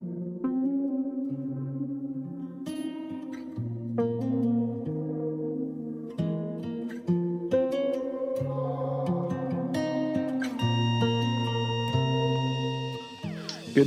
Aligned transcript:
Good 0.00 0.28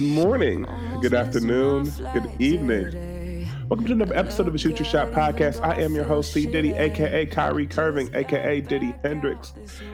morning, 0.01 0.65
good 1.01 1.13
afternoon, 1.13 1.89
good 2.11 2.29
evening. 2.39 3.47
Welcome 3.69 3.87
to 3.87 3.93
another 3.93 4.17
episode 4.17 4.47
of 4.47 4.53
the 4.53 4.59
Shoot 4.59 4.79
Your 4.79 4.85
Shot 4.85 5.11
podcast. 5.13 5.63
I 5.63 5.81
am 5.81 5.95
your 5.95 6.03
host, 6.03 6.33
C. 6.33 6.45
Diddy, 6.45 6.73
aka 6.73 7.25
Kyrie 7.25 7.67
Curving, 7.67 8.13
aka 8.13 8.59
Diddy 8.59 8.93
Hendrix, 9.01 9.53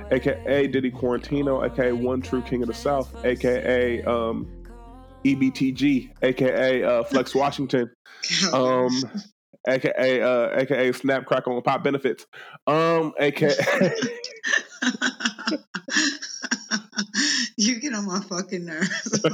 aka 0.09 0.65
Diddy 0.65 0.89
Quarantino, 0.89 1.63
aka 1.63 1.91
One 1.91 2.23
True 2.23 2.41
King 2.41 2.63
of 2.63 2.69
the 2.69 2.73
South, 2.73 3.13
aka 3.23 4.01
um, 4.01 4.49
EBTG, 5.23 6.11
aka 6.21 6.83
uh, 6.83 7.03
Flex 7.03 7.33
Washington, 7.35 7.91
um, 8.53 8.89
aka 9.67 10.21
uh, 10.21 10.49
aka 10.59 10.91
Snap 10.91 11.25
Crackle 11.25 11.55
and 11.55 11.63
Pop 11.63 11.83
Benefits, 11.83 12.25
um, 12.65 13.13
aka. 13.19 13.51
you 17.57 17.79
get 17.79 17.93
on 17.93 18.05
my 18.05 18.19
fucking 18.21 18.65
nerves. 18.65 19.25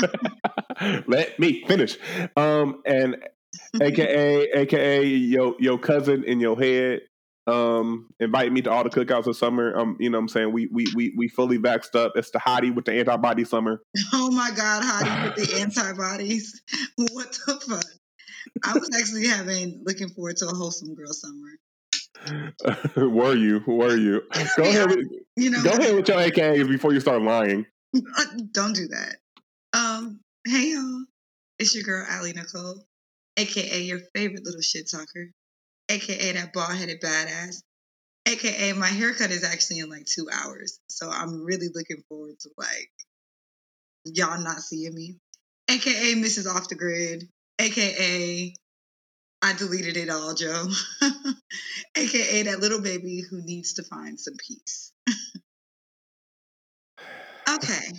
Let 1.07 1.40
me 1.40 1.63
finish. 1.67 1.98
Um, 2.35 2.81
and 2.85 3.18
AKA, 3.81 4.49
AKA 4.52 5.05
yo 5.05 5.55
yo 5.59 5.77
cousin 5.77 6.23
in 6.23 6.40
your 6.40 6.59
head. 6.59 7.02
Um, 7.45 8.09
invite 8.20 8.53
me 8.53 8.61
to 8.61 8.71
all 8.71 8.83
the 8.83 8.89
cookouts 8.89 9.25
this 9.25 9.38
summer. 9.38 9.77
Um, 9.77 9.97
you 9.99 10.09
know 10.09 10.17
what 10.17 10.23
I'm 10.23 10.27
saying? 10.29 10.53
We 10.53 10.67
we 10.67 10.85
we 10.95 11.13
we 11.17 11.27
fully 11.27 11.57
vaxxed 11.57 11.95
up. 11.95 12.13
It's 12.15 12.31
the 12.31 12.39
hottie 12.39 12.73
with 12.73 12.85
the 12.85 12.93
antibody 12.93 13.43
summer. 13.43 13.81
Oh 14.13 14.31
my 14.31 14.51
god, 14.55 14.84
hottie 14.84 15.35
with 15.35 15.49
the 15.49 15.59
antibodies. 15.59 16.61
What 17.11 17.37
the 17.45 17.59
fuck? 17.67 17.85
I 18.63 18.73
was 18.73 18.89
actually 18.99 19.27
having 19.27 19.81
looking 19.85 20.09
forward 20.09 20.37
to 20.37 20.48
a 20.48 20.53
wholesome 20.53 20.95
girl 20.95 21.12
summer. 21.12 21.49
were 22.95 23.35
you? 23.35 23.62
Were 23.65 23.98
you? 23.98 24.21
Go 24.57 24.63
ahead. 24.63 24.90
With, 24.90 25.05
you 25.35 25.49
know, 25.49 25.63
go 25.63 25.71
ahead 25.71 25.96
with 25.96 26.07
your 26.07 26.18
AKAs 26.18 26.68
before 26.68 26.93
you 26.93 26.99
start 26.99 27.21
lying. 27.21 27.65
Don't 28.51 28.75
do 28.75 28.87
that. 28.87 29.18
Um, 29.73 30.20
hey 30.48 30.73
y'all, 30.73 31.05
it's 31.59 31.75
your 31.75 31.84
girl 31.84 32.05
Allie 32.07 32.34
Nicole, 32.34 32.84
aka 33.37 33.81
your 33.81 33.99
favorite 34.13 34.46
little 34.46 34.62
shit 34.62 34.90
talker, 34.90 35.31
aka 35.94 36.32
that 36.34 36.54
bald 36.54 36.76
headed 36.76 37.02
badass, 37.02 37.62
aka 38.27 38.74
my 38.74 38.88
haircut 38.88 39.32
is 39.32 39.44
actually 39.44 39.80
in 39.80 39.90
like 39.90 40.05
two 40.05 40.27
hours, 40.32 40.80
so 40.88 41.10
I'm 41.10 41.44
really 41.44 41.70
looking 41.74 42.04
forward 42.10 42.40
to 42.40 42.49
like 42.58 42.91
y'all 44.05 44.41
not 44.41 44.62
seeing 44.62 44.94
me, 44.94 45.18
aka 45.70 46.16
Mrs. 46.16 46.54
Off 46.54 46.70
the 46.70 46.76
Grid, 46.76 47.30
aka 47.60 48.54
I 49.41 49.54
deleted 49.54 49.98
it 49.98 50.10
all, 50.10 50.34
Joe, 50.34 50.68
aka 51.96 52.44
that 52.44 52.60
little 52.60 52.82
baby 52.82 53.21
who 53.21 53.41
needs 53.44 53.74
to 53.74 53.84
find 53.84 54.20
some 54.20 54.36
peace. 54.38 54.94
okay. 57.49 57.91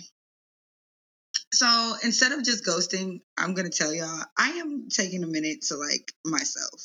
So 1.53 1.95
instead 2.03 2.33
of 2.33 2.43
just 2.43 2.65
ghosting, 2.65 3.21
I'm 3.37 3.53
to 3.55 3.77
tell 3.77 3.93
y'all, 3.93 4.23
I 4.37 4.49
am 4.49 4.89
taking 4.89 5.23
a 5.23 5.27
minute 5.27 5.61
to 5.67 5.77
like 5.77 6.11
myself. 6.25 6.81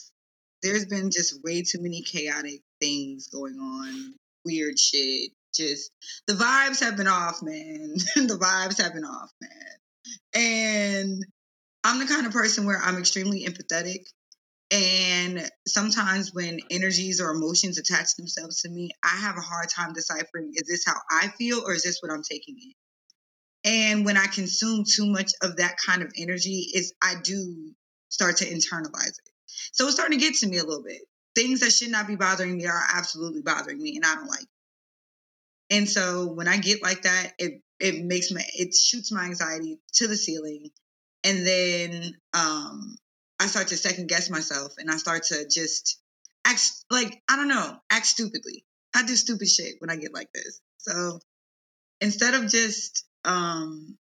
There's 0.63 0.87
been 0.87 1.11
just 1.11 1.43
way 1.43 1.63
too 1.63 1.81
many 1.81 2.03
chaotic 2.03 2.61
things 2.81 3.29
going 3.29 3.59
on, 3.59 4.15
weird 4.45 4.79
shit. 4.79 5.33
Just 5.55 5.91
the 6.27 6.35
vibes 6.35 6.81
have 6.81 6.97
been 6.97 7.09
off, 7.09 7.43
man. 7.43 7.95
the 8.17 8.39
vibes 8.41 8.81
have 8.81 8.95
been 8.95 9.05
off, 9.05 9.31
man. 9.41 9.51
And 10.35 11.27
I'm 11.83 11.99
the 11.99 12.07
kind 12.07 12.27
of 12.27 12.33
person 12.33 12.67
where 12.67 12.79
I'm 12.79 12.99
extremely 12.99 13.47
empathetic. 13.47 14.05
And 14.71 15.51
sometimes 15.67 16.33
when 16.33 16.61
energies 16.71 17.21
or 17.21 17.31
emotions 17.31 17.79
attach 17.79 18.15
themselves 18.15 18.63
to 18.63 18.69
me, 18.69 18.91
I 19.03 19.17
have 19.17 19.37
a 19.37 19.41
hard 19.41 19.69
time 19.69 19.93
deciphering 19.93 20.53
is 20.55 20.69
this 20.69 20.85
how 20.87 20.95
I 21.11 21.29
feel 21.29 21.63
or 21.67 21.75
is 21.75 21.83
this 21.83 21.99
what 22.01 22.13
I'm 22.13 22.23
taking 22.23 22.57
in? 22.57 22.73
And 23.63 24.05
when 24.05 24.17
I 24.17 24.27
consume 24.27 24.85
too 24.85 25.07
much 25.07 25.33
of 25.43 25.57
that 25.57 25.77
kind 25.85 26.03
of 26.03 26.13
energy, 26.17 26.71
is 26.73 26.95
I 27.03 27.17
do 27.23 27.73
start 28.09 28.39
to 28.39 28.47
internalize 28.47 29.09
it. 29.09 29.31
So 29.73 29.87
it's 29.87 29.95
starting 29.95 30.19
to 30.19 30.25
get 30.25 30.37
to 30.37 30.47
me 30.47 30.59
a 30.59 30.65
little 30.65 30.83
bit. 30.83 31.03
Things 31.35 31.61
that 31.61 31.73
should 31.73 31.91
not 31.91 32.07
be 32.07 32.17
bothering 32.17 32.57
me 32.57 32.67
are 32.67 32.83
absolutely 32.95 33.43
bothering 33.43 33.81
me, 33.81 33.97
and 33.97 34.05
I 34.05 34.15
don't 34.15 34.27
like. 34.27 34.43
It. 34.43 34.49
And 35.71 35.89
so 35.89 36.27
when 36.33 36.49
I 36.49 36.59
get 36.59 36.83
like 36.83 37.03
that, 37.03 37.33
it 37.39 37.63
it 37.79 38.05
makes 38.05 38.33
my 38.33 38.43
it 38.55 38.75
shoots 38.75 39.13
my 39.13 39.25
anxiety 39.25 39.79
to 39.95 40.09
the 40.09 40.17
ceiling, 40.17 40.71
and 41.25 41.47
then 41.47 42.15
um, 42.35 42.97
I 43.39 43.47
start 43.47 43.69
to 43.69 43.77
second 43.77 44.09
guess 44.09 44.29
myself, 44.29 44.75
and 44.79 44.91
I 44.91 44.97
start 44.97 45.25
to 45.25 45.47
just 45.49 46.01
act 46.45 46.69
like 46.91 47.23
I 47.29 47.37
don't 47.37 47.49
know, 47.49 47.77
act 47.91 48.07
stupidly. 48.07 48.65
I 48.95 49.05
do 49.05 49.15
stupid 49.15 49.49
shit 49.49 49.77
when 49.79 49.91
I 49.91 49.97
get 49.97 50.13
like 50.13 50.33
this. 50.35 50.61
So 50.79 51.21
instead 52.01 52.35
of 52.35 52.51
just 52.51 53.05
um, 53.25 53.97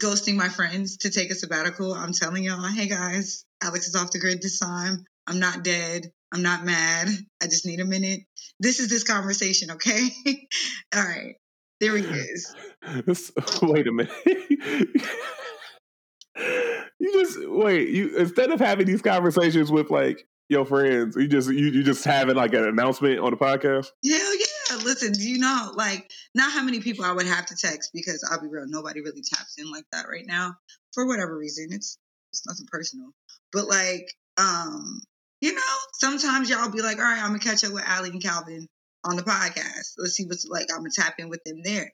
ghosting 0.00 0.36
my 0.36 0.48
friends 0.48 0.98
to 0.98 1.10
take 1.10 1.30
a 1.30 1.34
sabbatical. 1.34 1.94
I'm 1.94 2.12
telling 2.12 2.44
y'all, 2.44 2.62
hey 2.66 2.88
guys, 2.88 3.44
Alex 3.62 3.88
is 3.88 3.94
off 3.94 4.10
the 4.10 4.18
grid 4.18 4.42
this 4.42 4.58
time. 4.58 5.04
I'm 5.26 5.40
not 5.40 5.62
dead. 5.64 6.12
I'm 6.32 6.42
not 6.42 6.64
mad. 6.64 7.08
I 7.42 7.46
just 7.46 7.64
need 7.66 7.80
a 7.80 7.84
minute. 7.84 8.20
This 8.58 8.80
is 8.80 8.88
this 8.88 9.04
conversation, 9.04 9.70
okay? 9.72 10.10
All 10.94 11.02
right. 11.02 11.36
There 11.80 11.96
he 11.96 12.04
is. 12.04 12.54
wait 13.62 13.86
a 13.86 13.92
minute. 13.92 14.12
you 16.98 17.12
just 17.12 17.38
wait. 17.48 17.88
You 17.88 18.16
instead 18.16 18.50
of 18.50 18.60
having 18.60 18.86
these 18.86 19.02
conversations 19.02 19.70
with 19.70 19.90
like 19.90 20.26
your 20.48 20.64
friends, 20.64 21.16
you 21.16 21.28
just 21.28 21.50
you, 21.50 21.66
you 21.66 21.82
just 21.82 22.04
having 22.04 22.36
like 22.36 22.54
an 22.54 22.64
announcement 22.64 23.20
on 23.20 23.30
the 23.30 23.36
podcast. 23.36 23.90
Hell 24.04 24.38
yeah 24.38 24.53
listen, 24.84 25.12
do 25.12 25.28
you 25.28 25.38
know 25.38 25.72
like 25.74 26.10
not 26.34 26.52
how 26.52 26.62
many 26.62 26.80
people 26.80 27.04
I 27.04 27.12
would 27.12 27.26
have 27.26 27.46
to 27.46 27.56
text 27.56 27.90
because 27.92 28.26
I'll 28.30 28.40
be 28.40 28.48
real, 28.48 28.66
nobody 28.66 29.00
really 29.00 29.22
taps 29.22 29.56
in 29.58 29.70
like 29.70 29.84
that 29.92 30.06
right 30.08 30.26
now 30.26 30.56
for 30.92 31.06
whatever 31.06 31.36
reason. 31.36 31.68
It's 31.70 31.98
it's 32.32 32.46
nothing 32.46 32.66
personal, 32.70 33.10
but 33.52 33.66
like 33.68 34.10
um, 34.36 35.00
you 35.40 35.54
know, 35.54 35.60
sometimes 35.94 36.50
y'all 36.50 36.70
be 36.70 36.82
like, 36.82 36.98
all 36.98 37.04
right, 37.04 37.20
I'm 37.20 37.28
gonna 37.28 37.38
catch 37.38 37.64
up 37.64 37.72
with 37.72 37.88
Ali 37.88 38.10
and 38.10 38.22
Calvin 38.22 38.68
on 39.04 39.16
the 39.16 39.22
podcast. 39.22 39.94
Let's 39.98 40.14
see 40.14 40.26
what's 40.26 40.46
like. 40.46 40.66
I'm 40.72 40.78
gonna 40.78 40.90
tap 40.94 41.14
in 41.18 41.28
with 41.28 41.44
them 41.44 41.62
there. 41.62 41.92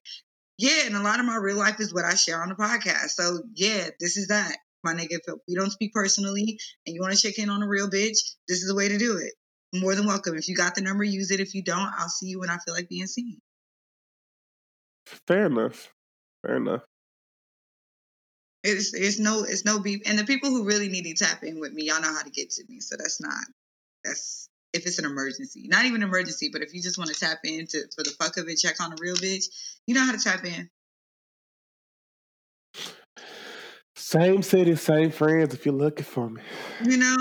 Yeah, 0.59 0.87
and 0.87 0.97
a 0.97 1.03
lot 1.03 1.21
of 1.21 1.27
my 1.27 1.37
real 1.37 1.57
life 1.57 1.81
is 1.81 1.93
what 1.93 2.05
I 2.05 2.15
share 2.15 2.43
on 2.43 2.49
the 2.49 2.55
podcast. 2.55 3.11
So 3.11 3.43
yeah, 3.55 3.89
this 3.99 4.17
is 4.17 4.29
that. 4.29 4.57
My 4.83 4.95
nigga, 4.95 5.09
if 5.11 5.35
we 5.47 5.55
don't 5.55 5.71
speak 5.71 5.93
personally 5.93 6.59
and 6.87 6.95
you 6.95 7.03
want 7.03 7.13
to 7.15 7.21
check 7.21 7.39
in 7.39 7.51
on 7.51 7.63
a 7.63 7.69
real 7.69 7.91
bitch, 7.91 8.19
this 8.49 8.63
is 8.63 8.69
the 8.69 8.75
way 8.75 8.89
to 8.89 8.99
do 8.99 9.19
it 9.19 9.35
more 9.73 9.95
than 9.95 10.07
welcome. 10.07 10.37
If 10.37 10.49
you 10.49 10.57
got 10.57 10.75
the 10.75 10.83
number, 10.83 11.05
use 11.05 11.31
it. 11.31 11.41
If 11.41 11.55
you 11.55 11.63
don't, 11.63 11.91
I'll 11.97 12.09
see 12.09 12.27
you 12.27 12.41
when 12.41 12.51
I 12.51 12.59
feel 12.59 12.75
like 12.75 12.89
being 12.89 13.07
seen. 13.07 13.39
Fair 15.27 15.47
enough. 15.47 15.93
Fair 16.45 16.57
enough. 16.57 16.83
It's 18.63 18.93
it's 18.93 19.19
no 19.19 19.45
it's 19.45 19.65
no 19.65 19.81
beef. 19.81 20.03
And 20.07 20.19
the 20.19 20.25
people 20.25 20.51
who 20.51 20.65
really 20.65 20.89
need 20.89 21.05
to 21.05 21.15
tap 21.15 21.43
in 21.43 21.61
with 21.61 21.73
me, 21.73 21.85
y'all 21.85 22.03
know 22.03 22.13
how 22.13 22.23
to 22.23 22.31
get 22.31 22.51
to 22.51 22.65
me. 22.69 22.81
So 22.81 22.97
that's 22.99 23.21
not 23.21 23.45
that's 24.05 24.49
if 24.73 24.87
it's 24.87 24.99
an 24.99 25.07
emergency. 25.07 25.67
Not 25.69 25.87
even 25.87 26.03
an 26.03 26.09
emergency, 26.09 26.51
but 26.53 26.63
if 26.63 26.75
you 26.75 26.83
just 26.83 26.99
want 26.99 27.13
to 27.13 27.19
tap 27.19 27.39
in 27.45 27.67
to 27.69 27.85
for 27.95 28.03
the 28.03 28.11
fuck 28.11 28.37
of 28.37 28.49
it, 28.49 28.57
check 28.57 28.81
on 28.81 28.93
a 28.93 28.97
real 29.01 29.17
bitch, 29.17 29.47
you 29.87 29.95
know 29.95 30.05
how 30.05 30.13
to 30.13 30.19
tap 30.19 30.45
in. 30.45 30.69
Same 33.97 34.43
city, 34.43 34.77
same 34.77 35.11
friends 35.11 35.55
if 35.55 35.65
you're 35.65 35.75
looking 35.75 36.05
for 36.05 36.29
me. 36.29 36.43
You 36.83 36.97
know, 36.97 37.17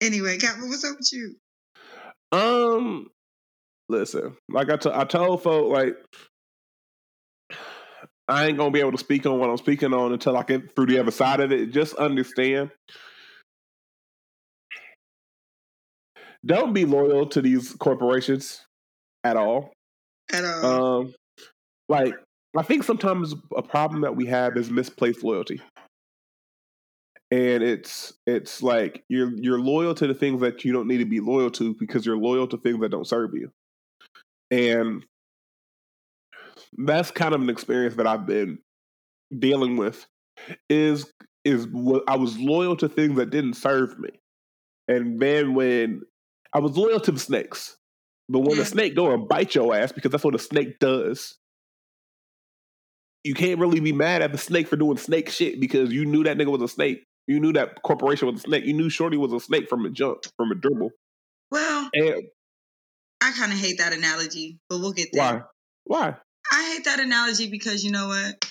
Anyway, 0.00 0.38
Captain, 0.38 0.68
what's 0.68 0.84
up 0.84 0.96
with 0.96 1.12
you? 1.12 1.36
Um, 2.32 3.08
listen, 3.88 4.36
like 4.48 4.70
I, 4.70 4.76
t- 4.76 4.90
I 4.92 5.04
told 5.04 5.42
folk, 5.42 5.70
like 5.70 5.96
I 8.28 8.46
ain't 8.46 8.56
gonna 8.56 8.70
be 8.70 8.80
able 8.80 8.92
to 8.92 8.98
speak 8.98 9.26
on 9.26 9.38
what 9.38 9.50
I'm 9.50 9.56
speaking 9.56 9.92
on 9.92 10.12
until 10.12 10.36
I 10.36 10.44
get 10.44 10.74
through 10.74 10.86
the 10.86 11.00
other 11.00 11.10
side 11.10 11.40
of 11.40 11.52
it. 11.52 11.72
Just 11.72 11.94
understand. 11.94 12.70
Don't 16.46 16.72
be 16.72 16.86
loyal 16.86 17.26
to 17.26 17.42
these 17.42 17.72
corporations 17.72 18.64
at 19.24 19.36
all. 19.36 19.72
At 20.32 20.44
all. 20.44 21.00
Um, 21.00 21.14
like 21.88 22.14
I 22.56 22.62
think 22.62 22.84
sometimes 22.84 23.34
a 23.54 23.62
problem 23.62 24.02
that 24.02 24.16
we 24.16 24.26
have 24.26 24.56
is 24.56 24.70
misplaced 24.70 25.22
loyalty 25.22 25.60
and 27.30 27.62
it's 27.62 28.12
it's 28.26 28.62
like 28.62 29.04
you're 29.08 29.32
you're 29.36 29.60
loyal 29.60 29.94
to 29.94 30.06
the 30.06 30.14
things 30.14 30.40
that 30.40 30.64
you 30.64 30.72
don't 30.72 30.88
need 30.88 30.98
to 30.98 31.04
be 31.04 31.20
loyal 31.20 31.50
to 31.50 31.74
because 31.74 32.04
you're 32.04 32.16
loyal 32.16 32.48
to 32.48 32.56
things 32.56 32.80
that 32.80 32.90
don't 32.90 33.06
serve 33.06 33.34
you. 33.34 33.52
And 34.50 35.04
that's 36.76 37.10
kind 37.10 37.34
of 37.34 37.40
an 37.40 37.50
experience 37.50 37.96
that 37.96 38.06
i've 38.06 38.26
been 38.26 38.58
dealing 39.36 39.76
with 39.76 40.06
is 40.68 41.12
is 41.44 41.66
what 41.72 42.04
i 42.08 42.16
was 42.16 42.38
loyal 42.38 42.76
to 42.76 42.88
things 42.88 43.16
that 43.16 43.30
didn't 43.30 43.54
serve 43.54 43.98
me. 43.98 44.10
And 44.88 45.20
then 45.20 45.54
when 45.54 46.02
i 46.52 46.58
was 46.58 46.76
loyal 46.76 47.00
to 47.00 47.12
the 47.12 47.18
snakes 47.18 47.76
but 48.28 48.40
when 48.40 48.56
the 48.56 48.64
snake 48.64 48.94
go 48.94 49.12
and 49.12 49.28
bite 49.28 49.54
your 49.54 49.74
ass 49.74 49.90
because 49.90 50.12
that's 50.12 50.24
what 50.24 50.34
a 50.34 50.38
snake 50.38 50.78
does 50.78 51.38
you 53.24 53.34
can't 53.34 53.60
really 53.60 53.80
be 53.80 53.92
mad 53.92 54.22
at 54.22 54.32
the 54.32 54.38
snake 54.38 54.66
for 54.66 54.76
doing 54.76 54.96
snake 54.96 55.28
shit 55.28 55.60
because 55.60 55.92
you 55.92 56.06
knew 56.06 56.24
that 56.24 56.38
nigga 56.38 56.50
was 56.50 56.62
a 56.62 56.68
snake. 56.68 57.04
You 57.26 57.40
knew 57.40 57.52
that 57.52 57.82
corporation 57.82 58.28
was 58.28 58.40
a 58.40 58.42
snake. 58.42 58.64
You 58.64 58.72
knew 58.72 58.88
Shorty 58.88 59.16
was 59.16 59.32
a 59.32 59.40
snake 59.40 59.68
from 59.68 59.84
a 59.86 59.90
jump, 59.90 60.24
from 60.36 60.50
a 60.50 60.54
dribble. 60.54 60.90
Well, 61.50 61.90
and 61.94 62.22
I 63.20 63.32
kind 63.32 63.52
of 63.52 63.58
hate 63.58 63.78
that 63.78 63.92
analogy, 63.92 64.58
but 64.68 64.80
we'll 64.80 64.92
get 64.92 65.10
there. 65.12 65.22
Why? 65.22 65.42
Why? 65.84 66.16
I 66.52 66.74
hate 66.74 66.84
that 66.84 67.00
analogy 67.00 67.50
because 67.50 67.84
you 67.84 67.92
know 67.92 68.08
what? 68.08 68.44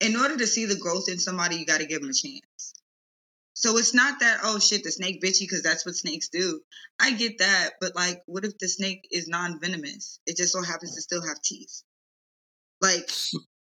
In 0.00 0.16
order 0.16 0.36
to 0.36 0.46
see 0.46 0.64
the 0.64 0.76
growth 0.76 1.08
in 1.08 1.18
somebody, 1.18 1.56
you 1.56 1.66
got 1.66 1.80
to 1.80 1.86
give 1.86 2.00
them 2.00 2.10
a 2.10 2.14
chance. 2.14 2.74
So 3.54 3.76
it's 3.76 3.92
not 3.92 4.20
that 4.20 4.38
oh 4.44 4.60
shit 4.60 4.84
the 4.84 4.92
snake 4.92 5.20
bitchy 5.20 5.40
because 5.40 5.62
that's 5.62 5.84
what 5.84 5.96
snakes 5.96 6.28
do. 6.28 6.60
I 7.00 7.12
get 7.12 7.38
that, 7.38 7.70
but 7.80 7.96
like, 7.96 8.22
what 8.26 8.44
if 8.44 8.56
the 8.58 8.68
snake 8.68 9.08
is 9.10 9.26
non 9.26 9.58
venomous? 9.60 10.20
It 10.26 10.36
just 10.36 10.52
so 10.52 10.62
happens 10.62 10.94
to 10.94 11.02
still 11.02 11.26
have 11.26 11.42
teeth. 11.42 11.82
Like, 12.80 13.10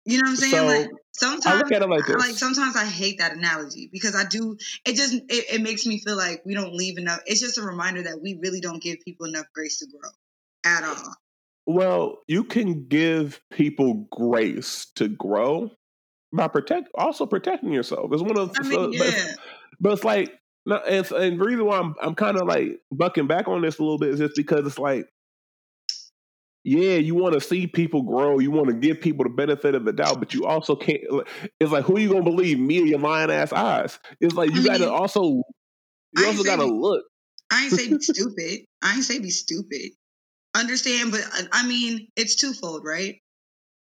you 0.05 0.19
know 0.19 0.23
what 0.25 0.31
I'm 0.31 0.37
saying? 0.37 0.53
So, 0.53 0.67
like 0.67 0.91
sometimes, 1.13 1.47
I 1.47 1.59
look 1.59 1.73
at 1.73 1.83
it 1.83 1.89
like 1.89 2.07
this. 2.07 2.17
like 2.17 2.35
sometimes 2.35 2.77
I 2.77 2.85
hate 2.85 3.19
that 3.19 3.37
analogy 3.37 3.89
because 3.93 4.17
I 4.17 4.25
do. 4.25 4.57
It 4.85 4.97
just 4.97 5.15
it, 5.15 5.55
it 5.55 5.63
makes 5.63 5.87
me 5.87 6.01
feel 6.01 6.17
like 6.17 6.43
we 6.45 6.55
don't 6.55 6.75
leave 6.75 6.99
enough. 6.99 7.21
It's 7.27 7.41
just 7.41 7.59
a 7.59 7.63
reminder 7.63 8.03
that 8.03 8.21
we 8.21 8.39
really 8.43 8.61
don't 8.61 8.83
give 8.83 8.99
people 9.05 9.27
enough 9.27 9.47
grace 9.55 9.79
to 9.79 9.87
grow 9.87 10.11
at 10.65 10.83
eh, 10.83 10.87
all. 10.87 11.15
Well, 11.67 12.19
you 12.27 12.43
can 12.43 12.89
give 12.89 13.41
people 13.53 14.09
grace 14.11 14.87
to 14.97 15.09
grow 15.09 15.71
by 16.33 16.49
protect 16.49 16.89
also 16.97 17.27
protecting 17.27 17.73
yourself. 17.73 18.11
It's 18.13 18.23
one 18.23 18.39
of 18.39 18.53
I 18.59 18.63
mean, 18.63 18.73
so- 18.73 18.87
but, 18.99 19.17
yeah, 19.17 19.33
but 19.81 19.93
it's 19.93 20.05
like 20.05 20.33
no, 20.67 20.77
and, 20.77 21.11
and 21.13 21.41
the 21.41 21.45
reason 21.45 21.65
why 21.65 21.79
I'm 21.79 21.95
I'm 22.01 22.15
kind 22.15 22.37
of 22.37 22.47
like 22.49 22.81
bucking 22.91 23.27
back 23.29 23.47
on 23.47 23.63
this 23.63 23.79
a 23.79 23.83
little 23.83 23.99
bit 23.99 24.11
is 24.11 24.19
just 24.19 24.37
because 24.37 24.67
it's 24.67 24.79
like, 24.79 25.07
yeah, 26.65 26.95
you 26.95 27.15
want 27.15 27.35
to 27.35 27.41
see 27.41 27.67
people 27.67 28.03
grow, 28.03 28.39
you 28.39 28.51
want 28.51 28.69
to 28.69 28.75
give 28.75 29.01
people 29.01 29.25
the 29.25 29.31
benefit 29.31 29.75
of 29.75 29.85
the 29.85 29.93
doubt, 29.93 30.21
but 30.21 30.33
you 30.33 30.47
also 30.47 30.77
can't. 30.77 31.01
It's 31.59 31.73
like, 31.73 31.85
who 31.85 31.97
are 31.97 32.01
you 32.01 32.09
gonna 32.11 32.23
believe, 32.23 32.59
me 32.59 32.81
or 32.81 32.87
your 32.87 33.01
lying 33.01 33.31
ass 33.31 33.53
eyes? 33.53 33.99
It's 34.21 34.35
like 34.35 34.51
you 34.53 34.61
I 34.61 34.65
got 34.65 34.79
to 34.79 34.85
mean, 34.87 34.89
also 34.95 35.23
you 35.23 35.45
I 36.19 36.27
also 36.27 36.45
got 36.45 36.57
to 36.57 36.63
saying- 36.63 36.81
look. 36.81 37.05
I 37.51 37.65
ain't 37.65 37.73
say 37.73 37.89
be 37.89 37.99
stupid. 38.01 38.61
I 38.81 38.95
ain't 38.95 39.05
say 39.05 39.19
be 39.19 39.31
stupid. 39.31 39.93
Understand, 40.55 41.11
but 41.13 41.21
uh, 41.23 41.45
I 41.53 41.67
mean, 41.67 42.09
it's 42.17 42.37
twofold, 42.37 42.83
right? 42.85 43.17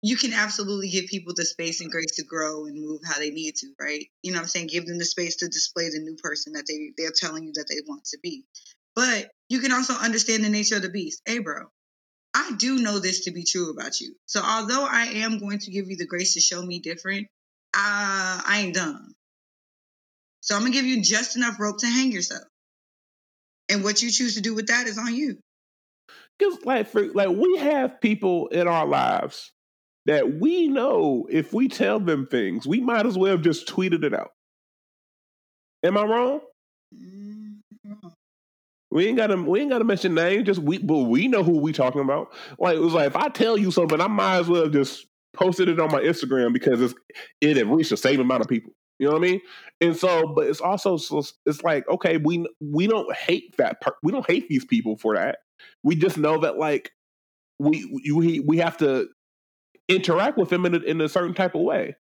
You 0.03 0.17
can 0.17 0.33
absolutely 0.35 0.91
give 0.91 1.07
people 1.07 1.33
the 1.35 1.45
space 1.47 1.81
and 1.81 1.91
grace 1.91 2.17
to 2.17 2.25
grow 2.25 2.67
and 2.67 2.75
move 2.79 3.01
how 3.07 3.19
they 3.19 3.31
need 3.31 3.55
to, 3.57 3.69
right? 3.81 4.05
You 4.23 4.33
know 4.33 4.39
what 4.39 4.43
I'm 4.43 4.49
saying? 4.49 4.67
Give 4.67 4.85
them 4.85 4.99
the 4.99 5.05
space 5.05 5.37
to 5.37 5.47
display 5.47 5.89
the 5.89 6.01
new 6.01 6.17
person 6.23 6.55
that 6.55 6.65
they 6.69 6.93
they're 6.99 7.13
telling 7.15 7.45
you 7.45 7.53
that 7.55 7.67
they 7.69 7.77
want 7.87 8.05
to 8.07 8.19
be. 8.23 8.45
But 8.95 9.31
you 9.49 9.61
can 9.61 9.73
also 9.73 9.95
understand 9.95 10.45
the 10.45 10.49
nature 10.51 10.77
of 10.77 10.83
the 10.83 10.91
beast. 10.91 11.23
Hey, 11.25 11.39
bro, 11.39 11.67
I 12.35 12.53
do 12.59 12.79
know 12.81 12.99
this 12.99 13.25
to 13.25 13.31
be 13.31 13.45
true 13.45 13.71
about 13.71 14.01
you. 14.01 14.15
So 14.27 14.43
although 14.45 14.87
I 14.91 15.05
am 15.05 15.39
going 15.39 15.61
to 15.61 15.71
give 15.71 15.89
you 15.89 15.97
the 15.97 16.07
grace 16.07 16.35
to 16.35 16.41
show 16.41 16.61
me 16.61 16.81
different, 16.81 17.29
uh, 17.75 18.43
I 18.45 18.63
ain't 18.65 18.75
done. 18.75 19.15
So 20.41 20.55
I'm 20.55 20.63
gonna 20.63 20.73
give 20.73 20.85
you 20.85 21.03
just 21.03 21.37
enough 21.37 21.59
rope 21.59 21.79
to 21.79 21.87
hang 21.87 22.13
yourself. 22.13 22.43
And 23.71 23.83
what 23.83 24.03
you 24.03 24.11
choose 24.11 24.35
to 24.35 24.43
do 24.43 24.55
with 24.55 24.67
that 24.67 24.87
is 24.87 24.99
on 24.99 25.15
you. 25.15 25.39
Because 26.39 26.65
like 26.65 26.89
for 26.89 27.07
like 27.13 27.31
we 27.31 27.57
have 27.59 28.01
people 28.01 28.49
in 28.49 28.69
our 28.69 28.87
lives 28.87 29.53
that 30.07 30.35
we 30.41 30.69
know 30.69 31.27
if 31.31 31.53
we 31.53 31.69
tell 31.69 31.99
them 32.01 32.27
things, 32.27 32.67
we 32.67 32.81
might 32.81 33.07
as 33.07 33.17
well 33.17 33.31
have 33.31 33.43
just 33.43 33.69
tweeted 33.69 34.05
it 34.05 34.13
out. 34.13 34.33
Am 35.83 35.97
I 35.97 36.03
wrong? 36.03 36.41
Mm, 36.95 37.34
We 38.95 39.09
ain't 39.09 39.17
gotta 39.17 39.37
we 39.37 39.61
ain't 39.61 39.71
gotta 39.71 39.85
mention 39.85 40.15
names, 40.15 40.47
just 40.47 40.61
we 40.61 40.79
but 40.79 40.99
we 40.99 41.27
know 41.27 41.43
who 41.43 41.59
we 41.59 41.73
talking 41.73 42.01
about. 42.01 42.33
Like 42.61 42.77
it 42.77 42.81
was 42.81 42.95
like 42.95 43.09
if 43.09 43.17
I 43.17 43.29
tell 43.29 43.59
you 43.59 43.73
something, 43.73 44.01
I 44.01 44.07
might 44.07 44.39
as 44.39 44.49
well 44.49 44.69
just 44.69 45.07
posted 45.35 45.69
it 45.69 45.81
on 45.81 45.91
my 45.91 46.01
Instagram 46.01 46.53
because 46.53 46.81
it's 46.81 46.95
it 47.41 47.57
have 47.57 47.69
reached 47.69 47.91
the 47.91 47.97
same 47.97 48.21
amount 48.21 48.43
of 48.43 48.49
people. 48.49 48.73
You 49.01 49.09
know 49.09 49.15
what 49.15 49.19
I 49.19 49.23
mean? 49.23 49.41
And 49.81 49.97
so, 49.97 50.29
but 50.29 50.47
it's 50.47 50.61
also 50.61 50.97
so 50.97 51.25
it's 51.45 51.63
like 51.65 51.89
okay, 51.89 52.19
we 52.19 52.47
we 52.61 52.87
don't 52.87 53.13
hate 53.15 53.57
that 53.59 53.81
per- 53.81 53.97
we 54.05 54.13
don't 54.13 54.27
hate 54.31 54.49
these 54.49 54.65
people 54.65 54.97
for 54.97 55.17
that. 55.17 55.39
We 55.83 55.97
just 55.97 56.17
know 56.17 56.39
that 56.43 56.57
like 56.57 56.93
we 57.59 58.01
we 58.15 58.39
we 58.39 58.59
have 58.59 58.77
to 58.79 59.09
interact 59.89 60.39
with 60.39 60.51
them 60.51 60.67
in 60.67 60.75
a, 60.77 60.79
in 60.79 61.01
a 61.01 61.09
certain 61.09 61.35
type 61.35 61.57
of 61.57 61.63
way. 61.63 61.97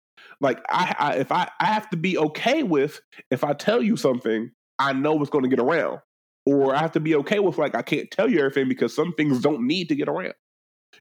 Like 0.41 0.61
I, 0.71 0.95
I 0.99 1.15
if 1.17 1.33
I 1.33 1.51
I 1.61 1.67
have 1.67 1.91
to 1.91 1.99
be 1.99 2.17
okay 2.17 2.63
with 2.63 3.01
if 3.31 3.45
I 3.45 3.53
tell 3.53 3.83
you 3.83 3.99
something, 3.99 4.51
I 4.79 4.95
know 4.95 5.21
it's 5.21 5.31
going 5.31 5.45
to 5.45 5.51
get 5.51 5.61
around, 5.61 6.01
or 6.49 6.75
I 6.75 6.79
have 6.79 6.93
to 6.93 7.01
be 7.01 7.15
okay 7.17 7.39
with 7.41 7.59
like 7.59 7.75
I 7.75 7.83
can't 7.83 8.11
tell 8.11 8.29
you 8.29 8.39
everything 8.39 8.69
because 8.69 8.95
some 8.95 9.13
things 9.13 9.41
don't 9.41 9.67
need 9.67 9.89
to 9.91 9.95
get 9.95 10.09
around. 10.09 10.35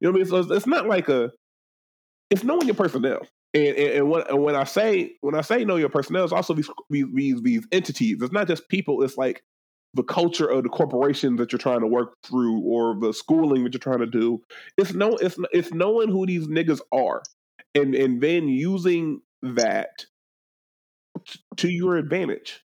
You 0.01 0.07
know 0.07 0.11
what 0.11 0.17
I 0.17 0.19
mean? 0.19 0.25
So 0.25 0.37
it's, 0.37 0.51
it's 0.51 0.67
not 0.67 0.87
like 0.87 1.07
a 1.07 1.31
it's 2.29 2.43
knowing 2.43 2.67
your 2.67 2.75
personnel. 2.75 3.21
And, 3.53 3.67
and, 3.67 3.93
and, 3.93 4.09
when, 4.09 4.23
and 4.27 4.43
when 4.43 4.55
I 4.55 4.65
say 4.65 5.13
when 5.21 5.35
I 5.35 5.41
say 5.41 5.63
know 5.63 5.77
your 5.77 5.89
personnel, 5.89 6.25
it's 6.25 6.33
also 6.33 6.53
these, 6.53 6.69
these 6.89 7.41
these 7.41 7.67
entities. 7.71 8.21
It's 8.21 8.33
not 8.33 8.47
just 8.47 8.67
people. 8.67 9.01
It's 9.03 9.17
like 9.17 9.41
the 9.93 10.03
culture 10.03 10.47
of 10.47 10.63
the 10.63 10.69
corporation 10.69 11.37
that 11.37 11.53
you're 11.53 11.59
trying 11.59 11.79
to 11.79 11.87
work 11.87 12.13
through, 12.25 12.59
or 12.61 12.99
the 12.99 13.13
schooling 13.13 13.63
that 13.63 13.73
you're 13.73 13.79
trying 13.79 13.99
to 13.99 14.05
do. 14.05 14.41
It's 14.77 14.93
no, 14.93 15.15
it's 15.15 15.37
it's 15.53 15.73
knowing 15.73 16.09
who 16.09 16.25
these 16.25 16.47
niggas 16.47 16.81
are, 16.91 17.23
and 17.73 17.95
and 17.95 18.21
then 18.21 18.49
using 18.49 19.21
that 19.41 20.05
t- 21.25 21.39
to 21.55 21.69
your 21.69 21.95
advantage. 21.95 22.61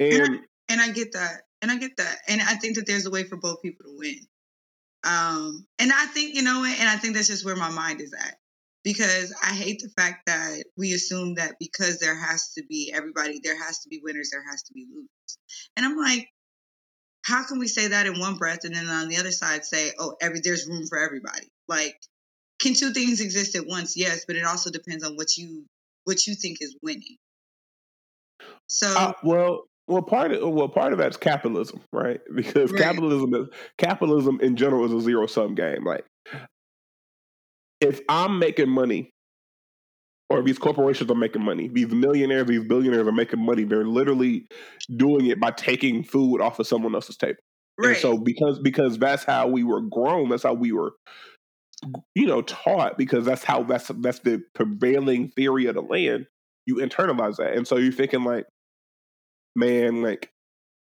And 0.00 0.40
And 0.70 0.80
I 0.80 0.90
get 0.90 1.12
that. 1.12 1.42
And 1.62 1.70
I 1.70 1.78
get 1.78 1.96
that. 1.96 2.18
And 2.28 2.42
I 2.42 2.54
think 2.56 2.76
that 2.76 2.86
there's 2.86 3.06
a 3.06 3.10
way 3.10 3.24
for 3.24 3.36
both 3.36 3.62
people 3.62 3.86
to 3.86 3.96
win. 3.96 4.18
Um, 5.04 5.66
and 5.78 5.92
I 5.92 6.06
think, 6.06 6.34
you 6.34 6.42
know 6.42 6.64
and 6.64 6.88
I 6.88 6.96
think 6.96 7.14
that's 7.14 7.28
just 7.28 7.44
where 7.44 7.56
my 7.56 7.70
mind 7.70 8.00
is 8.00 8.12
at. 8.12 8.36
Because 8.84 9.32
I 9.40 9.52
hate 9.54 9.80
the 9.80 9.90
fact 9.96 10.26
that 10.26 10.64
we 10.76 10.92
assume 10.92 11.36
that 11.36 11.54
because 11.60 12.00
there 12.00 12.16
has 12.16 12.52
to 12.54 12.64
be 12.68 12.92
everybody, 12.92 13.40
there 13.42 13.56
has 13.56 13.78
to 13.80 13.88
be 13.88 14.00
winners, 14.02 14.30
there 14.32 14.42
has 14.50 14.64
to 14.64 14.72
be 14.74 14.86
losers. 14.92 15.38
And 15.76 15.86
I'm 15.86 15.96
like, 15.96 16.28
how 17.24 17.46
can 17.46 17.60
we 17.60 17.68
say 17.68 17.88
that 17.88 18.06
in 18.06 18.18
one 18.18 18.36
breath 18.36 18.64
and 18.64 18.74
then 18.74 18.88
on 18.88 19.08
the 19.08 19.18
other 19.18 19.30
side 19.30 19.64
say, 19.64 19.92
oh, 20.00 20.16
every 20.20 20.40
there's 20.42 20.66
room 20.66 20.86
for 20.88 20.98
everybody? 20.98 21.46
Like, 21.68 21.94
can 22.58 22.74
two 22.74 22.92
things 22.92 23.20
exist 23.20 23.54
at 23.54 23.66
once? 23.66 23.96
Yes, 23.96 24.24
but 24.26 24.36
it 24.36 24.44
also 24.44 24.70
depends 24.70 25.04
on 25.04 25.14
what 25.14 25.36
you 25.36 25.64
what 26.04 26.26
you 26.26 26.34
think 26.34 26.58
is 26.60 26.76
winning. 26.82 27.16
So 28.66 28.88
uh, 28.88 29.12
well, 29.22 29.62
well, 29.88 30.02
part 30.02 30.32
of 30.32 30.48
well, 30.52 30.68
part 30.68 30.92
of 30.92 30.98
that's 30.98 31.16
capitalism, 31.16 31.80
right? 31.92 32.20
Because 32.34 32.72
Right. 32.72 32.72
capitalism 32.72 33.34
is 33.34 33.48
capitalism 33.78 34.40
in 34.40 34.56
general 34.56 34.84
is 34.84 34.92
a 34.92 35.00
zero 35.00 35.26
sum 35.26 35.54
game. 35.54 35.84
Like, 35.84 36.04
if 37.80 38.00
I'm 38.08 38.38
making 38.38 38.68
money, 38.68 39.10
or 40.30 40.42
these 40.42 40.58
corporations 40.58 41.10
are 41.10 41.14
making 41.14 41.42
money, 41.42 41.68
these 41.68 41.88
millionaires, 41.88 42.46
these 42.46 42.64
billionaires 42.66 43.06
are 43.06 43.12
making 43.12 43.44
money. 43.44 43.64
They're 43.64 43.84
literally 43.84 44.46
doing 44.96 45.26
it 45.26 45.40
by 45.40 45.50
taking 45.50 46.02
food 46.04 46.40
off 46.40 46.58
of 46.58 46.66
someone 46.66 46.94
else's 46.94 47.16
table. 47.16 47.38
right. 47.78 47.88
And 47.90 47.96
so 47.96 48.16
because 48.18 48.58
because 48.60 48.98
that's 48.98 49.24
how 49.24 49.48
we 49.48 49.64
were 49.64 49.80
grown, 49.82 50.28
that's 50.30 50.44
how 50.44 50.54
we 50.54 50.72
were 50.72 50.92
you 52.14 52.26
know 52.26 52.42
taught 52.42 52.96
because 52.98 53.24
that's 53.24 53.44
how 53.44 53.62
that's 53.62 53.88
that's 54.00 54.20
the 54.20 54.42
prevailing 54.54 55.30
theory 55.30 55.66
of 55.66 55.74
the 55.74 55.82
land. 55.82 56.26
You 56.66 56.76
internalize 56.76 57.36
that. 57.36 57.54
And 57.54 57.66
so 57.66 57.76
you're 57.76 57.92
thinking 57.92 58.22
like 58.22 58.46
man, 59.54 60.02
like 60.02 60.30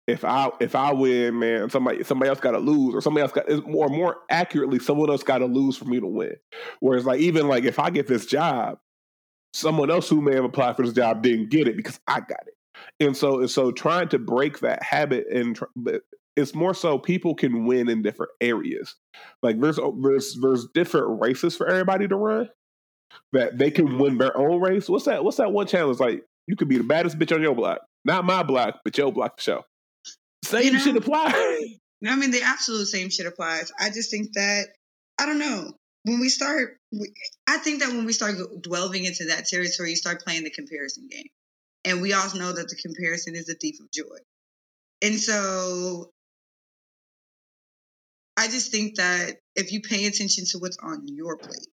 if 0.07 0.23
I 0.23 0.49
if 0.59 0.75
I 0.75 0.93
win, 0.93 1.37
man, 1.39 1.69
somebody 1.69 2.03
somebody 2.03 2.29
else 2.29 2.39
got 2.39 2.51
to 2.51 2.59
lose, 2.59 2.95
or 2.95 3.01
somebody 3.01 3.23
else 3.23 3.31
got 3.31 3.51
or 3.51 3.61
more 3.61 3.89
more 3.89 4.17
accurately, 4.29 4.79
someone 4.79 5.09
else 5.09 5.23
got 5.23 5.39
to 5.39 5.45
lose 5.45 5.77
for 5.77 5.85
me 5.85 5.99
to 5.99 6.07
win. 6.07 6.35
Whereas 6.79 7.05
like 7.05 7.19
even 7.19 7.47
like 7.47 7.65
if 7.65 7.79
I 7.79 7.89
get 7.89 8.07
this 8.07 8.25
job, 8.25 8.79
someone 9.53 9.91
else 9.91 10.07
who 10.09 10.21
may 10.21 10.35
have 10.35 10.45
applied 10.45 10.75
for 10.75 10.83
this 10.83 10.93
job 10.93 11.21
didn't 11.21 11.49
get 11.49 11.67
it 11.67 11.75
because 11.75 11.99
I 12.07 12.19
got 12.21 12.45
it. 12.47 12.53
And 12.99 13.17
so 13.17 13.39
and 13.39 13.49
so 13.49 13.71
trying 13.71 14.07
to 14.09 14.19
break 14.19 14.59
that 14.59 14.81
habit 14.81 15.27
and 15.33 15.55
tr- 15.55 15.65
it's 16.37 16.53
more 16.53 16.73
so 16.73 16.99
people 16.99 17.35
can 17.35 17.65
win 17.65 17.89
in 17.89 18.03
different 18.03 18.31
areas. 18.39 18.95
Like 19.41 19.59
there's 19.59 19.79
oh, 19.79 19.97
there's 20.01 20.37
there's 20.39 20.67
different 20.73 21.19
races 21.19 21.57
for 21.57 21.67
everybody 21.67 22.07
to 22.07 22.15
run 22.15 22.49
that 23.33 23.57
they 23.57 23.71
can 23.71 23.97
win 23.97 24.17
their 24.17 24.37
own 24.37 24.61
race. 24.61 24.87
What's 24.87 25.05
that? 25.05 25.23
What's 25.23 25.37
that 25.37 25.51
one 25.51 25.67
challenge? 25.67 25.99
Like 25.99 26.23
you 26.47 26.55
could 26.55 26.69
be 26.69 26.77
the 26.77 26.83
baddest 26.83 27.19
bitch 27.19 27.35
on 27.35 27.41
your 27.41 27.55
block, 27.55 27.81
not 28.07 28.25
my 28.25 28.41
block, 28.41 28.79
but 28.83 28.97
your 28.97 29.11
block 29.11 29.37
for 29.37 29.43
sure. 29.43 29.63
Same 30.43 30.63
You 30.63 30.71
know- 30.71 30.79
shit 30.79 30.95
apply. 30.95 31.77
I 32.05 32.15
mean, 32.15 32.31
the 32.31 32.41
absolute 32.41 32.85
same 32.87 33.09
shit 33.09 33.25
applies. 33.25 33.71
I 33.79 33.89
just 33.89 34.09
think 34.09 34.33
that 34.33 34.67
I 35.19 35.25
don't 35.25 35.39
know 35.39 35.73
when 36.03 36.19
we 36.19 36.29
start. 36.29 36.77
we- 36.91 37.13
I 37.47 37.57
think 37.57 37.81
that 37.81 37.89
when 37.89 38.05
we 38.05 38.13
start 38.13 38.35
delving 38.61 39.03
into 39.03 39.25
that 39.25 39.45
territory, 39.47 39.89
you 39.89 39.95
start 39.97 40.23
playing 40.23 40.45
the 40.45 40.51
comparison 40.51 41.07
game, 41.09 41.27
and 41.83 42.01
we 42.01 42.13
all 42.13 42.33
know 42.35 42.53
that 42.53 42.69
the 42.69 42.75
comparison 42.77 43.35
is 43.35 43.45
the 43.45 43.55
thief 43.55 43.79
of 43.81 43.91
joy. 43.91 44.17
And 45.01 45.19
so, 45.19 46.13
I 48.37 48.47
just 48.47 48.71
think 48.71 48.95
that 48.97 49.37
if 49.55 49.71
you 49.73 49.81
pay 49.81 50.05
attention 50.05 50.45
to 50.51 50.59
what's 50.59 50.77
on 50.77 51.07
your 51.07 51.37
plate, 51.37 51.67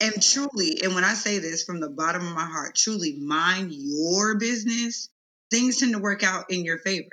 and 0.00 0.22
truly, 0.22 0.82
and 0.82 0.94
when 0.94 1.04
I 1.04 1.14
say 1.14 1.38
this 1.38 1.64
from 1.64 1.80
the 1.80 1.88
bottom 1.88 2.26
of 2.26 2.34
my 2.34 2.44
heart, 2.44 2.76
truly 2.76 3.18
mind 3.18 3.72
your 3.72 4.38
business, 4.38 5.08
things 5.52 5.78
tend 5.80 5.92
to 5.94 6.00
work 6.00 6.24
out 6.24 6.46
in 6.50 6.64
your 6.64 6.78
favor 6.80 7.10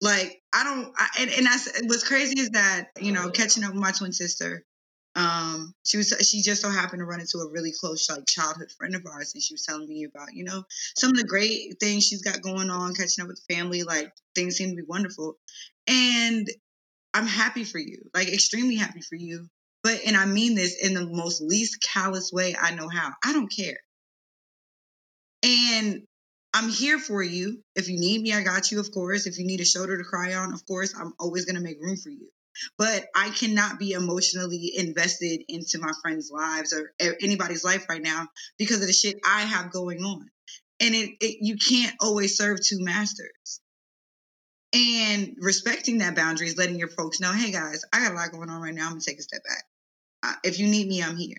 like 0.00 0.40
I 0.52 0.64
don't, 0.64 0.92
I, 0.96 1.08
and, 1.20 1.30
and 1.30 1.48
I, 1.48 1.54
s- 1.54 1.82
what's 1.84 2.06
crazy 2.06 2.38
is 2.40 2.50
that 2.50 2.88
you 3.00 3.12
know 3.12 3.30
catching 3.30 3.64
up 3.64 3.72
with 3.72 3.80
my 3.82 3.92
twin 3.92 4.12
sister, 4.12 4.64
Um, 5.16 5.74
she 5.86 5.96
was 5.96 6.10
she 6.28 6.42
just 6.42 6.60
so 6.62 6.70
happened 6.70 7.00
to 7.00 7.06
run 7.06 7.20
into 7.20 7.38
a 7.38 7.50
really 7.50 7.72
close 7.80 8.08
like 8.10 8.26
childhood 8.28 8.70
friend 8.78 8.94
of 8.94 9.06
ours, 9.06 9.32
and 9.34 9.42
she 9.42 9.54
was 9.54 9.64
telling 9.64 9.88
me 9.88 10.04
about 10.04 10.34
you 10.34 10.44
know 10.44 10.64
some 10.96 11.10
of 11.10 11.16
the 11.16 11.24
great 11.24 11.76
things 11.80 12.04
she's 12.06 12.22
got 12.22 12.42
going 12.42 12.70
on, 12.70 12.94
catching 12.94 13.22
up 13.22 13.28
with 13.28 13.42
family. 13.50 13.82
Like 13.84 14.12
things 14.34 14.56
seem 14.56 14.70
to 14.70 14.76
be 14.76 14.82
wonderful, 14.86 15.36
and 15.86 16.46
I'm 17.14 17.26
happy 17.26 17.64
for 17.64 17.78
you, 17.80 18.02
like 18.14 18.28
extremely 18.28 18.76
happy 18.76 19.02
for 19.02 19.16
you. 19.16 19.48
But 19.82 20.00
and 20.06 20.16
I 20.16 20.26
mean 20.26 20.54
this 20.56 20.76
in 20.84 20.94
the 20.94 21.06
most 21.06 21.42
least 21.42 21.82
callous 21.82 22.32
way 22.32 22.56
I 22.60 22.74
know 22.74 22.88
how. 22.88 23.12
I 23.24 23.32
don't 23.34 23.52
care. 23.54 23.78
And 25.42 26.06
I'm 26.56 26.70
here 26.70 26.98
for 26.98 27.22
you. 27.22 27.62
If 27.74 27.90
you 27.90 28.00
need 28.00 28.22
me, 28.22 28.32
I 28.32 28.42
got 28.42 28.70
you, 28.70 28.80
of 28.80 28.90
course. 28.90 29.26
If 29.26 29.38
you 29.38 29.44
need 29.44 29.60
a 29.60 29.64
shoulder 29.66 29.98
to 29.98 30.04
cry 30.04 30.32
on, 30.32 30.54
of 30.54 30.64
course, 30.64 30.94
I'm 30.98 31.12
always 31.20 31.44
going 31.44 31.56
to 31.56 31.62
make 31.62 31.82
room 31.82 31.98
for 31.98 32.08
you. 32.08 32.30
But 32.78 33.04
I 33.14 33.28
cannot 33.28 33.78
be 33.78 33.92
emotionally 33.92 34.72
invested 34.74 35.42
into 35.48 35.78
my 35.78 35.92
friends' 36.00 36.30
lives 36.30 36.72
or 36.72 36.92
anybody's 37.20 37.62
life 37.62 37.84
right 37.90 38.00
now 38.00 38.28
because 38.56 38.80
of 38.80 38.86
the 38.86 38.94
shit 38.94 39.16
I 39.22 39.42
have 39.42 39.70
going 39.70 40.02
on. 40.02 40.30
And 40.80 40.94
it, 40.94 41.10
it 41.20 41.36
you 41.42 41.58
can't 41.58 41.94
always 42.00 42.38
serve 42.38 42.64
two 42.64 42.82
masters. 42.82 43.60
And 44.72 45.36
respecting 45.38 45.98
that 45.98 46.16
boundary 46.16 46.46
is 46.46 46.56
letting 46.56 46.78
your 46.78 46.88
folks 46.88 47.20
know, 47.20 47.32
hey 47.32 47.52
guys, 47.52 47.84
I 47.92 48.00
got 48.00 48.12
a 48.12 48.14
lot 48.14 48.32
going 48.32 48.48
on 48.48 48.62
right 48.62 48.74
now. 48.74 48.86
I'm 48.86 48.92
gonna 48.92 49.02
take 49.02 49.18
a 49.18 49.22
step 49.22 49.42
back. 49.44 49.64
Uh, 50.22 50.34
if 50.42 50.58
you 50.58 50.68
need 50.68 50.88
me, 50.88 51.02
I'm 51.02 51.18
here 51.18 51.36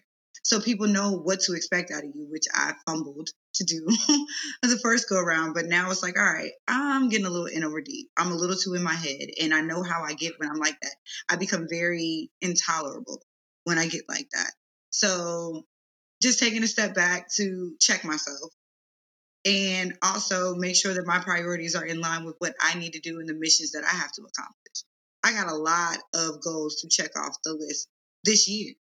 so 0.47 0.61
people 0.61 0.87
know 0.87 1.11
what 1.11 1.41
to 1.41 1.55
expect 1.55 1.91
out 1.91 2.05
of 2.05 2.15
you, 2.15 2.25
which 2.31 2.45
I 2.53 2.71
fumbled 2.85 3.27
to 3.55 3.65
do 3.65 3.85
the 4.61 4.79
first 4.81 5.09
go 5.09 5.19
around. 5.19 5.51
But 5.51 5.65
now 5.65 5.91
it's 5.91 6.01
like, 6.01 6.17
all 6.17 6.23
right, 6.23 6.51
I'm 6.69 7.09
getting 7.09 7.25
a 7.25 7.29
little 7.29 7.47
in 7.47 7.65
over 7.65 7.81
deep. 7.81 8.07
I'm 8.15 8.31
a 8.31 8.35
little 8.35 8.55
too 8.55 8.73
in 8.73 8.81
my 8.81 8.93
head, 8.93 9.27
and 9.41 9.53
I 9.53 9.59
know 9.59 9.83
how 9.83 10.03
I 10.03 10.13
get 10.13 10.39
when 10.39 10.49
I'm 10.49 10.55
like 10.55 10.79
that. 10.81 10.95
I 11.29 11.35
become 11.35 11.67
very 11.69 12.31
intolerable 12.39 13.21
when 13.65 13.77
I 13.77 13.87
get 13.89 14.03
like 14.07 14.29
that. 14.31 14.53
So 14.89 15.65
just 16.21 16.39
taking 16.39 16.63
a 16.63 16.67
step 16.67 16.95
back 16.95 17.27
to 17.35 17.75
check 17.81 18.05
myself 18.05 18.53
and 19.43 19.97
also 20.01 20.55
make 20.55 20.77
sure 20.77 20.93
that 20.93 21.05
my 21.05 21.19
priorities 21.19 21.75
are 21.75 21.85
in 21.85 21.99
line 21.99 22.23
with 22.23 22.35
what 22.39 22.55
I 22.61 22.79
need 22.79 22.93
to 22.93 23.01
do 23.01 23.19
and 23.19 23.27
the 23.27 23.33
missions 23.33 23.71
that 23.71 23.83
I 23.83 23.93
have 23.97 24.13
to 24.13 24.21
accomplish. 24.21 24.85
I 25.25 25.33
got 25.33 25.51
a 25.51 25.57
lot 25.57 25.97
of 26.13 26.41
goals 26.41 26.77
to 26.83 26.87
check 26.89 27.19
off 27.19 27.35
the 27.43 27.53
list 27.53 27.89
this 28.23 28.47
year 28.47 28.75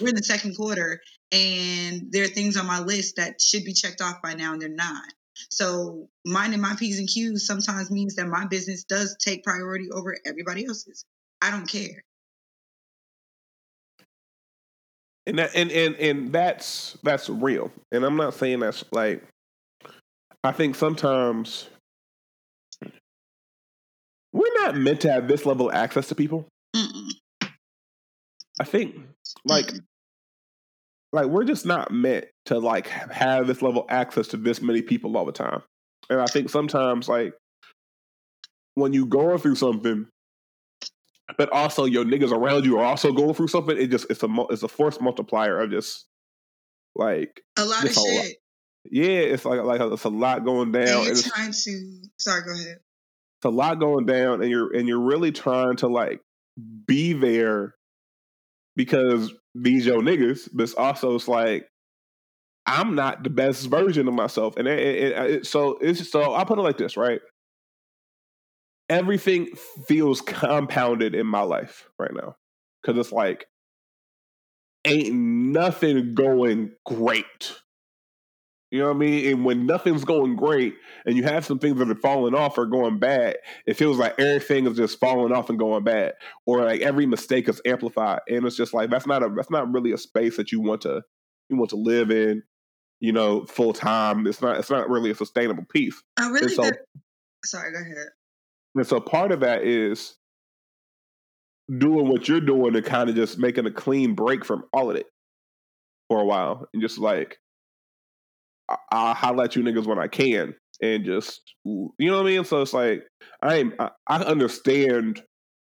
we're 0.00 0.08
in 0.08 0.14
the 0.14 0.22
second 0.22 0.56
quarter 0.56 1.00
and 1.32 2.10
there 2.10 2.24
are 2.24 2.28
things 2.28 2.56
on 2.56 2.66
my 2.66 2.80
list 2.80 3.16
that 3.16 3.40
should 3.40 3.64
be 3.64 3.72
checked 3.72 4.00
off 4.00 4.20
by 4.22 4.34
now 4.34 4.52
and 4.52 4.60
they're 4.60 4.68
not. 4.68 5.04
So 5.50 6.08
minding 6.26 6.60
my 6.60 6.74
P's 6.78 6.98
and 6.98 7.08
Q's 7.08 7.46
sometimes 7.46 7.90
means 7.90 8.16
that 8.16 8.26
my 8.26 8.46
business 8.46 8.84
does 8.84 9.16
take 9.18 9.44
priority 9.44 9.88
over 9.90 10.16
everybody 10.26 10.66
else's. 10.66 11.04
I 11.40 11.50
don't 11.50 11.66
care. 11.66 12.02
And 15.26 15.38
that 15.38 15.54
and, 15.54 15.70
and 15.70 15.94
and 15.96 16.32
that's 16.32 16.98
that's 17.02 17.28
real. 17.28 17.70
And 17.92 18.04
I'm 18.04 18.16
not 18.16 18.34
saying 18.34 18.60
that's 18.60 18.84
like 18.90 19.22
I 20.42 20.52
think 20.52 20.74
sometimes 20.74 21.68
we're 24.32 24.54
not 24.64 24.76
meant 24.76 25.00
to 25.02 25.12
have 25.12 25.28
this 25.28 25.46
level 25.46 25.68
of 25.68 25.74
access 25.74 26.08
to 26.08 26.14
people. 26.14 26.48
Mm-mm. 26.74 27.10
I 28.58 28.64
think 28.64 28.96
like 29.44 29.66
mm-hmm. 29.66 29.78
like 31.12 31.26
we're 31.26 31.44
just 31.44 31.66
not 31.66 31.90
meant 31.90 32.26
to 32.46 32.58
like 32.58 32.86
have 32.88 33.46
this 33.46 33.62
level 33.62 33.86
access 33.88 34.28
to 34.28 34.36
this 34.36 34.60
many 34.60 34.82
people 34.82 35.16
all 35.16 35.24
the 35.24 35.32
time. 35.32 35.62
And 36.08 36.20
I 36.20 36.26
think 36.26 36.50
sometimes 36.50 37.08
like 37.08 37.34
when 38.74 38.92
you 38.92 39.06
going 39.06 39.38
through 39.38 39.56
something, 39.56 40.06
but 41.38 41.52
also 41.52 41.84
your 41.84 42.04
niggas 42.04 42.32
around 42.32 42.64
you 42.64 42.78
are 42.78 42.84
also 42.84 43.12
going 43.12 43.34
through 43.34 43.48
something, 43.48 43.76
it 43.76 43.88
just 43.88 44.06
it's 44.10 44.22
a 44.22 44.28
it's 44.50 44.62
a 44.62 44.68
force 44.68 45.00
multiplier 45.00 45.60
of 45.60 45.70
just 45.70 46.06
like 46.94 47.42
a 47.56 47.64
lot 47.64 47.84
of 47.84 47.92
shit. 47.92 48.14
Lot. 48.16 48.26
Yeah, 48.90 49.04
it's 49.04 49.44
like 49.44 49.60
like 49.62 49.80
it's 49.80 50.04
a 50.04 50.08
lot 50.08 50.44
going 50.44 50.72
down. 50.72 50.82
And 50.82 51.04
you're 51.04 51.10
and 51.10 51.24
trying 51.24 51.52
to 51.52 52.08
sorry, 52.18 52.42
go 52.42 52.52
ahead. 52.52 52.78
It's 53.38 53.44
a 53.44 53.50
lot 53.50 53.78
going 53.78 54.06
down, 54.06 54.42
and 54.42 54.50
you're 54.50 54.74
and 54.74 54.88
you're 54.88 55.00
really 55.00 55.32
trying 55.32 55.76
to 55.76 55.88
like 55.88 56.20
be 56.86 57.12
there 57.12 57.74
because 58.80 59.30
these 59.54 59.84
yo 59.84 60.00
niggas, 60.00 60.48
but 60.54 60.74
also 60.78 61.14
it's 61.14 61.28
like 61.28 61.68
I'm 62.64 62.94
not 62.94 63.22
the 63.22 63.28
best 63.28 63.66
version 63.66 64.08
of 64.08 64.14
myself, 64.14 64.56
and 64.56 64.66
it, 64.66 64.78
it, 64.78 65.30
it, 65.30 65.46
so 65.46 65.76
it's 65.82 66.10
so 66.10 66.34
I 66.34 66.44
put 66.44 66.58
it 66.58 66.62
like 66.62 66.78
this, 66.78 66.96
right? 66.96 67.20
Everything 68.88 69.48
feels 69.86 70.22
compounded 70.22 71.14
in 71.14 71.26
my 71.26 71.42
life 71.42 71.90
right 71.98 72.10
now. 72.14 72.36
Because 72.80 72.98
it's 72.98 73.12
like 73.12 73.44
ain't 74.86 75.14
nothing 75.14 76.14
going 76.14 76.70
great 76.86 77.52
you 78.70 78.78
know 78.78 78.86
what 78.86 78.96
I 78.96 78.98
mean? 78.98 79.32
And 79.32 79.44
when 79.44 79.66
nothing's 79.66 80.04
going 80.04 80.36
great 80.36 80.74
and 81.04 81.16
you 81.16 81.24
have 81.24 81.44
some 81.44 81.58
things 81.58 81.78
that 81.78 81.90
are 81.90 81.94
falling 81.96 82.34
off 82.34 82.56
or 82.56 82.66
going 82.66 83.00
bad, 83.00 83.36
it 83.66 83.74
feels 83.74 83.98
like 83.98 84.14
everything 84.18 84.66
is 84.66 84.76
just 84.76 85.00
falling 85.00 85.32
off 85.32 85.50
and 85.50 85.58
going 85.58 85.82
bad. 85.82 86.12
Or 86.46 86.64
like 86.64 86.80
every 86.80 87.04
mistake 87.04 87.48
is 87.48 87.60
amplified. 87.66 88.20
And 88.28 88.44
it's 88.46 88.56
just 88.56 88.72
like 88.72 88.88
that's 88.88 89.08
not 89.08 89.24
a 89.24 89.30
that's 89.34 89.50
not 89.50 89.72
really 89.72 89.90
a 89.90 89.98
space 89.98 90.36
that 90.36 90.52
you 90.52 90.60
want 90.60 90.82
to 90.82 91.02
you 91.48 91.56
want 91.56 91.70
to 91.70 91.76
live 91.76 92.12
in, 92.12 92.44
you 93.00 93.12
know, 93.12 93.44
full 93.44 93.72
time. 93.72 94.28
It's 94.28 94.40
not 94.40 94.58
it's 94.58 94.70
not 94.70 94.88
really 94.88 95.10
a 95.10 95.16
sustainable 95.16 95.64
piece. 95.64 96.00
I 96.16 96.28
really 96.28 96.54
so, 96.54 96.70
sorry, 97.44 97.72
go 97.72 97.80
ahead. 97.80 98.06
And 98.76 98.86
so 98.86 99.00
part 99.00 99.32
of 99.32 99.40
that 99.40 99.64
is 99.64 100.16
doing 101.76 102.08
what 102.08 102.28
you're 102.28 102.40
doing 102.40 102.76
and 102.76 102.84
kind 102.84 103.10
of 103.10 103.16
just 103.16 103.36
making 103.36 103.66
a 103.66 103.72
clean 103.72 104.14
break 104.14 104.44
from 104.44 104.62
all 104.72 104.90
of 104.90 104.96
it 104.96 105.06
for 106.08 106.20
a 106.20 106.24
while 106.24 106.68
and 106.72 106.80
just 106.80 106.98
like 106.98 107.38
I'll 108.90 109.14
highlight 109.14 109.56
you 109.56 109.62
niggas 109.62 109.86
when 109.86 109.98
I 109.98 110.08
can, 110.08 110.54
and 110.80 111.04
just 111.04 111.40
you 111.64 111.92
know 111.98 112.16
what 112.16 112.26
I 112.26 112.30
mean. 112.30 112.44
So 112.44 112.62
it's 112.62 112.72
like 112.72 113.06
I 113.42 113.56
am. 113.56 113.74
I, 113.78 113.90
I 114.06 114.18
understand 114.22 115.22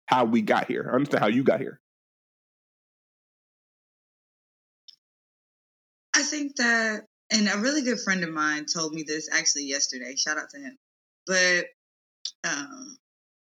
how 0.07 0.25
we 0.25 0.43
got 0.43 0.67
here. 0.67 0.89
I 0.91 0.95
understand 0.95 1.23
how 1.23 1.29
you 1.29 1.45
got 1.45 1.61
here. 1.61 1.81
I 6.15 6.23
think 6.23 6.57
that, 6.57 7.05
and 7.31 7.49
a 7.49 7.59
really 7.59 7.83
good 7.83 8.01
friend 8.01 8.25
of 8.25 8.31
mine 8.31 8.67
told 8.67 8.93
me 8.93 9.05
this 9.07 9.29
actually 9.33 9.65
yesterday. 9.67 10.17
Shout 10.17 10.39
out 10.39 10.51
to 10.51 10.59
him. 10.59 10.77
But 11.27 11.67
um, 12.43 12.97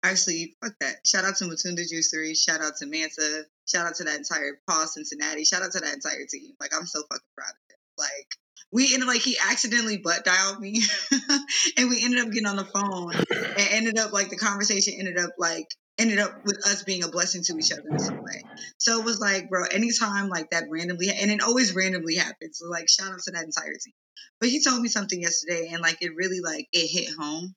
actually, 0.03 0.55
fuck 0.61 0.73
that. 0.81 0.95
Shout 1.05 1.23
out 1.23 1.37
to 1.37 1.45
Matunda 1.45 1.85
Juicery. 1.89 2.35
Shout 2.35 2.61
out 2.61 2.75
to 2.77 2.85
Manta. 2.85 3.45
Shout 3.67 3.87
out 3.87 3.95
to 3.95 4.03
that 4.05 4.17
entire 4.17 4.59
Paul 4.67 4.85
Cincinnati. 4.87 5.45
Shout 5.45 5.61
out 5.63 5.71
to 5.73 5.79
that 5.79 5.93
entire 5.93 6.25
team. 6.29 6.53
Like 6.59 6.71
I'm 6.75 6.85
so 6.85 7.01
fucking 7.03 7.21
proud 7.37 7.51
of 7.51 7.55
it. 7.69 7.76
Like 7.97 8.27
we 8.71 8.93
ended 8.93 9.07
like 9.07 9.21
he 9.21 9.37
accidentally 9.49 9.97
butt 9.97 10.25
dialed 10.25 10.59
me 10.59 10.81
and 11.77 11.89
we 11.89 12.03
ended 12.03 12.19
up 12.19 12.31
getting 12.31 12.47
on 12.47 12.57
the 12.57 12.65
phone 12.65 13.13
and 13.15 13.67
ended 13.71 13.97
up 13.97 14.11
like 14.11 14.29
the 14.29 14.37
conversation 14.37 14.95
ended 14.97 15.17
up 15.17 15.31
like 15.37 15.67
ended 15.97 16.19
up 16.19 16.45
with 16.45 16.57
us 16.65 16.83
being 16.83 17.03
a 17.03 17.07
blessing 17.07 17.41
to 17.43 17.57
each 17.57 17.71
other 17.71 17.89
in 17.89 17.99
some 17.99 18.23
way. 18.23 18.43
So 18.77 18.99
it 18.99 19.05
was 19.05 19.19
like, 19.19 19.49
bro, 19.49 19.63
anytime 19.63 20.29
like 20.29 20.51
that 20.51 20.65
randomly 20.69 21.09
and 21.09 21.31
it 21.31 21.41
always 21.41 21.73
randomly 21.73 22.15
happens. 22.15 22.59
So 22.59 22.69
like 22.69 22.89
shout 22.89 23.11
out 23.11 23.19
to 23.23 23.31
that 23.31 23.45
entire 23.45 23.73
team. 23.73 23.93
But 24.39 24.49
he 24.49 24.61
told 24.63 24.81
me 24.81 24.89
something 24.89 25.19
yesterday 25.19 25.69
and 25.71 25.81
like 25.81 25.97
it 26.01 26.11
really 26.15 26.41
like 26.41 26.67
it 26.71 26.87
hit 26.87 27.13
home. 27.17 27.55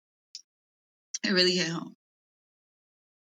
It 1.25 1.33
really 1.33 1.57
hit 1.57 1.69
home. 1.69 1.97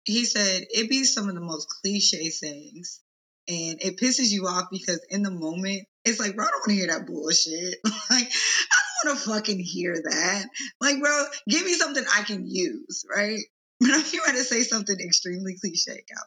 He 0.03 0.25
said 0.25 0.65
it 0.69 0.89
be 0.89 1.03
some 1.03 1.27
of 1.29 1.36
the 1.36 1.41
most 1.41 1.67
cliche 1.69 2.29
sayings 2.29 3.01
and 3.47 3.81
it 3.81 3.97
pisses 3.97 4.29
you 4.29 4.45
off 4.45 4.67
because 4.71 5.05
in 5.09 5.24
the 5.24 5.31
moment 5.31 5.88
it's 6.07 6.19
like, 6.19 6.35
bro, 6.35 6.45
I 6.45 6.49
don't 6.49 6.59
want 6.61 6.69
to 6.69 6.75
hear 6.75 6.87
that 6.87 7.05
bullshit. 7.05 7.79
like, 8.09 8.31
I 8.31 9.03
don't 9.03 9.15
want 9.15 9.19
to 9.19 9.29
fucking 9.29 9.59
hear 9.59 9.93
that. 9.95 10.45
Like, 10.79 10.99
bro, 10.99 11.25
give 11.47 11.65
me 11.65 11.73
something 11.73 12.03
I 12.15 12.23
can 12.23 12.49
use, 12.49 13.05
right? 13.09 13.39
But 13.79 13.91
I'm 13.91 14.01
here 14.01 14.21
to 14.25 14.43
say 14.43 14.61
something 14.61 14.99
extremely 14.99 15.55
cliche, 15.61 16.03
out, 16.17 16.25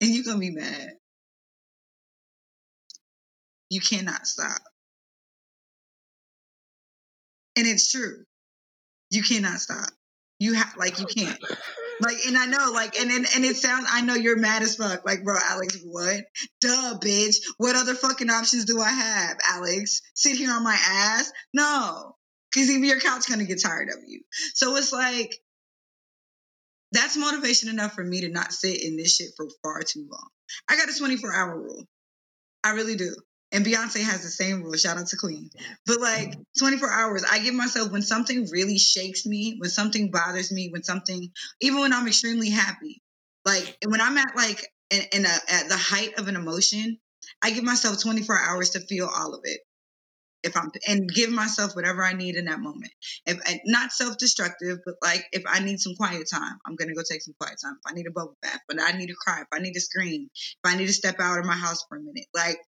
and 0.00 0.10
you're 0.10 0.24
gonna 0.24 0.40
be 0.40 0.50
mad. 0.50 0.94
You 3.68 3.80
cannot 3.80 4.26
stop. 4.26 4.60
And 7.56 7.68
it's 7.68 7.92
true. 7.92 8.24
You 9.10 9.22
cannot 9.22 9.60
stop. 9.60 9.90
You 10.40 10.54
have 10.54 10.76
like 10.76 10.98
you 10.98 11.06
can't. 11.06 11.38
Like, 12.00 12.16
and 12.26 12.36
I 12.36 12.46
know, 12.46 12.72
like, 12.72 12.98
and, 12.98 13.10
and 13.10 13.26
and 13.34 13.44
it 13.44 13.56
sounds. 13.56 13.86
I 13.90 14.02
know 14.02 14.14
you're 14.14 14.38
mad 14.38 14.62
as 14.62 14.76
fuck. 14.76 15.04
Like, 15.04 15.24
bro, 15.24 15.36
Alex, 15.42 15.78
what? 15.84 16.24
Duh, 16.60 16.98
bitch. 17.02 17.36
What 17.58 17.76
other 17.76 17.94
fucking 17.94 18.30
options 18.30 18.64
do 18.64 18.80
I 18.80 18.90
have, 18.90 19.36
Alex? 19.50 20.00
Sit 20.14 20.36
here 20.36 20.52
on 20.52 20.64
my 20.64 20.76
ass? 20.76 21.30
No, 21.52 22.16
because 22.52 22.70
even 22.70 22.84
your 22.84 23.00
couch 23.00 23.28
gonna 23.28 23.44
get 23.44 23.62
tired 23.62 23.88
of 23.88 23.98
you. 24.06 24.22
So 24.54 24.76
it's 24.76 24.92
like 24.92 25.34
that's 26.92 27.16
motivation 27.16 27.68
enough 27.68 27.92
for 27.92 28.04
me 28.04 28.22
to 28.22 28.28
not 28.28 28.52
sit 28.52 28.82
in 28.82 28.96
this 28.96 29.16
shit 29.16 29.30
for 29.36 29.46
far 29.62 29.82
too 29.82 30.06
long. 30.10 30.28
I 30.68 30.76
got 30.76 30.88
a 30.88 30.98
24 30.98 31.34
hour 31.34 31.60
rule. 31.60 31.84
I 32.64 32.72
really 32.72 32.96
do. 32.96 33.14
And 33.52 33.66
Beyonce 33.66 34.02
has 34.02 34.22
the 34.22 34.28
same 34.28 34.62
rule. 34.62 34.74
Shout 34.74 34.96
out 34.96 35.08
to 35.08 35.16
Queen. 35.16 35.50
But 35.86 36.00
like 36.00 36.34
24 36.58 36.90
hours, 36.90 37.24
I 37.28 37.40
give 37.40 37.54
myself 37.54 37.90
when 37.90 38.02
something 38.02 38.48
really 38.50 38.78
shakes 38.78 39.26
me, 39.26 39.56
when 39.58 39.70
something 39.70 40.10
bothers 40.10 40.52
me, 40.52 40.68
when 40.70 40.84
something, 40.84 41.30
even 41.60 41.80
when 41.80 41.92
I'm 41.92 42.06
extremely 42.06 42.50
happy, 42.50 43.02
like 43.44 43.76
when 43.84 44.00
I'm 44.00 44.16
at 44.18 44.36
like 44.36 44.64
in, 44.90 45.02
in 45.12 45.24
a, 45.24 45.28
at 45.48 45.68
the 45.68 45.76
height 45.76 46.18
of 46.18 46.28
an 46.28 46.36
emotion, 46.36 46.98
I 47.42 47.50
give 47.50 47.64
myself 47.64 48.00
24 48.00 48.38
hours 48.38 48.70
to 48.70 48.80
feel 48.80 49.08
all 49.12 49.34
of 49.34 49.40
it. 49.44 49.60
If 50.42 50.56
I'm 50.56 50.70
and 50.88 51.06
give 51.06 51.30
myself 51.30 51.76
whatever 51.76 52.02
I 52.02 52.14
need 52.14 52.36
in 52.36 52.46
that 52.46 52.60
moment. 52.60 52.92
If 53.26 53.38
not 53.66 53.92
self-destructive, 53.92 54.78
but 54.86 54.94
like 55.02 55.26
if 55.32 55.42
I 55.46 55.60
need 55.60 55.80
some 55.80 55.96
quiet 55.96 56.30
time, 56.32 56.58
I'm 56.64 56.76
gonna 56.76 56.94
go 56.94 57.02
take 57.02 57.20
some 57.20 57.34
quiet 57.38 57.58
time. 57.62 57.74
If 57.74 57.92
I 57.92 57.94
need 57.94 58.06
a 58.06 58.10
bubble 58.10 58.38
bath, 58.40 58.60
but 58.66 58.80
I 58.80 58.92
need 58.92 59.08
to 59.08 59.14
cry, 59.14 59.42
if 59.42 59.48
I 59.52 59.58
need 59.58 59.74
to 59.74 59.82
scream, 59.82 60.30
if 60.32 60.58
I 60.64 60.78
need 60.78 60.86
to 60.86 60.94
step 60.94 61.16
out 61.20 61.40
of 61.40 61.44
my 61.44 61.56
house 61.56 61.84
for 61.88 61.98
a 61.98 62.00
minute, 62.00 62.24
like 62.34 62.58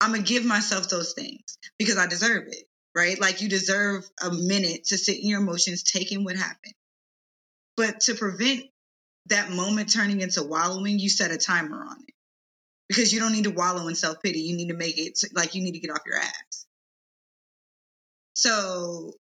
I'm 0.00 0.12
gonna 0.12 0.22
give 0.22 0.44
myself 0.44 0.88
those 0.88 1.12
things 1.12 1.58
because 1.78 1.98
I 1.98 2.06
deserve 2.06 2.44
it, 2.48 2.64
right? 2.94 3.20
Like 3.20 3.40
you 3.42 3.48
deserve 3.48 4.08
a 4.22 4.30
minute 4.30 4.84
to 4.86 4.98
sit 4.98 5.18
in 5.18 5.28
your 5.28 5.40
emotions, 5.40 5.82
taking 5.82 6.24
what 6.24 6.36
happened. 6.36 6.74
But 7.76 8.00
to 8.02 8.14
prevent 8.14 8.64
that 9.26 9.50
moment 9.50 9.92
turning 9.92 10.20
into 10.20 10.42
wallowing, 10.42 10.98
you 10.98 11.08
set 11.08 11.30
a 11.30 11.36
timer 11.36 11.84
on 11.84 11.96
it 12.06 12.14
because 12.88 13.12
you 13.12 13.20
don't 13.20 13.32
need 13.32 13.44
to 13.44 13.50
wallow 13.50 13.88
in 13.88 13.94
self 13.94 14.22
pity. 14.22 14.40
You 14.40 14.56
need 14.56 14.68
to 14.68 14.74
make 14.76 14.98
it 14.98 15.18
like 15.34 15.54
you 15.54 15.62
need 15.62 15.72
to 15.72 15.80
get 15.80 15.90
off 15.90 16.02
your 16.06 16.18
ass. 16.18 16.66
So 18.34 19.12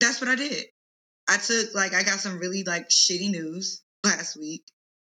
that's 0.00 0.20
what 0.20 0.30
I 0.30 0.34
did. 0.34 0.64
I 1.28 1.36
took 1.36 1.74
like 1.74 1.94
I 1.94 2.02
got 2.02 2.18
some 2.20 2.38
really 2.38 2.64
like 2.64 2.88
shitty 2.88 3.30
news 3.30 3.82
last 4.04 4.36
week, 4.36 4.64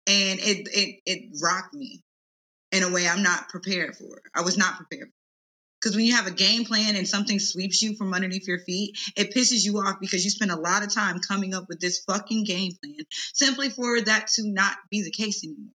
and 0.07 0.39
it 0.39 0.67
it 0.71 0.99
it 1.05 1.37
rocked 1.41 1.73
me 1.73 2.03
in 2.71 2.83
a 2.83 2.91
way 2.91 3.07
I'm 3.07 3.23
not 3.23 3.49
prepared 3.49 3.95
for. 3.95 4.21
I 4.33 4.41
was 4.41 4.57
not 4.57 4.77
prepared. 4.77 5.11
Because 5.81 5.95
when 5.95 6.05
you 6.05 6.15
have 6.15 6.27
a 6.27 6.31
game 6.31 6.65
plan 6.65 6.95
and 6.95 7.07
something 7.07 7.39
sweeps 7.39 7.81
you 7.81 7.95
from 7.95 8.13
underneath 8.13 8.47
your 8.47 8.59
feet, 8.59 8.99
it 9.17 9.33
pisses 9.33 9.65
you 9.65 9.79
off 9.79 9.99
because 9.99 10.23
you 10.23 10.29
spend 10.29 10.51
a 10.51 10.59
lot 10.59 10.83
of 10.83 10.93
time 10.93 11.19
coming 11.19 11.55
up 11.55 11.67
with 11.67 11.79
this 11.79 12.03
fucking 12.05 12.43
game 12.43 12.73
plan 12.81 12.99
simply 13.33 13.69
for 13.69 13.99
that 13.99 14.27
to 14.35 14.43
not 14.47 14.77
be 14.91 15.01
the 15.01 15.11
case 15.11 15.43
anymore. 15.43 15.73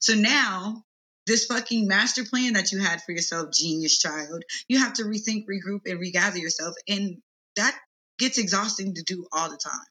So 0.00 0.14
now 0.14 0.84
this 1.26 1.46
fucking 1.46 1.86
master 1.86 2.24
plan 2.24 2.54
that 2.54 2.72
you 2.72 2.80
had 2.80 3.02
for 3.02 3.12
yourself, 3.12 3.52
genius 3.52 3.98
child, 3.98 4.42
you 4.68 4.78
have 4.78 4.94
to 4.94 5.04
rethink, 5.04 5.44
regroup, 5.46 5.82
and 5.84 6.00
regather 6.00 6.38
yourself. 6.38 6.74
And 6.88 7.18
that 7.56 7.78
gets 8.18 8.38
exhausting 8.38 8.94
to 8.94 9.02
do 9.02 9.26
all 9.32 9.50
the 9.50 9.58
time. 9.58 9.86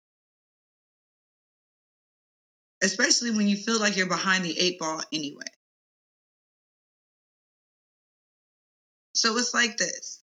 Especially 2.84 3.30
when 3.30 3.48
you 3.48 3.58
feel 3.58 3.80
like 3.80 3.96
you're 3.96 4.08
behind 4.08 4.44
the 4.44 4.60
eight 4.60 4.80
ball 4.80 5.02
anyway. 5.14 5.46
So 9.14 9.38
it's 9.38 9.54
like 9.54 9.78
this 9.78 10.22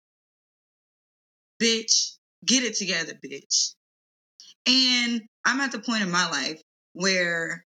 bitch, 1.61 2.17
get 2.45 2.63
it 2.63 2.75
together, 2.75 3.13
bitch. 3.13 3.73
And 4.67 5.21
I'm 5.45 5.59
at 5.61 5.71
the 5.71 5.79
point 5.79 6.03
in 6.03 6.11
my 6.11 6.29
life 6.29 6.61
where 6.93 7.65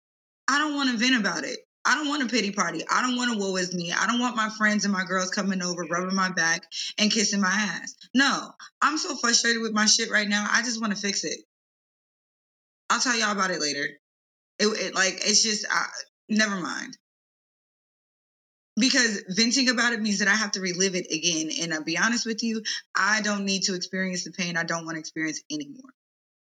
I 0.49 0.59
don't 0.59 0.75
want 0.75 0.91
to 0.91 0.97
vent 0.97 1.21
about 1.21 1.45
it. 1.45 1.59
I 1.85 1.97
don't 1.97 2.09
want 2.09 2.23
a 2.23 2.27
pity 2.27 2.53
party. 2.53 2.85
I 2.89 3.03
don't 3.03 3.17
want 3.17 3.35
a 3.35 3.39
woe 3.39 3.57
is 3.57 3.75
me. 3.75 3.93
I 3.93 4.07
don't 4.07 4.21
want 4.21 4.37
my 4.37 4.51
friends 4.51 4.85
and 4.85 4.93
my 4.93 5.05
girls 5.05 5.31
coming 5.31 5.63
over, 5.63 5.83
rubbing 5.83 6.15
my 6.15 6.31
back 6.31 6.63
and 6.97 7.11
kissing 7.11 7.41
my 7.41 7.51
ass. 7.51 7.97
No, 8.15 8.53
I'm 8.81 8.99
so 8.99 9.17
frustrated 9.17 9.63
with 9.63 9.73
my 9.73 9.87
shit 9.87 10.11
right 10.11 10.29
now. 10.29 10.47
I 10.49 10.63
just 10.63 10.81
want 10.81 10.95
to 10.95 11.01
fix 11.01 11.25
it. 11.25 11.41
I'll 12.89 13.01
tell 13.01 13.19
y'all 13.19 13.33
about 13.33 13.51
it 13.51 13.61
later. 13.61 13.89
It, 14.61 14.67
it 14.67 14.95
like 14.95 15.15
it's 15.15 15.43
just 15.43 15.67
I, 15.69 15.87
never 16.29 16.57
mind. 16.61 16.97
Because 18.77 19.25
venting 19.29 19.69
about 19.69 19.93
it 19.93 20.01
means 20.01 20.21
that 20.21 20.29
I 20.29 20.35
have 20.35 20.53
to 20.53 20.61
relive 20.61 20.95
it 20.95 21.07
again. 21.13 21.51
And 21.61 21.75
I'll 21.75 21.85
be 21.85 21.99
honest 21.99 22.25
with 22.25 22.43
you, 22.43 22.63
I 22.97 23.21
don't 23.21 23.45
need 23.45 23.65
to 23.65 23.75
experience 23.75 24.25
the 24.25 24.33
pain 24.33 24.57
I 24.57 24.65
don't 24.65 24.87
want 24.87 24.97
to 24.97 25.01
experience 25.01 25.43
anymore. 25.51 25.91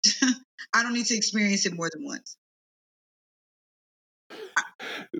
I 0.74 0.82
don't 0.82 0.92
need 0.94 1.06
to 1.06 1.16
experience 1.16 1.66
it 1.66 1.74
more 1.74 1.90
than 1.92 2.04
once. 2.04 2.36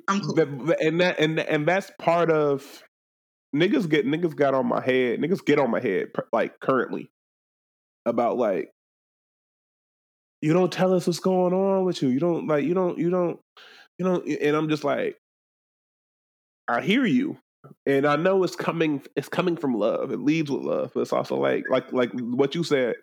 I'm 0.08 0.20
cool. 0.20 0.38
And 0.80 1.00
that 1.00 1.18
and 1.18 1.38
and 1.40 1.66
that's 1.66 1.90
part 1.98 2.30
of 2.30 2.82
niggas 3.54 3.88
get 3.88 4.06
niggas 4.06 4.36
got 4.36 4.54
on 4.54 4.66
my 4.66 4.80
head. 4.80 5.20
Niggas 5.20 5.44
get 5.44 5.58
on 5.58 5.70
my 5.70 5.80
head 5.80 6.08
like 6.32 6.60
currently 6.60 7.10
about 8.06 8.36
like 8.36 8.70
you 10.40 10.52
don't 10.52 10.72
tell 10.72 10.94
us 10.94 11.06
what's 11.06 11.20
going 11.20 11.52
on 11.52 11.84
with 11.84 12.02
you. 12.02 12.08
You 12.08 12.20
don't 12.20 12.46
like 12.46 12.64
you 12.64 12.74
don't 12.74 12.98
you 12.98 13.10
don't 13.10 13.40
you 13.98 14.04
know 14.04 14.20
and 14.20 14.56
I'm 14.56 14.68
just 14.68 14.84
like 14.84 15.16
I 16.70 16.80
hear 16.80 17.04
you. 17.04 17.36
And 17.84 18.06
I 18.06 18.16
know 18.16 18.42
it's 18.42 18.56
coming 18.56 19.02
it's 19.16 19.28
coming 19.28 19.56
from 19.56 19.74
love. 19.74 20.12
It 20.12 20.20
leads 20.20 20.50
with 20.50 20.62
love, 20.62 20.92
but 20.94 21.00
it's 21.00 21.12
also 21.12 21.36
like 21.36 21.64
like 21.68 21.92
like 21.92 22.10
what 22.14 22.54
you 22.54 22.64
said. 22.64 22.94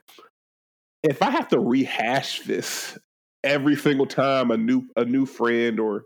If 1.04 1.22
I 1.22 1.30
have 1.30 1.50
to 1.50 1.60
rehash 1.60 2.42
this 2.42 2.98
every 3.44 3.76
single 3.76 4.08
time 4.08 4.50
a 4.52 4.58
new 4.58 4.84
a 4.96 5.06
new 5.06 5.26
friend 5.26 5.80
or 5.80 6.06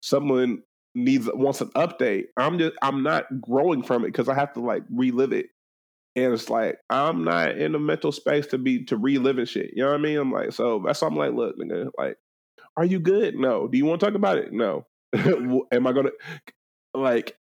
someone 0.00 0.62
needs 0.94 1.28
wants 1.34 1.60
an 1.60 1.70
update, 1.70 2.26
I'm 2.36 2.58
just 2.58 2.76
I'm 2.82 3.02
not 3.02 3.24
growing 3.40 3.82
from 3.82 4.04
it 4.04 4.08
because 4.12 4.28
I 4.28 4.34
have 4.34 4.52
to 4.52 4.60
like 4.60 4.82
relive 4.94 5.32
it. 5.32 5.46
And 6.14 6.32
it's 6.32 6.50
like 6.50 6.78
I'm 6.90 7.24
not 7.24 7.58
in 7.58 7.72
the 7.72 7.78
mental 7.80 8.12
space 8.12 8.46
to 8.48 8.58
be 8.58 8.84
to 8.84 8.96
reliving 8.96 9.46
shit. 9.46 9.70
You 9.74 9.82
know 9.82 9.90
what 9.90 9.98
I 9.98 10.02
mean? 10.02 10.18
I'm 10.18 10.32
like, 10.32 10.52
so 10.52 10.82
that's 10.84 11.02
why 11.02 11.08
I'm 11.08 11.16
like, 11.16 11.32
look, 11.32 11.58
nigga, 11.58 11.90
like, 11.98 12.16
are 12.76 12.84
you 12.84 13.00
good? 13.00 13.34
No. 13.34 13.66
Do 13.66 13.76
you 13.76 13.86
want 13.86 14.00
to 14.00 14.06
talk 14.06 14.14
about 14.14 14.38
it? 14.38 14.52
No. 14.52 14.86
Am 15.72 15.86
I 15.86 15.92
gonna 15.92 16.10
like 16.98 17.36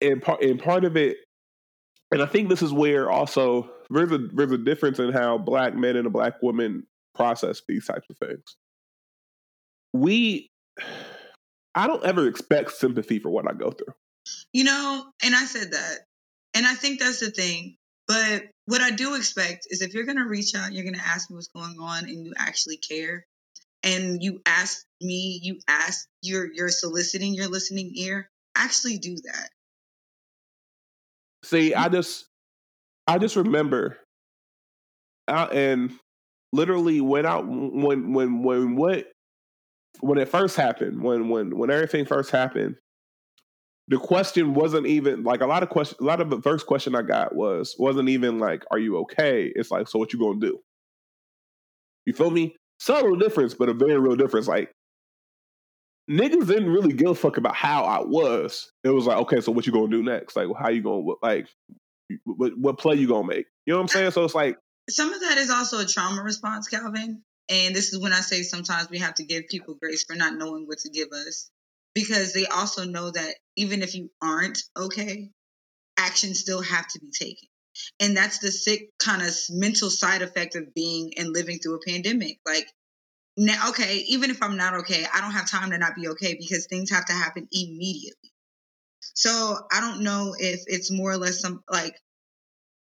and 0.00 0.22
part 0.22 0.42
and 0.42 0.60
part 0.62 0.84
of 0.84 0.96
it 0.96 1.18
and 2.12 2.22
I 2.22 2.26
think 2.26 2.50
this 2.50 2.62
is 2.62 2.72
where 2.72 3.10
also 3.10 3.70
there's 3.90 4.12
a 4.12 4.18
there's 4.18 4.52
a 4.52 4.58
difference 4.58 4.98
in 4.98 5.12
how 5.12 5.38
black 5.38 5.74
men 5.74 5.96
and 5.96 6.06
a 6.06 6.10
black 6.10 6.42
woman 6.42 6.86
process 7.14 7.62
these 7.66 7.86
types 7.86 8.06
of 8.10 8.18
things. 8.18 8.56
We 9.94 10.50
I 11.74 11.86
don't 11.86 12.04
ever 12.04 12.28
expect 12.28 12.72
sympathy 12.72 13.18
for 13.18 13.30
what 13.30 13.48
I 13.48 13.54
go 13.54 13.70
through. 13.70 13.94
You 14.52 14.64
know, 14.64 15.06
and 15.24 15.34
I 15.34 15.44
said 15.46 15.72
that. 15.72 16.00
And 16.54 16.66
I 16.66 16.74
think 16.74 17.00
that's 17.00 17.20
the 17.20 17.30
thing. 17.30 17.76
But 18.06 18.44
what 18.66 18.82
I 18.82 18.90
do 18.90 19.14
expect 19.14 19.66
is 19.70 19.80
if 19.80 19.94
you're 19.94 20.04
going 20.04 20.18
to 20.18 20.28
reach 20.28 20.54
out, 20.54 20.72
you're 20.72 20.84
going 20.84 20.98
to 20.98 21.06
ask 21.06 21.30
me 21.30 21.36
what's 21.36 21.48
going 21.48 21.76
on 21.80 22.04
and 22.04 22.26
you 22.26 22.34
actually 22.36 22.76
care 22.76 23.24
and 23.82 24.22
you 24.22 24.42
ask 24.44 24.84
me, 25.00 25.40
you 25.42 25.58
ask 25.66 26.06
you're 26.20 26.52
you're 26.52 26.68
soliciting 26.68 27.34
your 27.34 27.48
listening 27.48 27.92
ear, 27.94 28.28
actually 28.56 28.98
do 28.98 29.16
that. 29.24 29.48
See, 31.44 31.74
I 31.74 31.88
just 31.88 32.26
I 33.06 33.18
just 33.18 33.36
remember 33.36 33.98
uh, 35.28 35.48
and 35.52 35.92
literally 36.52 37.00
went 37.00 37.26
out 37.26 37.46
when 37.46 38.12
when 38.12 38.42
when 38.42 38.76
what 38.76 39.06
when 40.00 40.18
it 40.18 40.28
first 40.28 40.56
happened, 40.56 41.02
when 41.02 41.28
when 41.28 41.56
when 41.56 41.70
everything 41.70 42.04
first 42.04 42.30
happened, 42.30 42.76
the 43.88 43.98
question 43.98 44.54
wasn't 44.54 44.86
even 44.86 45.24
like 45.24 45.40
a 45.40 45.46
lot 45.46 45.62
of 45.62 45.68
question. 45.68 45.98
A 46.00 46.04
lot 46.04 46.20
of 46.20 46.30
the 46.30 46.40
first 46.40 46.66
question 46.66 46.94
I 46.94 47.02
got 47.02 47.34
was 47.34 47.74
wasn't 47.78 48.08
even 48.08 48.38
like, 48.38 48.64
"Are 48.70 48.78
you 48.78 48.98
okay?" 48.98 49.52
It's 49.54 49.70
like, 49.70 49.88
"So 49.88 49.98
what 49.98 50.12
you 50.12 50.18
gonna 50.18 50.40
do?" 50.40 50.60
You 52.06 52.12
feel 52.12 52.30
me? 52.30 52.56
Subtle 52.78 53.16
difference, 53.16 53.54
but 53.54 53.68
a 53.68 53.74
very 53.74 53.98
real 53.98 54.16
difference. 54.16 54.48
Like 54.48 54.72
niggas 56.10 56.46
didn't 56.46 56.70
really 56.70 56.92
give 56.92 57.10
a 57.10 57.14
fuck 57.14 57.36
about 57.36 57.54
how 57.54 57.84
I 57.84 58.02
was. 58.02 58.70
It 58.84 58.90
was 58.90 59.06
like, 59.06 59.18
okay, 59.18 59.40
so 59.40 59.52
what 59.52 59.66
you 59.66 59.72
gonna 59.72 59.88
do 59.88 60.02
next? 60.02 60.36
Like, 60.36 60.48
how 60.58 60.68
you 60.68 60.82
gonna 60.82 61.04
like, 61.22 61.48
what, 62.24 62.56
what 62.58 62.78
play 62.78 62.96
you 62.96 63.08
gonna 63.08 63.26
make? 63.26 63.46
You 63.66 63.72
know 63.72 63.78
what 63.78 63.82
I'm 63.82 63.88
saying? 63.88 64.10
So 64.12 64.24
it's 64.24 64.34
like 64.34 64.56
some 64.90 65.12
of 65.12 65.20
that 65.20 65.38
is 65.38 65.50
also 65.50 65.78
a 65.78 65.86
trauma 65.86 66.22
response, 66.22 66.68
Calvin. 66.68 67.22
And 67.48 67.74
this 67.74 67.92
is 67.92 68.00
when 68.00 68.12
I 68.12 68.20
say 68.20 68.42
sometimes 68.42 68.88
we 68.90 68.98
have 68.98 69.14
to 69.14 69.24
give 69.24 69.48
people 69.48 69.74
grace 69.74 70.04
for 70.04 70.14
not 70.14 70.34
knowing 70.34 70.66
what 70.66 70.78
to 70.78 70.90
give 70.90 71.08
us 71.12 71.50
because 71.94 72.32
they 72.32 72.46
also 72.46 72.84
know 72.84 73.10
that 73.10 73.34
even 73.56 73.82
if 73.82 73.94
you 73.94 74.10
aren't 74.22 74.62
okay, 74.76 75.30
actions 75.98 76.40
still 76.40 76.62
have 76.62 76.86
to 76.88 77.00
be 77.00 77.10
taken. 77.10 77.48
And 78.00 78.16
that's 78.16 78.38
the 78.38 78.52
sick 78.52 78.90
kind 78.98 79.22
of 79.22 79.34
mental 79.50 79.90
side 79.90 80.22
effect 80.22 80.56
of 80.56 80.74
being 80.74 81.12
and 81.16 81.32
living 81.32 81.58
through 81.58 81.76
a 81.76 81.90
pandemic. 81.90 82.38
Like, 82.46 82.66
now, 83.36 83.70
okay, 83.70 84.04
even 84.08 84.30
if 84.30 84.42
I'm 84.42 84.56
not 84.56 84.74
okay, 84.80 85.06
I 85.12 85.20
don't 85.20 85.32
have 85.32 85.50
time 85.50 85.70
to 85.70 85.78
not 85.78 85.94
be 85.94 86.08
okay 86.08 86.34
because 86.34 86.66
things 86.66 86.90
have 86.90 87.06
to 87.06 87.12
happen 87.12 87.48
immediately. 87.50 88.32
So 89.14 89.58
I 89.70 89.80
don't 89.80 90.02
know 90.02 90.34
if 90.38 90.62
it's 90.66 90.90
more 90.90 91.12
or 91.12 91.16
less 91.16 91.40
some 91.40 91.62
like 91.70 91.94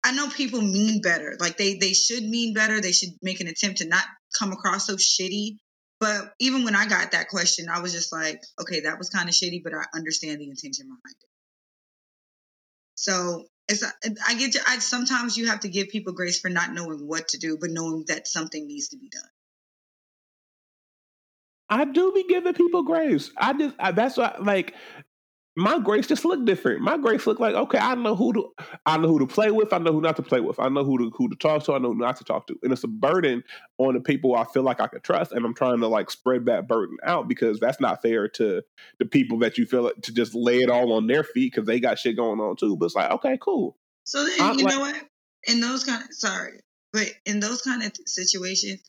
I 0.03 0.11
know 0.11 0.29
people 0.29 0.61
mean 0.61 1.01
better. 1.01 1.37
Like 1.39 1.57
they 1.57 1.75
they 1.75 1.93
should 1.93 2.23
mean 2.23 2.53
better. 2.53 2.81
They 2.81 2.91
should 2.91 3.11
make 3.21 3.39
an 3.39 3.47
attempt 3.47 3.79
to 3.79 3.87
not 3.87 4.03
come 4.37 4.51
across 4.51 4.87
so 4.87 4.95
shitty. 4.95 5.57
But 5.99 6.33
even 6.39 6.65
when 6.65 6.75
I 6.75 6.87
got 6.87 7.11
that 7.11 7.29
question, 7.29 7.69
I 7.69 7.79
was 7.79 7.93
just 7.93 8.11
like, 8.11 8.41
okay, 8.59 8.81
that 8.81 8.97
was 8.97 9.09
kind 9.09 9.29
of 9.29 9.35
shitty, 9.35 9.63
but 9.63 9.73
I 9.73 9.85
understand 9.95 10.41
the 10.41 10.49
intention 10.49 10.87
behind 10.87 11.15
it. 11.21 11.29
So 12.95 13.45
it's 13.69 13.83
I 14.27 14.35
get 14.35 14.53
to, 14.53 14.59
I 14.67 14.79
sometimes 14.79 15.37
you 15.37 15.47
have 15.47 15.61
to 15.61 15.69
give 15.69 15.87
people 15.87 16.13
grace 16.13 16.39
for 16.39 16.49
not 16.49 16.73
knowing 16.73 17.07
what 17.07 17.29
to 17.29 17.37
do, 17.37 17.57
but 17.59 17.69
knowing 17.69 18.03
that 18.07 18.27
something 18.27 18.67
needs 18.67 18.89
to 18.89 18.97
be 18.97 19.09
done. 19.09 19.21
I 21.73 21.85
do 21.85 22.11
be 22.11 22.23
giving 22.29 22.53
people 22.53 22.83
grace. 22.83 23.31
I 23.35 23.53
just 23.53 23.75
I, 23.79 23.91
that's 23.91 24.15
what 24.15 24.43
like 24.43 24.75
my 25.55 25.79
grace 25.79 26.05
just 26.05 26.23
look 26.23 26.45
different. 26.45 26.81
My 26.81 26.97
grace 26.97 27.25
look 27.25 27.39
like 27.39 27.55
okay, 27.55 27.79
I 27.79 27.95
know 27.95 28.15
who 28.15 28.31
to 28.33 28.49
I 28.85 28.97
know 28.97 29.07
who 29.07 29.17
to 29.17 29.25
play 29.25 29.49
with. 29.49 29.73
I 29.73 29.79
know 29.79 29.91
who 29.91 29.99
not 29.99 30.15
to 30.17 30.21
play 30.21 30.39
with. 30.39 30.59
I 30.59 30.69
know 30.69 30.83
who 30.83 30.99
to 30.99 31.11
who 31.17 31.29
to 31.29 31.35
talk 31.35 31.63
to. 31.63 31.73
I 31.73 31.79
know 31.79 31.93
who 31.93 31.97
not 31.97 32.17
to 32.17 32.23
talk 32.23 32.45
to. 32.47 32.55
And 32.61 32.71
it's 32.71 32.83
a 32.83 32.87
burden 32.87 33.43
on 33.79 33.95
the 33.95 34.01
people 34.01 34.35
I 34.35 34.43
feel 34.43 34.61
like 34.61 34.79
I 34.79 34.85
could 34.85 35.03
trust. 35.03 35.31
And 35.31 35.43
I'm 35.43 35.55
trying 35.55 35.79
to 35.79 35.87
like 35.87 36.11
spread 36.11 36.45
that 36.45 36.67
burden 36.67 36.97
out 37.03 37.27
because 37.27 37.59
that's 37.59 37.81
not 37.81 38.03
fair 38.03 38.27
to 38.29 38.61
the 38.99 39.05
people 39.05 39.39
that 39.39 39.57
you 39.57 39.65
feel 39.65 39.89
to 39.99 40.13
just 40.13 40.35
lay 40.35 40.59
it 40.59 40.69
all 40.69 40.93
on 40.93 41.07
their 41.07 41.23
feet 41.23 41.53
because 41.53 41.65
they 41.65 41.79
got 41.79 41.97
shit 41.97 42.17
going 42.17 42.39
on 42.39 42.55
too. 42.55 42.77
But 42.77 42.85
it's 42.85 42.95
like 42.95 43.09
okay, 43.13 43.39
cool. 43.41 43.77
So 44.03 44.23
then 44.23 44.59
you 44.59 44.65
like, 44.65 44.75
know 44.75 44.81
what? 44.81 44.95
In 45.47 45.59
those 45.59 45.83
kind 45.85 46.03
of 46.03 46.09
sorry, 46.11 46.59
but 46.91 47.07
in 47.25 47.39
those 47.39 47.63
kind 47.63 47.81
of 47.81 47.93
situations, 48.05 48.83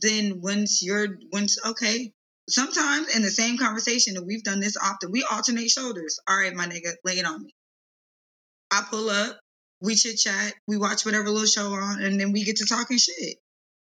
then 0.00 0.40
once 0.40 0.84
you're 0.84 1.18
once 1.32 1.58
okay, 1.66 2.12
sometimes 2.48 3.14
in 3.14 3.22
the 3.22 3.30
same 3.30 3.58
conversation, 3.58 4.16
and 4.16 4.26
we've 4.26 4.42
done 4.42 4.60
this 4.60 4.76
often, 4.76 5.10
we 5.10 5.24
alternate 5.30 5.70
shoulders. 5.70 6.18
All 6.28 6.36
right, 6.36 6.54
my 6.54 6.66
nigga, 6.66 6.92
lay 7.04 7.18
it 7.18 7.26
on 7.26 7.42
me. 7.42 7.54
I 8.70 8.84
pull 8.88 9.08
up, 9.08 9.38
we 9.80 9.94
chit 9.94 10.18
chat, 10.18 10.54
we 10.66 10.76
watch 10.76 11.04
whatever 11.04 11.28
little 11.30 11.46
show 11.46 11.72
on, 11.72 12.02
and 12.02 12.20
then 12.20 12.32
we 12.32 12.44
get 12.44 12.56
to 12.56 12.66
talking 12.66 12.98
shit. 12.98 13.36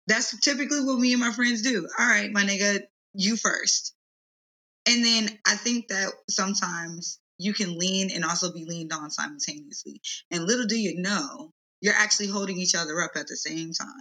That's 0.07 0.39
typically 0.41 0.81
what 0.81 0.99
me 0.99 1.13
and 1.13 1.21
my 1.21 1.33
friends 1.33 1.63
do. 1.63 1.87
All 1.99 2.07
right, 2.07 2.31
my 2.31 2.45
nigga, 2.45 2.81
you 3.15 3.37
first. 3.37 3.95
And 4.87 5.05
then 5.05 5.29
I 5.47 5.57
think 5.57 5.89
that 5.89 6.13
sometimes 6.31 7.19
you 7.39 7.53
can 7.53 7.79
lean 7.79 8.11
and 8.11 8.25
also 8.25 8.53
be 8.53 8.65
leaned 8.65 8.93
on 8.93 9.11
simultaneously. 9.11 10.01
And 10.31 10.45
little 10.45 10.67
do 10.67 10.79
you 10.79 11.01
know, 11.01 11.51
you're 11.81 11.95
actually 11.95 12.29
holding 12.29 12.59
each 12.59 12.75
other 12.75 13.01
up 13.01 13.13
at 13.17 13.27
the 13.27 13.37
same 13.37 13.73
time 13.73 14.01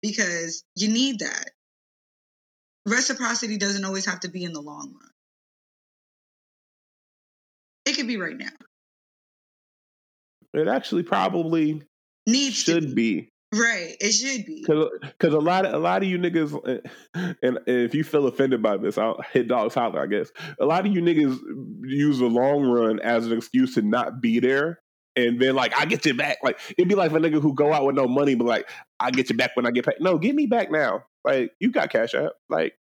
because 0.00 0.64
you 0.74 0.88
need 0.88 1.20
that 1.20 1.50
reciprocity 2.88 3.56
doesn't 3.56 3.84
always 3.84 4.06
have 4.06 4.20
to 4.20 4.28
be 4.28 4.44
in 4.44 4.52
the 4.52 4.60
long 4.60 4.92
run. 4.92 5.10
It 7.86 7.96
could 7.96 8.06
be 8.06 8.16
right 8.16 8.36
now. 8.36 8.48
It 10.52 10.68
actually 10.68 11.02
probably 11.02 11.82
needs 12.26 12.56
should 12.56 12.94
be. 12.94 13.20
be. 13.20 13.32
Right, 13.54 13.96
it 13.98 14.12
should 14.12 14.44
be 14.44 14.62
because 15.00 15.32
a 15.32 15.38
lot 15.38 15.64
of 15.64 15.72
a 15.72 15.78
lot 15.78 16.02
of 16.02 16.08
you 16.08 16.18
niggas, 16.18 16.52
eh, 16.68 17.32
and, 17.42 17.58
if 17.66 17.94
you 17.94 18.04
feel 18.04 18.26
offended 18.26 18.62
by 18.62 18.76
this, 18.76 18.98
I'll 18.98 19.22
hit 19.32 19.48
dogs 19.48 19.72
holler. 19.72 20.02
I 20.02 20.06
guess 20.06 20.30
a 20.60 20.66
lot 20.66 20.84
of 20.84 20.92
you 20.92 21.00
niggas 21.00 21.38
use 21.82 22.18
the 22.18 22.26
long 22.26 22.66
run 22.66 23.00
as 23.00 23.26
an 23.26 23.32
excuse 23.32 23.74
to 23.76 23.82
not 23.82 24.20
be 24.20 24.38
there, 24.38 24.80
and 25.16 25.40
then 25.40 25.54
like 25.54 25.74
I 25.74 25.86
get 25.86 26.04
you 26.04 26.12
back. 26.12 26.36
Like 26.42 26.60
it'd 26.76 26.90
be 26.90 26.94
like 26.94 27.10
a 27.10 27.14
nigga 27.14 27.40
who 27.40 27.54
go 27.54 27.72
out 27.72 27.86
with 27.86 27.96
no 27.96 28.06
money, 28.06 28.34
but 28.34 28.46
like 28.46 28.68
I 29.00 29.10
get 29.10 29.30
you 29.30 29.36
back 29.36 29.52
when 29.56 29.64
I 29.64 29.70
get 29.70 29.86
paid. 29.86 29.96
No, 29.98 30.18
give 30.18 30.34
me 30.34 30.44
back 30.44 30.70
now. 30.70 31.04
Like 31.28 31.52
you 31.60 31.70
got 31.70 31.90
cash 31.90 32.14
out. 32.14 32.32
Like 32.48 32.74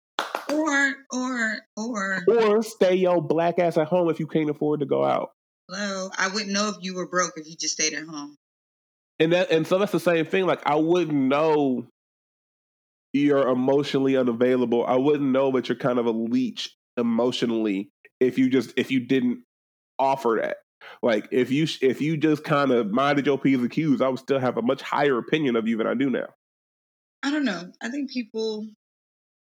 or 0.51 0.93
or 1.11 1.57
or 1.75 2.23
or 2.27 2.63
stay 2.63 2.95
your 2.95 3.21
black 3.21 3.57
ass 3.57 3.77
at 3.77 3.87
home 3.87 4.09
if 4.09 4.19
you 4.19 4.27
can't 4.27 4.49
afford 4.49 4.81
to 4.81 4.85
go 4.85 5.03
out. 5.03 5.31
Hello, 5.67 6.09
I 6.15 6.27
wouldn't 6.27 6.51
know 6.51 6.69
if 6.69 6.75
you 6.81 6.93
were 6.93 7.07
broke 7.07 7.33
if 7.37 7.47
you 7.47 7.55
just 7.55 7.73
stayed 7.73 7.93
at 7.93 8.05
home. 8.05 8.35
And 9.19 9.33
that 9.33 9.49
and 9.51 9.65
so 9.65 9.79
that's 9.79 9.91
the 9.91 9.99
same 9.99 10.25
thing. 10.25 10.45
Like 10.45 10.61
I 10.65 10.75
wouldn't 10.75 11.17
know 11.17 11.87
you're 13.13 13.47
emotionally 13.47 14.15
unavailable. 14.15 14.85
I 14.85 14.97
wouldn't 14.97 15.31
know 15.31 15.51
that 15.53 15.67
you're 15.67 15.77
kind 15.77 15.97
of 15.97 16.05
a 16.05 16.11
leech 16.11 16.75
emotionally 16.97 17.89
if 18.19 18.37
you 18.37 18.49
just 18.49 18.73
if 18.77 18.91
you 18.91 18.99
didn't 18.99 19.43
offer 19.97 20.37
that. 20.39 20.57
Like 21.01 21.29
if 21.31 21.49
you 21.49 21.65
if 21.81 21.99
you 21.99 22.15
just 22.15 22.43
kind 22.43 22.69
of 22.69 22.91
minded 22.91 23.25
your 23.25 23.39
p's 23.39 23.57
and 23.57 23.71
q's, 23.71 24.01
I 24.01 24.09
would 24.09 24.19
still 24.19 24.39
have 24.39 24.57
a 24.57 24.61
much 24.61 24.83
higher 24.83 25.17
opinion 25.17 25.55
of 25.55 25.67
you 25.67 25.77
than 25.77 25.87
I 25.87 25.95
do 25.95 26.11
now. 26.11 26.27
I 27.25 27.31
don't 27.31 27.43
know. 27.43 27.71
I 27.81 27.89
think 27.89 28.11
people 28.11 28.67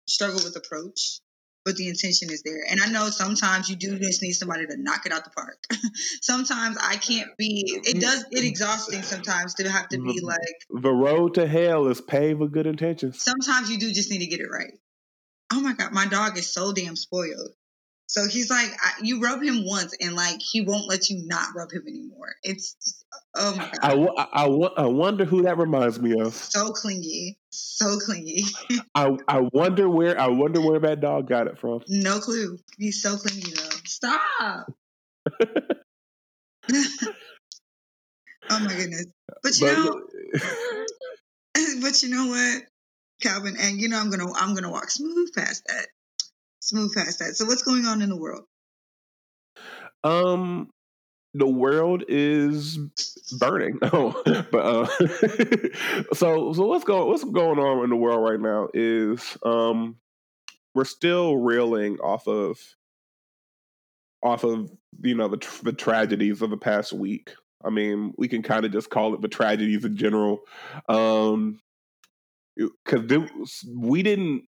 struggle 0.08 0.42
with 0.44 0.56
approach, 0.56 1.20
but 1.64 1.76
the 1.76 1.88
intention 1.88 2.32
is 2.32 2.42
there. 2.42 2.64
And 2.68 2.82
I 2.82 2.88
know 2.88 3.12
sometimes 3.12 3.70
you 3.70 3.76
do 3.76 4.00
just 4.00 4.24
need 4.24 4.32
somebody 4.32 4.66
to 4.66 4.76
knock 4.76 5.06
it 5.06 5.12
out 5.12 5.24
the 5.24 5.30
park. 5.30 5.64
sometimes 6.24 6.78
I 6.82 6.96
can't 6.96 7.30
be. 7.38 7.64
It 7.68 7.86
mm-hmm. 7.86 8.00
does. 8.00 8.26
It 8.32 8.44
exhausting 8.44 9.04
sometimes 9.04 9.54
to 9.56 9.70
have 9.70 9.88
to 9.90 10.00
be 10.00 10.18
mm-hmm. 10.18 10.26
like 10.26 10.82
the 10.82 10.92
road 10.92 11.36
to 11.36 11.46
hell 11.48 11.88
is 11.90 12.02
paved 12.02 12.40
with 12.40 12.52
good 12.52 12.66
intentions. 12.66 13.22
Sometimes 13.22 13.70
you 13.70 13.78
do 13.78 13.94
just 13.94 14.10
need 14.10 14.20
to 14.20 14.26
get 14.26 14.40
it 14.40 14.50
right. 14.52 14.74
Oh 15.54 15.62
my 15.62 15.74
god, 15.74 15.92
my 15.92 16.08
dog 16.08 16.40
is 16.40 16.52
so 16.52 16.74
damn 16.74 16.96
spoiled. 16.96 17.52
So 18.10 18.28
he's 18.28 18.50
like, 18.50 18.72
I, 18.84 18.94
you 19.04 19.22
rub 19.22 19.44
him 19.44 19.68
once, 19.68 19.96
and 20.02 20.16
like 20.16 20.42
he 20.42 20.62
won't 20.62 20.88
let 20.88 21.12
you 21.12 21.22
not 21.28 21.50
rub 21.56 21.72
him 21.72 21.84
anymore. 21.88 22.34
It's 22.42 22.74
just, 22.74 23.06
oh 23.36 23.56
my 23.56 23.70
god. 23.70 23.80
I, 23.84 23.94
I, 23.94 24.46
I, 24.46 24.46
I 24.78 24.86
wonder 24.88 25.26
who 25.26 25.44
that 25.44 25.60
reminds 25.60 26.00
me 26.00 26.20
of. 26.20 26.34
So 26.34 26.72
clingy, 26.72 27.38
so 27.52 28.00
clingy. 28.00 28.46
I 28.96 29.16
I 29.28 29.42
wonder 29.54 29.88
where 29.88 30.20
I 30.20 30.26
wonder 30.26 30.60
where 30.60 30.80
that 30.80 31.02
dog 31.02 31.30
got 31.30 31.46
it 31.46 31.60
from. 31.60 31.84
No 31.88 32.18
clue. 32.18 32.58
He's 32.80 33.00
so 33.00 33.16
clingy 33.16 33.52
though. 33.52 33.78
Stop. 33.86 34.20
oh 38.50 38.60
my 38.60 38.74
goodness. 38.74 39.06
But 39.44 39.60
you 39.60 39.68
but, 39.68 39.76
know, 39.76 40.02
but 41.84 42.02
you 42.02 42.10
know 42.10 42.26
what, 42.26 42.64
Calvin, 43.22 43.56
and 43.60 43.80
you 43.80 43.88
know 43.88 44.00
I'm 44.00 44.10
gonna 44.10 44.34
I'm 44.34 44.56
gonna 44.56 44.72
walk 44.72 44.90
smooth 44.90 45.32
past 45.36 45.66
that 45.68 45.90
smooth 46.60 46.94
past 46.94 47.20
that. 47.20 47.36
So 47.36 47.46
what's 47.46 47.64
going 47.64 47.86
on 47.86 48.02
in 48.02 48.10
the 48.10 48.18
world? 48.18 48.44
Um, 50.04 50.70
the 51.34 51.48
world 51.48 52.04
is 52.08 52.78
burning. 53.38 53.80
Oh, 53.92 54.22
but 54.52 54.60
uh, 54.60 54.86
so 56.14 56.54
so 56.54 56.66
what's 56.66 56.84
going 56.84 57.08
what's 57.08 57.24
going 57.24 57.60
on 57.60 57.84
in 57.84 57.90
the 57.90 57.96
world 57.96 58.24
right 58.24 58.40
now 58.40 58.70
is 58.74 59.38
um 59.44 59.98
we're 60.76 60.86
still 60.86 61.38
reeling 61.38 61.98
off 62.00 62.28
of 62.28 62.60
off 64.24 64.44
of 64.44 64.72
you 65.02 65.16
know 65.16 65.28
the 65.28 65.46
the 65.64 65.74
tragedies 65.74 66.42
of 66.42 66.50
the 66.50 66.58
past 66.58 66.94
week. 66.94 67.32
I 67.64 67.70
mean, 67.70 68.14
we 68.18 68.28
can 68.28 68.42
kind 68.42 68.66
of 68.66 68.72
just 68.72 68.90
call 68.90 69.14
it 69.14 69.22
the 69.22 69.28
tragedies 69.28 69.84
in 69.84 69.98
general. 69.98 70.40
Um, 70.88 71.60
because 72.86 73.64
we 73.76 74.04
didn't 74.04 74.44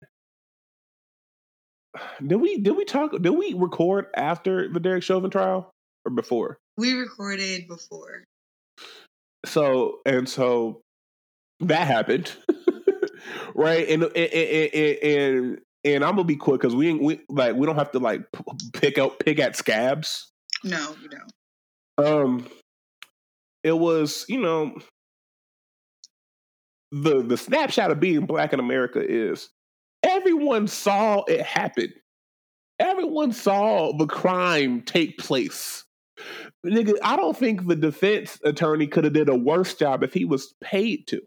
did 2.24 2.36
we 2.36 2.58
did 2.58 2.76
we 2.76 2.84
talk 2.84 3.12
did 3.12 3.30
we 3.30 3.54
record 3.54 4.06
after 4.14 4.68
the 4.68 4.80
Derek 4.80 5.02
Chauvin 5.02 5.30
trial 5.30 5.70
or 6.04 6.10
before? 6.10 6.58
We 6.76 6.92
recorded 6.94 7.68
before. 7.68 8.24
So 9.44 10.00
and 10.04 10.28
so 10.28 10.80
that 11.60 11.86
happened, 11.86 12.32
right? 13.54 13.88
And 13.88 14.04
and 14.04 14.16
and, 14.16 14.98
and, 15.02 15.58
and 15.84 16.04
I'm 16.04 16.12
gonna 16.16 16.24
be 16.24 16.36
quick 16.36 16.60
because 16.60 16.74
we 16.74 16.92
we 16.94 17.20
like 17.28 17.54
we 17.54 17.66
don't 17.66 17.76
have 17.76 17.92
to 17.92 17.98
like 17.98 18.22
pick 18.72 18.98
out 18.98 19.18
pick 19.18 19.38
at 19.38 19.56
scabs. 19.56 20.30
No, 20.64 20.94
you 21.02 21.08
don't. 21.08 21.32
Um, 21.98 22.46
it 23.62 23.76
was 23.76 24.24
you 24.28 24.40
know 24.40 24.76
the 26.92 27.22
the 27.22 27.36
snapshot 27.36 27.90
of 27.90 28.00
being 28.00 28.26
black 28.26 28.52
in 28.52 28.60
America 28.60 29.02
is 29.02 29.48
Everyone 30.06 30.68
saw 30.68 31.24
it 31.24 31.42
happen. 31.42 31.92
Everyone 32.78 33.32
saw 33.32 33.92
the 33.96 34.06
crime 34.06 34.82
take 34.82 35.18
place. 35.18 35.84
Nigga, 36.64 36.94
I 37.02 37.16
don't 37.16 37.36
think 37.36 37.66
the 37.66 37.76
defense 37.76 38.38
attorney 38.44 38.86
could 38.86 39.04
have 39.04 39.12
did 39.12 39.28
a 39.28 39.34
worse 39.36 39.74
job 39.74 40.02
if 40.02 40.14
he 40.14 40.24
was 40.24 40.54
paid 40.62 41.06
to. 41.08 41.20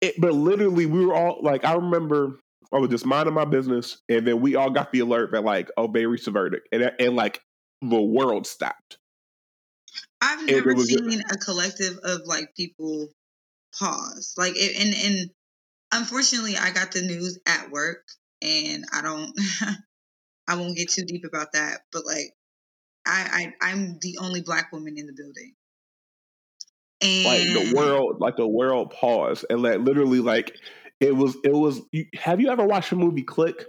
It, 0.00 0.14
but 0.18 0.32
literally, 0.32 0.86
we 0.86 1.04
were 1.04 1.14
all 1.14 1.38
like, 1.42 1.64
I 1.64 1.74
remember 1.74 2.38
I 2.72 2.78
was 2.78 2.90
just 2.90 3.06
minding 3.06 3.34
my 3.34 3.44
business, 3.44 3.98
and 4.08 4.26
then 4.26 4.40
we 4.40 4.56
all 4.56 4.70
got 4.70 4.92
the 4.92 5.00
alert 5.00 5.32
that 5.32 5.44
like, 5.44 5.70
oh, 5.76 5.90
they 5.90 6.06
reached 6.06 6.24
the 6.24 6.30
verdict, 6.30 6.68
and 6.72 6.90
and 6.98 7.16
like 7.16 7.40
the 7.82 8.00
world 8.00 8.46
stopped. 8.46 8.98
I've 10.20 10.46
never 10.46 10.76
seen 10.78 11.20
a 11.30 11.36
collective 11.36 11.98
of 12.02 12.22
like 12.24 12.54
people 12.56 13.08
pause, 13.78 14.34
like, 14.36 14.56
and 14.56 14.94
and 14.94 15.30
unfortunately, 15.94 16.56
I 16.56 16.70
got 16.70 16.92
the 16.92 17.02
news 17.02 17.38
at 17.46 17.70
work, 17.70 18.04
and 18.42 18.84
I 18.92 19.02
don't, 19.02 19.32
I 20.48 20.56
won't 20.56 20.76
get 20.76 20.90
too 20.90 21.04
deep 21.04 21.24
about 21.24 21.52
that. 21.52 21.80
But 21.92 22.06
like, 22.06 22.32
I, 23.06 23.52
I 23.62 23.70
I'm 23.70 23.98
the 24.00 24.18
only 24.20 24.42
black 24.42 24.72
woman 24.72 24.94
in 24.96 25.06
the 25.06 25.12
building. 25.12 25.54
And 27.00 27.54
like 27.54 27.72
the 27.72 27.76
world, 27.76 28.16
like 28.20 28.36
the 28.36 28.46
world 28.46 28.90
paused, 28.90 29.44
and 29.50 29.62
like 29.62 29.80
literally, 29.80 30.20
like 30.20 30.56
it 31.00 31.14
was, 31.14 31.36
it 31.44 31.52
was. 31.52 31.80
You, 31.92 32.06
have 32.14 32.40
you 32.40 32.48
ever 32.48 32.64
watched 32.64 32.90
the 32.90 32.96
movie 32.96 33.22
Click? 33.22 33.66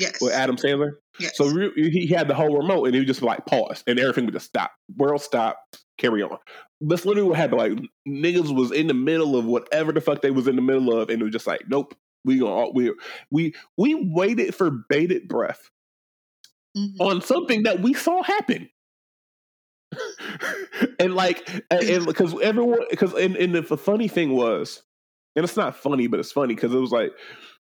Yes. 0.00 0.18
With 0.18 0.32
Adam 0.32 0.56
Sandler. 0.56 0.92
Yes. 1.18 1.36
So 1.36 1.46
re- 1.46 1.90
he 1.90 2.06
had 2.06 2.26
the 2.26 2.34
whole 2.34 2.56
remote, 2.56 2.86
and 2.86 2.94
he 2.94 3.04
just 3.04 3.20
like 3.20 3.44
paused 3.44 3.84
and 3.86 3.98
everything 3.98 4.24
would 4.24 4.32
just 4.32 4.46
stop. 4.46 4.72
World 4.96 5.20
stop, 5.20 5.58
carry 5.98 6.22
on. 6.22 6.38
That's 6.80 7.04
literally 7.04 7.28
what 7.28 7.36
happened. 7.36 7.58
Like 7.58 7.72
niggas 8.08 8.54
was 8.54 8.72
in 8.72 8.86
the 8.86 8.94
middle 8.94 9.36
of 9.36 9.44
whatever 9.44 9.92
the 9.92 10.00
fuck 10.00 10.22
they 10.22 10.30
was 10.30 10.48
in 10.48 10.56
the 10.56 10.62
middle 10.62 10.98
of, 10.98 11.10
and 11.10 11.20
it 11.20 11.24
was 11.24 11.34
just 11.34 11.46
like, 11.46 11.64
nope, 11.68 11.94
we 12.24 12.38
gonna 12.38 12.70
we 12.70 12.94
we 13.30 13.54
we 13.76 13.94
waited 13.94 14.54
for 14.54 14.70
bated 14.88 15.28
breath 15.28 15.68
mm-hmm. 16.74 17.02
on 17.02 17.20
something 17.20 17.64
that 17.64 17.80
we 17.80 17.92
saw 17.92 18.22
happen. 18.22 18.70
and 20.98 21.14
like, 21.14 21.46
and 21.70 22.06
because 22.06 22.34
everyone, 22.42 22.80
because 22.88 23.12
and, 23.12 23.36
and 23.36 23.54
the 23.54 23.76
funny 23.76 24.08
thing 24.08 24.32
was, 24.32 24.82
and 25.36 25.44
it's 25.44 25.58
not 25.58 25.76
funny, 25.76 26.06
but 26.06 26.20
it's 26.20 26.32
funny 26.32 26.54
because 26.54 26.72
it 26.72 26.78
was 26.78 26.90
like 26.90 27.12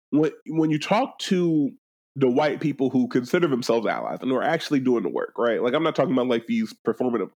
when 0.10 0.32
when 0.48 0.70
you 0.70 0.80
talk 0.80 1.18
to 1.20 1.72
the 2.16 2.30
white 2.30 2.62
people 2.62 2.90
who 2.90 3.08
consider 3.08 3.48
themselves 3.48 3.86
allies 3.86 4.20
and 4.22 4.32
who 4.32 4.38
are 4.38 4.44
actually 4.44 4.80
doing 4.80 5.04
the 5.04 5.10
work, 5.10 5.34
right? 5.38 5.62
Like 5.62 5.74
I'm 5.74 5.84
not 5.84 5.96
talking 5.96 6.14
about 6.14 6.28
like 6.28 6.48
these 6.48 6.74
performative. 6.86 7.30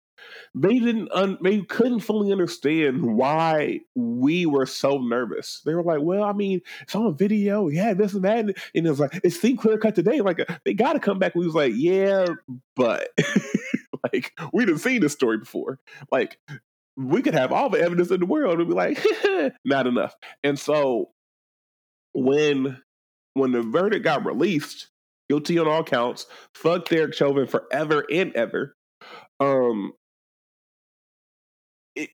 They 0.54 0.78
didn't. 0.78 1.10
Un, 1.12 1.38
they 1.42 1.62
couldn't 1.62 2.00
fully 2.00 2.32
understand 2.32 3.04
why 3.16 3.80
we 3.94 4.46
were 4.46 4.66
so 4.66 4.98
nervous. 4.98 5.62
They 5.64 5.74
were 5.74 5.82
like, 5.82 6.00
"Well, 6.02 6.24
I 6.24 6.32
mean, 6.32 6.60
it's 6.82 6.94
on 6.94 7.16
video. 7.16 7.68
Yeah, 7.68 7.94
this 7.94 8.14
and 8.14 8.24
that." 8.24 8.38
And 8.38 8.54
it 8.74 8.82
was 8.82 8.98
like, 8.98 9.20
"It's 9.22 9.40
seen 9.40 9.56
clear 9.56 9.78
cut 9.78 9.94
today." 9.94 10.20
Like 10.20 10.40
uh, 10.40 10.58
they 10.64 10.74
got 10.74 10.94
to 10.94 11.00
come 11.00 11.18
back. 11.18 11.34
We 11.34 11.46
was 11.46 11.54
like, 11.54 11.72
"Yeah, 11.74 12.26
but." 12.76 13.08
like 14.12 14.38
we 14.52 14.64
didn't 14.64 14.80
see 14.80 14.98
this 14.98 15.12
story 15.12 15.38
before. 15.38 15.78
Like 16.10 16.38
we 16.96 17.22
could 17.22 17.34
have 17.34 17.52
all 17.52 17.70
the 17.70 17.80
evidence 17.80 18.10
in 18.10 18.20
the 18.20 18.26
world 18.26 18.58
and 18.58 18.68
be 18.68 18.74
like, 18.74 19.04
not 19.64 19.86
enough. 19.86 20.14
And 20.42 20.58
so 20.58 21.10
when 22.12 22.82
when 23.38 23.52
the 23.52 23.62
verdict 23.62 24.04
got 24.04 24.24
released, 24.24 24.88
guilty 25.28 25.58
on 25.58 25.68
all 25.68 25.84
counts, 25.84 26.26
fuck 26.54 26.88
Derek 26.88 27.14
Chauvin 27.14 27.46
forever 27.46 28.04
and 28.10 28.34
ever. 28.34 28.74
Um, 29.40 29.92
it, 31.94 32.10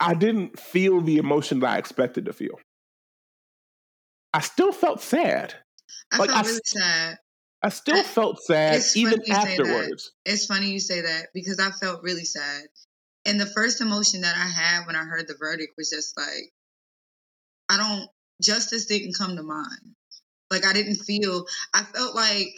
I 0.00 0.14
didn't 0.14 0.58
feel 0.58 1.00
the 1.00 1.18
emotion 1.18 1.60
that 1.60 1.70
I 1.70 1.78
expected 1.78 2.26
to 2.26 2.32
feel. 2.32 2.58
I 4.32 4.40
still 4.40 4.72
felt 4.72 5.00
sad. 5.00 5.54
I 6.12 6.18
like, 6.18 6.30
felt 6.30 6.44
I, 6.44 6.48
really 6.48 6.60
sad. 6.64 7.18
I 7.62 7.68
still 7.68 7.96
I, 7.96 8.02
felt 8.02 8.42
sad 8.42 8.82
even 8.94 9.20
afterwards. 9.30 10.12
It's 10.26 10.46
funny 10.46 10.70
you 10.70 10.80
say 10.80 11.02
that 11.02 11.28
because 11.32 11.58
I 11.58 11.70
felt 11.70 12.02
really 12.02 12.24
sad. 12.24 12.64
And 13.24 13.40
the 13.40 13.46
first 13.46 13.80
emotion 13.80 14.20
that 14.20 14.36
I 14.36 14.46
had 14.46 14.86
when 14.86 14.96
I 14.96 15.04
heard 15.04 15.26
the 15.26 15.36
verdict 15.38 15.72
was 15.78 15.88
just 15.88 16.14
like, 16.16 16.52
I 17.70 17.78
don't, 17.78 18.08
justice 18.42 18.86
didn't 18.86 19.16
come 19.16 19.36
to 19.36 19.42
mind. 19.42 19.94
Like 20.54 20.64
I 20.64 20.72
didn't 20.72 20.96
feel, 20.96 21.46
I 21.74 21.82
felt 21.82 22.14
like 22.14 22.54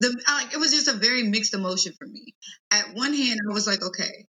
the, 0.00 0.22
like 0.28 0.54
it 0.54 0.58
was 0.58 0.70
just 0.70 0.88
a 0.88 0.92
very 0.92 1.24
mixed 1.24 1.52
emotion 1.52 1.92
for 1.98 2.06
me. 2.06 2.34
At 2.70 2.94
one 2.94 3.12
hand, 3.12 3.40
I 3.48 3.52
was 3.52 3.66
like, 3.66 3.82
okay, 3.82 4.26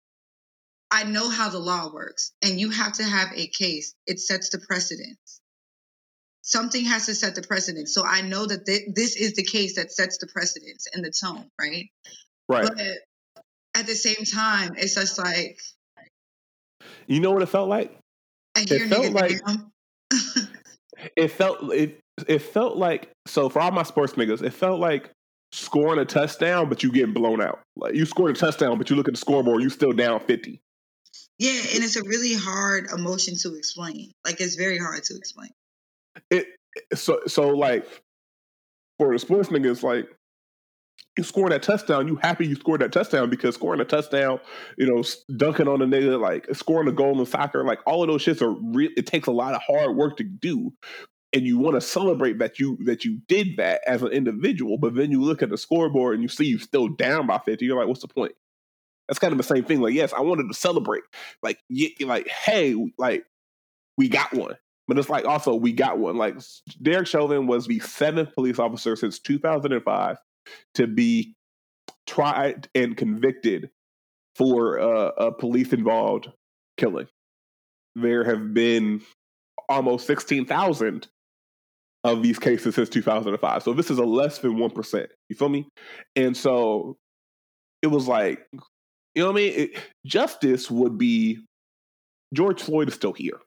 I 0.91 1.05
know 1.05 1.29
how 1.29 1.51
the 1.51 1.59
law 1.59 1.93
works 1.93 2.33
and 2.43 2.59
you 2.59 2.71
have 2.71 2.95
to 2.95 3.03
have 3.03 3.29
a 3.35 3.47
case. 3.49 3.95
It 4.07 4.21
sets 4.21 4.51
the 4.51 4.59
precedence. 4.59 5.41
Something 6.43 6.85
has 6.85 7.07
to 7.07 7.15
set 7.15 7.35
the 7.35 7.43
precedent. 7.43 7.89
So 7.89 8.05
I 8.05 8.21
know 8.21 8.47
that 8.47 8.65
th- 8.65 8.95
this 8.95 9.17
is 9.17 9.35
the 9.35 9.45
case 9.45 9.77
that 9.77 9.93
sets 9.93 10.19
the 10.19 10.27
precedence 10.27 10.87
and 10.95 11.05
the 11.05 11.11
tone, 11.11 11.51
right? 11.61 11.91
Right. 12.49 12.69
But 12.69 12.79
at 13.75 13.87
the 13.87 13.95
same 13.95 14.25
time, 14.25 14.75
it's 14.77 14.95
just 14.95 15.19
like. 15.19 15.59
You 17.07 17.21
know 17.21 17.33
what 17.33 17.43
it 17.43 17.49
felt 17.49 17.69
like? 17.69 17.99
i 18.57 18.65
it 18.69 18.89
felt 18.89 19.13
like. 19.13 19.41
it 21.17 21.29
felt 21.29 21.73
it 21.73 22.04
it 22.29 22.41
felt 22.41 22.77
like 22.77 23.11
so 23.27 23.49
for 23.49 23.61
all 23.61 23.71
my 23.71 23.83
sports 23.83 24.15
niggas, 24.15 24.43
it 24.43 24.53
felt 24.53 24.81
like 24.81 25.11
scoring 25.53 26.01
a 26.01 26.05
touchdown, 26.05 26.69
but 26.69 26.83
you 26.83 26.91
getting 26.93 27.15
blown 27.15 27.41
out. 27.41 27.61
Like 27.77 27.95
you 27.95 28.05
scored 28.07 28.37
a 28.37 28.39
touchdown, 28.39 28.79
but 28.79 28.91
you 28.91 28.97
look 28.97 29.09
at 29.09 29.15
the 29.15 29.21
scoreboard, 29.21 29.63
you 29.63 29.71
still 29.71 29.93
down 29.93 30.21
fifty. 30.21 30.61
Yeah, 31.39 31.51
and 31.51 31.83
it's 31.83 31.97
a 31.97 32.03
really 32.05 32.35
hard 32.35 32.87
emotion 32.97 33.35
to 33.43 33.57
explain. 33.57 34.13
Like 34.25 34.41
it's 34.41 34.55
very 34.55 34.79
hard 34.79 35.03
to 35.05 35.17
explain. 35.17 35.51
It 36.31 36.47
so 36.95 37.21
so 37.27 37.49
like 37.49 37.87
for 38.99 39.13
the 39.13 39.19
sports 39.19 39.49
niggas, 39.49 39.83
like 39.83 40.09
you 41.17 41.25
scoring 41.25 41.51
that 41.51 41.63
touchdown, 41.63 42.09
you 42.09 42.17
happy 42.17 42.47
you 42.47 42.57
scored 42.57 42.81
that 42.81 42.93
touchdown 42.93 43.31
because 43.31 43.55
scoring 43.55 43.81
a 43.81 43.85
touchdown, 43.85 44.41
you 44.77 44.87
know, 44.87 45.03
dunking 45.37 45.69
on 45.69 45.81
a 45.83 45.87
nigga, 45.87 46.21
like 46.21 46.53
scoring 46.55 46.89
a 46.89 46.93
goal 46.93 47.19
in 47.19 47.27
soccer, 47.27 47.65
like 47.65 47.81
all 47.87 48.03
of 48.03 48.09
those 48.09 48.25
shits 48.25 48.43
are 48.43 48.51
real. 48.51 48.91
It 48.97 49.07
takes 49.07 49.29
a 49.29 49.33
lot 49.33 49.55
of 49.55 49.63
hard 49.63 49.97
work 49.97 50.17
to 50.19 50.25
do, 50.25 50.73
and 51.35 51.45
you 51.45 51.59
want 51.59 51.75
to 51.75 51.81
celebrate 51.81 52.39
that 52.39 52.61
you 52.61 52.79
that 52.85 53.05
you 53.05 53.19
did 53.27 53.57
that 53.57 53.81
as 53.87 54.03
an 54.03 54.13
individual. 54.13 54.79
But 54.79 54.95
then 54.95 55.11
you 55.11 55.21
look 55.21 55.43
at 55.43 55.51
the 55.51 55.59
scoreboard 55.59 56.15
and 56.15 56.23
you 56.23 56.29
see 56.29 56.47
you're 56.47 56.61
still 56.61 56.89
down 56.89 57.27
by 57.27 57.39
fifty. 57.39 57.67
You're 57.67 57.77
like, 57.77 57.89
what's 57.89 58.03
the 58.03 58.09
point? 58.09 58.33
That's 59.09 59.19
kind 59.19 59.33
of 59.33 59.39
the 59.39 59.45
same 59.45 59.65
thing. 59.65 59.81
Like, 59.81 59.93
yes, 59.93 60.15
I 60.15 60.21
wanted 60.21 60.49
to 60.49 60.55
celebrate. 60.55 61.03
Like, 61.43 61.59
like, 62.01 62.29
hey, 62.29 62.75
like 62.97 63.25
we 63.99 64.09
got 64.09 64.33
one. 64.33 64.57
But 64.87 64.99
it's 64.99 65.09
like 65.09 65.25
also 65.25 65.55
we 65.55 65.73
got 65.73 65.99
one. 65.99 66.17
Like 66.17 66.37
Derek 66.81 67.09
Chauvin 67.09 67.47
was 67.47 67.67
the 67.67 67.81
seventh 67.81 68.35
police 68.35 68.59
officer 68.59 68.97
since 68.97 69.19
2005 69.19 70.17
to 70.75 70.87
be 70.87 71.35
tried 72.07 72.69
and 72.75 72.97
convicted 72.97 73.71
for 74.37 74.79
uh, 74.79 75.11
a 75.17 75.33
police 75.33 75.73
involved 75.73 76.31
killing. 76.77 77.09
There 77.97 78.25
have 78.25 78.53
been 78.53 79.01
almost 79.69 80.07
16,000 80.07 81.09
of 82.05 82.23
these 82.23 82.39
cases 82.39 82.75
since 82.75 82.89
2005. 82.89 83.63
So 83.63 83.73
this 83.73 83.91
is 83.91 83.99
a 83.99 84.05
less 84.05 84.39
than 84.39 84.57
1%. 84.57 85.07
You 85.29 85.37
feel 85.37 85.49
me? 85.49 85.67
And 86.15 86.37
so 86.37 86.97
it 87.83 87.89
was 87.89 88.07
like, 88.07 88.47
you 88.53 89.23
know 89.23 89.27
what 89.27 89.33
I 89.33 89.43
mean? 89.43 89.53
It, 89.57 89.79
justice 90.07 90.71
would 90.71 90.99
be 90.99 91.39
George 92.33 92.63
Floyd 92.63 92.89
is 92.89 92.95
still 92.95 93.13
here 93.13 93.41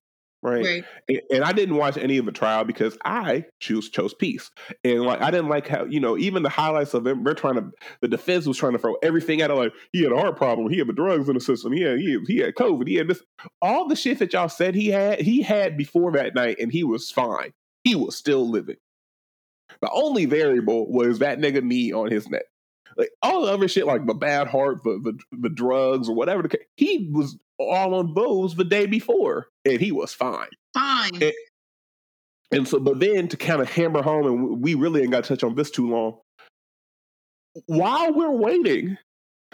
right? 0.43 0.65
right. 0.65 0.85
And, 1.09 1.21
and, 1.31 1.43
I 1.43 1.51
didn't 1.51 1.75
watch 1.75 1.97
any 1.97 2.17
of 2.17 2.25
the 2.25 2.31
trial 2.31 2.63
because 2.63 2.97
I 3.03 3.45
choose 3.59 3.89
chose 3.89 4.13
peace, 4.13 4.49
and 4.83 5.01
like 5.01 5.21
I 5.21 5.31
didn't 5.31 5.49
like 5.49 5.67
how 5.67 5.85
you 5.85 5.99
know 5.99 6.17
even 6.17 6.43
the 6.43 6.49
highlights 6.49 6.93
of 6.93 7.07
it. 7.07 7.23
They're 7.23 7.33
trying 7.33 7.55
to 7.55 7.71
the 8.01 8.07
defense 8.07 8.45
was 8.45 8.57
trying 8.57 8.73
to 8.73 8.79
throw 8.79 8.95
everything 9.03 9.41
at 9.41 9.51
it. 9.51 9.55
Like 9.55 9.73
he 9.91 10.03
had 10.03 10.11
a 10.11 10.17
heart 10.17 10.37
problem, 10.37 10.69
he 10.69 10.77
had 10.77 10.87
the 10.87 10.93
drugs 10.93 11.27
in 11.27 11.35
the 11.35 11.41
system, 11.41 11.71
he 11.73 11.81
had 11.81 11.99
he, 11.99 12.19
he 12.27 12.37
had 12.37 12.55
COVID, 12.55 12.87
he 12.87 12.95
had 12.95 13.07
this 13.07 13.21
all 13.61 13.87
the 13.87 13.95
shit 13.95 14.19
that 14.19 14.33
y'all 14.33 14.49
said 14.49 14.75
he 14.75 14.89
had 14.89 15.19
he 15.21 15.41
had 15.41 15.77
before 15.77 16.11
that 16.13 16.35
night, 16.35 16.57
and 16.59 16.71
he 16.71 16.83
was 16.83 17.11
fine. 17.11 17.51
He 17.87 17.95
was 17.95 18.17
still 18.17 18.49
living. 18.49 18.75
The 19.79 19.89
only 19.89 20.25
variable 20.25 20.91
was 20.91 21.19
that 21.19 21.39
nigga 21.39 21.63
knee 21.63 21.93
on 21.93 22.11
his 22.11 22.27
neck. 22.27 22.43
Like 22.97 23.11
all 23.21 23.45
the 23.45 23.53
other 23.53 23.69
shit, 23.69 23.87
like 23.87 24.05
the 24.05 24.13
bad 24.13 24.47
heart, 24.47 24.83
the 24.83 24.99
the, 25.01 25.37
the 25.39 25.49
drugs 25.49 26.09
or 26.09 26.15
whatever. 26.15 26.43
The, 26.43 26.59
he 26.75 27.09
was 27.13 27.37
all 27.57 27.95
on 27.95 28.13
booze 28.13 28.55
the 28.55 28.65
day 28.65 28.87
before, 28.87 29.47
and 29.63 29.79
he 29.79 29.93
was 29.93 30.13
fine. 30.13 30.49
Fine. 30.73 31.23
And, 31.23 31.33
and 32.51 32.67
so, 32.67 32.77
but 32.81 32.99
then 32.99 33.29
to 33.29 33.37
kind 33.37 33.61
of 33.61 33.71
hammer 33.71 34.01
home, 34.01 34.25
and 34.25 34.61
we 34.61 34.73
really 34.73 35.03
ain't 35.03 35.11
got 35.11 35.23
to 35.23 35.29
touch 35.29 35.45
on 35.45 35.55
this 35.55 35.71
too 35.71 35.89
long. 35.89 36.17
While 37.67 38.13
we're 38.13 38.31
waiting 38.31 38.97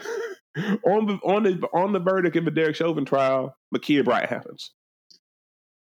on 0.58 1.06
the 1.06 1.20
on 1.22 1.44
the 1.44 1.68
on 1.72 1.92
the 1.92 2.00
verdict 2.00 2.34
in 2.34 2.44
the 2.44 2.50
Derek 2.50 2.74
Chauvin 2.74 3.04
trial, 3.04 3.56
Ma'Khia 3.72 4.04
Bryant 4.04 4.28
happens. 4.28 4.72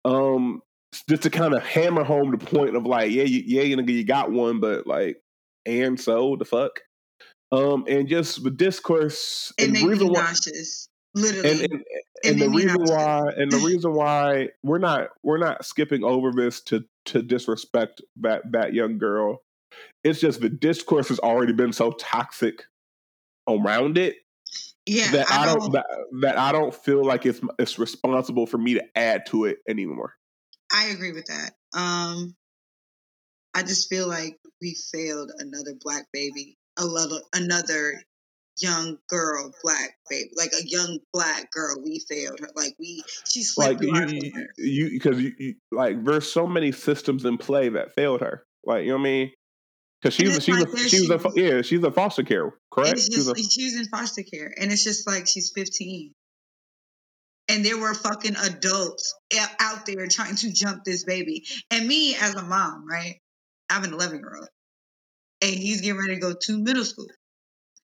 Um, 0.06 0.62
just 1.10 1.24
to 1.24 1.30
kind 1.30 1.54
of 1.54 1.64
hammer 1.64 2.04
home 2.04 2.32
the 2.32 2.38
point 2.38 2.76
of 2.76 2.86
like, 2.86 3.12
yeah, 3.12 3.24
you, 3.24 3.44
yeah, 3.46 3.64
you, 3.64 3.82
you 3.82 4.04
got 4.04 4.32
one, 4.32 4.60
but 4.60 4.86
like, 4.86 5.18
and 5.66 6.00
so 6.00 6.36
the 6.36 6.46
fuck. 6.46 6.82
Um, 7.52 7.86
and 7.88 8.08
just 8.08 8.44
the 8.44 8.52
discourse 8.52 9.54
it 9.58 9.66
and 9.66 9.74
made 9.74 9.86
me 9.86 10.10
nauseous. 10.10 10.88
Literally, 11.16 11.52
and, 11.52 11.62
and, 11.62 11.84
and 12.26 12.42
the 12.42 12.50
reason 12.50 12.84
why, 12.86 13.22
and 13.38 13.52
the 13.52 13.58
reason 13.58 13.94
why 13.94 14.50
we're 14.64 14.80
not 14.80 15.10
we're 15.22 15.38
not 15.38 15.64
skipping 15.64 16.04
over 16.04 16.32
this 16.32 16.62
to 16.62 16.84
to 17.06 17.22
disrespect 17.22 18.02
that 18.22 18.52
that 18.52 18.74
young 18.74 18.98
girl. 18.98 19.44
It's 20.04 20.20
just 20.20 20.42
the 20.42 20.50
discourse 20.50 21.10
has 21.10 21.20
already 21.20 21.54
been 21.54 21.72
so 21.72 21.92
toxic 21.92 22.64
around 23.48 23.98
it 23.98 24.16
yeah, 24.86 25.12
that 25.12 25.32
I, 25.32 25.44
I 25.44 25.46
don't, 25.46 25.72
that, 25.74 25.86
that, 26.22 26.38
I 26.38 26.52
don't 26.52 26.74
feel 26.74 27.06
like 27.06 27.26
it's 27.26 27.42
it's 27.60 27.80
responsible 27.80 28.46
for 28.46 28.58
me 28.58 28.74
to 28.74 28.84
add 28.96 29.26
to 29.28 29.46
it 29.46 29.60
anymore. 29.68 30.16
I 30.74 30.88
agree 30.88 31.12
with 31.12 31.28
that. 31.28 31.52
Um, 31.78 32.36
I 33.54 33.62
just 33.62 33.90
feel 33.90 34.08
like 34.08 34.38
we 34.62 34.76
failed 34.92 35.32
another 35.38 35.74
black 35.80 36.08
baby, 36.12 36.58
a 36.78 36.86
little 36.86 37.22
another 37.34 38.02
young 38.60 38.98
girl, 39.08 39.52
black 39.64 39.98
baby, 40.10 40.30
like 40.36 40.52
a 40.60 40.66
young 40.66 41.00
black 41.14 41.52
girl. 41.52 41.78
We 41.84 42.00
failed 42.10 42.40
her. 42.40 42.50
Like 42.56 42.76
we, 42.80 43.04
she 43.28 43.44
slipped 43.44 43.84
like 43.84 44.12
you, 44.12 44.48
you, 44.58 44.90
because 44.90 45.22
you, 45.22 45.32
you, 45.38 45.56
like 45.72 46.04
there's 46.04 46.32
so 46.32 46.48
many 46.48 46.72
systems 46.72 47.26
in 47.26 47.38
play 47.38 47.70
that 47.70 47.94
failed 47.94 48.22
her. 48.22 48.46
Like 48.66 48.84
you 48.84 48.90
know 48.90 48.96
what 48.96 49.02
I 49.02 49.04
mean? 49.04 49.32
Because 50.02 50.16
she's 50.16 50.44
she's 50.44 50.60
like 50.60 50.68
a, 50.68 50.78
she's 50.90 51.10
a 51.10 51.22
yeah 51.36 51.62
she's 51.62 51.84
a 51.84 51.92
foster 51.92 52.24
care 52.24 52.54
correct. 52.72 52.96
Just, 52.96 53.14
she's, 53.14 53.28
a, 53.28 53.36
she's 53.36 53.80
in 53.80 53.86
foster 53.86 54.24
care, 54.24 54.54
and 54.60 54.72
it's 54.72 54.84
just 54.84 55.08
like 55.08 55.28
she's 55.28 55.52
15, 55.56 56.14
and 57.54 57.64
there 57.64 57.78
were 57.78 57.94
fucking 57.94 58.36
adults 58.36 59.14
out 59.60 59.86
there 59.86 60.08
trying 60.08 60.36
to 60.38 60.52
jump 60.52 60.84
this 60.84 61.04
baby, 61.04 61.44
and 61.70 61.88
me 61.88 62.16
as 62.16 62.34
a 62.34 62.42
mom, 62.42 62.88
right? 62.90 63.16
I 63.70 63.74
have 63.76 63.84
an 63.84 63.94
11 63.94 64.18
year 64.18 64.36
old, 64.38 64.50
and 65.42 65.52
he's 65.52 65.82
getting 65.82 66.00
ready 66.00 66.16
to 66.16 66.20
go 66.20 66.34
to 66.34 66.58
middle 66.58 66.84
school. 66.84 67.08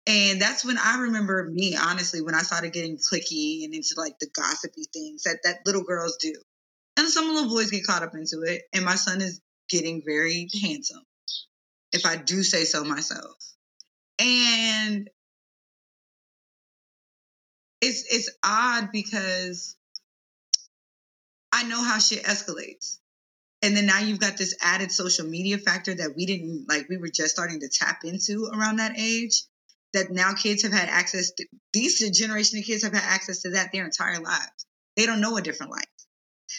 And 0.07 0.41
that's 0.41 0.65
when 0.65 0.79
I 0.79 1.01
remember 1.01 1.51
me, 1.53 1.77
honestly, 1.77 2.23
when 2.23 2.37
I 2.37 2.43
started 2.43 2.73
getting 2.73 2.97
cliquey 2.97 3.65
and 3.65 3.75
into 3.75 3.95
like 3.97 4.19
the 4.21 4.29
gossipy 4.35 4.87
things 4.93 5.25
that, 5.25 5.41
that 5.45 5.59
little 5.67 5.83
girls 5.83 6.17
do. 6.19 6.33
And 6.97 7.09
some 7.09 7.27
little 7.27 7.51
boys 7.51 7.71
get 7.71 7.85
caught 7.85 8.03
up 8.03 8.15
into 8.15 8.43
it. 8.43 8.63
And 8.73 8.85
my 8.85 8.95
son 8.95 9.21
is 9.21 9.41
getting 9.69 10.03
very 10.07 10.49
handsome, 10.63 11.03
if 11.93 12.07
I 12.07 12.17
do 12.17 12.43
say 12.43 12.65
so 12.65 12.85
myself. 12.85 13.37
And 14.19 15.11
it's 17.81 18.05
it's 18.13 18.31
odd 18.45 18.91
because 18.93 19.77
I 21.53 21.65
know 21.65 21.83
how 21.83 21.99
shit 21.99 22.25
escalates. 22.25 22.99
And 23.63 23.77
then 23.77 23.87
now 23.87 23.99
you've 23.99 24.21
got 24.21 24.37
this 24.37 24.57
added 24.63 24.93
social 24.93 25.27
media 25.27 25.59
factor 25.59 25.95
that 25.95 26.15
we 26.17 26.27
didn't 26.27 26.67
like, 26.69 26.89
we 26.89 26.97
were 26.97 27.09
just 27.09 27.35
starting 27.35 27.61
to 27.61 27.69
tap 27.69 28.05
into 28.05 28.49
around 28.53 28.77
that 28.77 28.99
age. 28.99 29.43
That 29.95 30.11
now 30.11 30.35
kids 30.35 30.65
have 30.65 30.73
had 30.73 30.91
access 30.91 31.31
to, 31.33 31.47
these 31.73 31.99
generation 32.11 32.59
of 32.59 32.65
kids 32.67 32.85
have 32.85 32.93
had 32.93 33.03
access 33.05 33.41
to 33.43 33.51
that 33.53 33.73
their 33.73 33.87
entire 33.87 34.21
lives. 34.21 34.67
They 34.97 35.07
don't 35.07 35.23
know 35.23 35.39
a 35.39 35.43
different 35.43 35.73
life. 35.73 35.85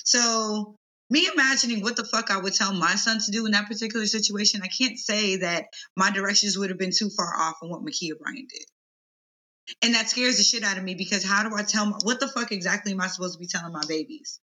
So 0.03 0.75
me 1.11 1.29
imagining 1.31 1.81
what 1.81 1.95
the 1.95 2.05
fuck 2.05 2.31
I 2.31 2.39
would 2.39 2.55
tell 2.55 2.73
my 2.73 2.95
son 2.95 3.19
to 3.19 3.31
do 3.31 3.45
in 3.45 3.51
that 3.51 3.67
particular 3.67 4.07
situation, 4.07 4.61
I 4.63 4.67
can't 4.67 4.97
say 4.97 5.37
that 5.37 5.65
my 5.95 6.09
directions 6.09 6.57
would 6.57 6.69
have 6.69 6.79
been 6.79 6.91
too 6.91 7.11
far 7.15 7.31
off 7.39 7.57
from 7.59 7.69
what 7.69 7.81
Ma'Khia 7.81 8.17
Bryant 8.19 8.49
did. 8.49 8.65
And 9.81 9.93
that 9.93 10.09
scares 10.09 10.37
the 10.37 10.43
shit 10.43 10.63
out 10.63 10.77
of 10.77 10.83
me 10.83 10.95
because 10.95 11.23
how 11.23 11.47
do 11.47 11.55
I 11.55 11.63
tell 11.63 11.85
my, 11.85 11.97
what 12.03 12.19
the 12.19 12.27
fuck 12.27 12.51
exactly 12.51 12.91
am 12.91 13.01
I 13.01 13.07
supposed 13.07 13.33
to 13.33 13.39
be 13.39 13.47
telling 13.47 13.73
my 13.73 13.83
babies? 13.87 14.39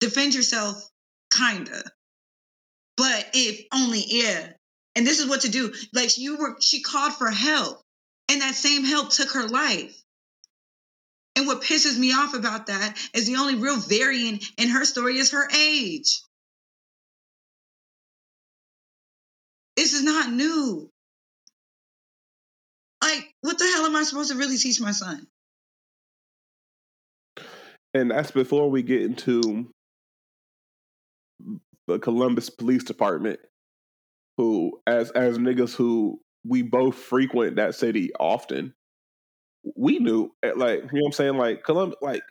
Defend 0.00 0.34
yourself, 0.34 0.88
kinda. 1.32 1.82
But 2.96 3.30
if 3.34 3.66
only 3.72 4.00
if. 4.00 4.52
And 4.94 5.06
this 5.06 5.20
is 5.20 5.28
what 5.28 5.42
to 5.42 5.50
do. 5.50 5.72
Like 5.94 6.18
you 6.18 6.36
were, 6.36 6.56
she 6.60 6.82
called 6.82 7.14
for 7.14 7.30
help. 7.30 7.80
And 8.28 8.42
that 8.42 8.54
same 8.54 8.84
help 8.84 9.10
took 9.10 9.30
her 9.30 9.48
life. 9.48 9.96
And 11.34 11.46
what 11.46 11.62
pisses 11.62 11.98
me 11.98 12.12
off 12.12 12.34
about 12.34 12.66
that 12.66 12.98
is 13.14 13.26
the 13.26 13.36
only 13.36 13.54
real 13.54 13.78
variant 13.78 14.44
in 14.58 14.68
her 14.68 14.84
story 14.84 15.16
is 15.16 15.30
her 15.30 15.48
age. 15.50 16.20
This 19.76 19.94
is 19.94 20.02
not 20.02 20.30
new. 20.30 20.91
Like, 23.02 23.34
what 23.40 23.58
the 23.58 23.64
hell 23.64 23.86
am 23.86 23.96
I 23.96 24.04
supposed 24.04 24.30
to 24.30 24.38
really 24.38 24.56
teach 24.56 24.80
my 24.80 24.92
son? 24.92 25.26
And 27.94 28.10
that's 28.10 28.30
before 28.30 28.70
we 28.70 28.82
get 28.82 29.02
into 29.02 29.68
the 31.88 31.98
Columbus 31.98 32.48
Police 32.48 32.84
Department, 32.84 33.40
who, 34.38 34.80
as 34.86 35.10
as 35.10 35.36
niggas 35.36 35.74
who 35.74 36.20
we 36.44 36.62
both 36.62 36.94
frequent 36.94 37.56
that 37.56 37.74
city 37.74 38.12
often, 38.18 38.72
we 39.76 39.98
knew, 39.98 40.32
eh, 40.42 40.52
like, 40.56 40.78
you 40.78 40.84
know 40.84 40.88
what 40.92 41.06
I'm 41.06 41.12
saying? 41.12 41.36
Like, 41.36 41.64
Columbus, 41.64 41.98
like, 42.00 42.22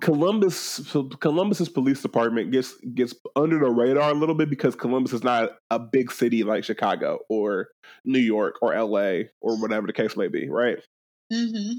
Columbus, 0.00 0.94
Columbus's 1.20 1.70
police 1.70 2.02
department 2.02 2.50
gets 2.50 2.74
gets 2.94 3.14
under 3.34 3.58
the 3.58 3.70
radar 3.70 4.10
a 4.10 4.14
little 4.14 4.34
bit 4.34 4.50
because 4.50 4.74
Columbus 4.74 5.14
is 5.14 5.24
not 5.24 5.52
a 5.70 5.78
big 5.78 6.12
city 6.12 6.42
like 6.42 6.64
Chicago 6.64 7.20
or 7.30 7.68
New 8.04 8.18
York 8.18 8.56
or 8.60 8.74
L.A. 8.74 9.30
or 9.40 9.58
whatever 9.60 9.86
the 9.86 9.94
case 9.94 10.14
may 10.14 10.28
be, 10.28 10.48
right? 10.48 10.78
Mm-hmm. 11.32 11.78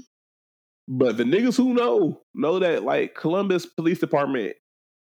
But 0.88 1.18
the 1.18 1.24
niggas 1.24 1.56
who 1.56 1.72
know 1.72 2.20
know 2.34 2.58
that 2.58 2.82
like 2.82 3.14
Columbus 3.14 3.64
Police 3.64 4.00
Department 4.00 4.56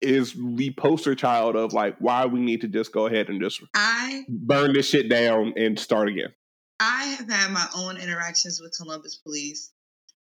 is 0.02 0.34
the 0.34 0.72
poster 0.78 1.14
child 1.14 1.58
of 1.58 1.74
like 1.74 1.98
why 2.00 2.26
we 2.26 2.40
need 2.40 2.62
to 2.62 2.70
just 2.70 2.94
go 2.94 3.08
ahead 3.08 3.28
and 3.28 3.42
just 3.42 3.62
I 3.74 4.24
burn 4.30 4.72
this 4.74 4.88
shit 4.88 5.10
down 5.10 5.54
and 5.58 5.78
start 5.78 6.08
again. 6.08 6.34
I 6.80 7.06
have 7.06 7.30
had 7.30 7.52
my 7.52 7.66
own 7.76 7.98
interactions 7.98 8.62
with 8.62 8.76
Columbus 8.78 9.16
police, 9.16 9.72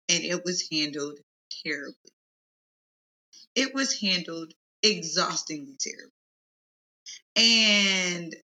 and 0.10 0.24
it 0.24 0.44
was 0.44 0.68
handled 0.72 1.20
terribly. 1.64 1.96
It 3.56 3.74
was 3.74 4.00
handled 4.00 4.54
exhaustingly 4.84 5.78
terribly. 5.80 6.12
And 7.36 8.36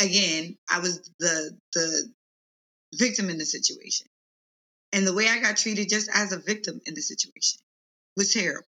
again, 0.00 0.56
I 0.70 0.80
was 0.80 1.10
the 1.18 1.58
the 1.74 2.12
victim 2.94 3.30
in 3.30 3.38
the 3.38 3.46
situation. 3.46 4.08
And 4.92 5.06
the 5.06 5.14
way 5.14 5.28
I 5.28 5.40
got 5.40 5.56
treated 5.56 5.88
just 5.88 6.10
as 6.12 6.32
a 6.32 6.38
victim 6.38 6.80
in 6.86 6.94
the 6.94 7.02
situation 7.02 7.60
was 8.16 8.32
terrible. 8.32 8.66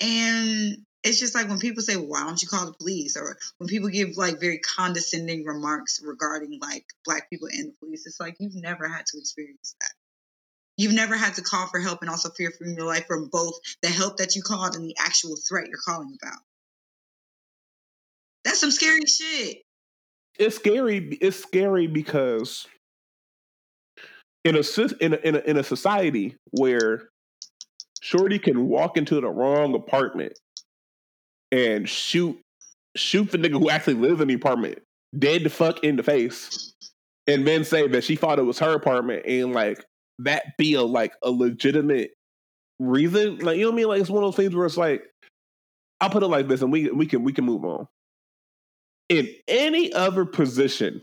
And 0.00 0.78
it's 1.02 1.20
just 1.20 1.34
like 1.34 1.48
when 1.48 1.58
people 1.58 1.82
say, 1.82 1.96
well, 1.96 2.08
why 2.08 2.24
don't 2.24 2.42
you 2.42 2.48
call 2.48 2.66
the 2.66 2.74
police? 2.74 3.16
Or 3.16 3.38
when 3.58 3.68
people 3.68 3.88
give 3.88 4.16
like 4.16 4.40
very 4.40 4.58
condescending 4.58 5.44
remarks 5.44 6.00
regarding 6.04 6.58
like 6.60 6.84
black 7.04 7.30
people 7.30 7.48
and 7.50 7.70
the 7.70 7.74
police, 7.80 8.06
it's 8.06 8.20
like 8.20 8.36
you've 8.40 8.56
never 8.56 8.88
had 8.88 9.06
to 9.06 9.18
experience 9.18 9.76
that. 9.80 9.92
You've 10.76 10.92
never 10.92 11.16
had 11.16 11.34
to 11.34 11.42
call 11.42 11.66
for 11.68 11.80
help 11.80 12.02
and 12.02 12.10
also 12.10 12.30
fear 12.30 12.50
for 12.50 12.66
your 12.66 12.84
life 12.84 13.06
from 13.06 13.28
both 13.32 13.54
the 13.82 13.88
help 13.88 14.18
that 14.18 14.36
you 14.36 14.42
called 14.42 14.74
and 14.74 14.84
the 14.84 14.96
actual 14.98 15.36
threat 15.48 15.68
you're 15.68 15.78
calling 15.84 16.16
about. 16.22 16.38
That's 18.44 18.60
some 18.60 18.70
scary 18.70 19.00
shit. 19.06 19.58
It's 20.38 20.56
scary. 20.56 21.18
It's 21.20 21.42
scary 21.42 21.86
because 21.86 22.66
in 24.44 24.54
a 24.54 24.62
in 25.00 25.14
a, 25.14 25.16
in 25.16 25.34
a, 25.34 25.38
in 25.38 25.56
a 25.56 25.64
society 25.64 26.36
where 26.50 27.08
Shorty 28.00 28.38
can 28.38 28.68
walk 28.68 28.96
into 28.96 29.20
the 29.20 29.28
wrong 29.28 29.74
apartment 29.74 30.38
and 31.50 31.88
shoot 31.88 32.38
shoot 32.94 33.30
the 33.30 33.38
nigga 33.38 33.58
who 33.58 33.70
actually 33.70 33.94
lives 33.94 34.20
in 34.20 34.28
the 34.28 34.34
apartment 34.34 34.78
dead 35.18 35.42
the 35.42 35.50
fuck 35.50 35.82
in 35.82 35.96
the 35.96 36.02
face 36.02 36.74
and 37.26 37.46
then 37.46 37.64
say 37.64 37.88
that 37.88 38.04
she 38.04 38.16
thought 38.16 38.38
it 38.38 38.42
was 38.42 38.58
her 38.58 38.74
apartment 38.74 39.24
and 39.26 39.52
like 39.52 39.84
that 40.20 40.56
be 40.56 40.74
a 40.74 40.82
like 40.82 41.12
a 41.22 41.30
legitimate 41.30 42.12
reason 42.78 43.38
like 43.38 43.56
you 43.56 43.62
know 43.62 43.70
what 43.70 43.74
i 43.74 43.76
mean 43.76 43.88
like 43.88 44.00
it's 44.00 44.10
one 44.10 44.22
of 44.22 44.28
those 44.28 44.36
things 44.36 44.54
where 44.54 44.66
it's 44.66 44.76
like 44.76 45.02
i'll 46.00 46.10
put 46.10 46.22
it 46.22 46.28
like 46.28 46.48
this 46.48 46.62
and 46.62 46.70
we 46.70 46.90
we 46.90 47.06
can 47.06 47.22
we 47.22 47.32
can 47.32 47.44
move 47.44 47.64
on 47.64 47.86
in 49.08 49.28
any 49.48 49.92
other 49.92 50.24
position 50.24 51.02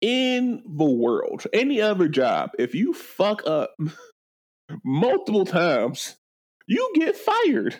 in 0.00 0.62
the 0.66 0.84
world 0.84 1.44
any 1.52 1.80
other 1.80 2.08
job 2.08 2.50
if 2.58 2.74
you 2.74 2.92
fuck 2.92 3.46
up 3.46 3.74
multiple 4.84 5.44
times 5.44 6.16
you 6.66 6.92
get 6.94 7.16
fired 7.16 7.76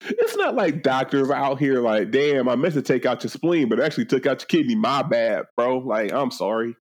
it's 0.00 0.36
not 0.36 0.54
like 0.54 0.82
doctors 0.82 1.30
out 1.30 1.58
here 1.58 1.80
like, 1.80 2.10
damn, 2.10 2.48
I 2.48 2.56
meant 2.56 2.74
to 2.74 2.82
take 2.82 3.04
out 3.04 3.22
your 3.24 3.30
spleen, 3.30 3.68
but 3.68 3.80
actually 3.80 4.04
took 4.04 4.26
out 4.26 4.40
your 4.40 4.46
kidney. 4.46 4.74
My 4.74 5.02
bad, 5.02 5.46
bro. 5.56 5.78
Like, 5.78 6.12
I'm 6.12 6.30
sorry. 6.30 6.76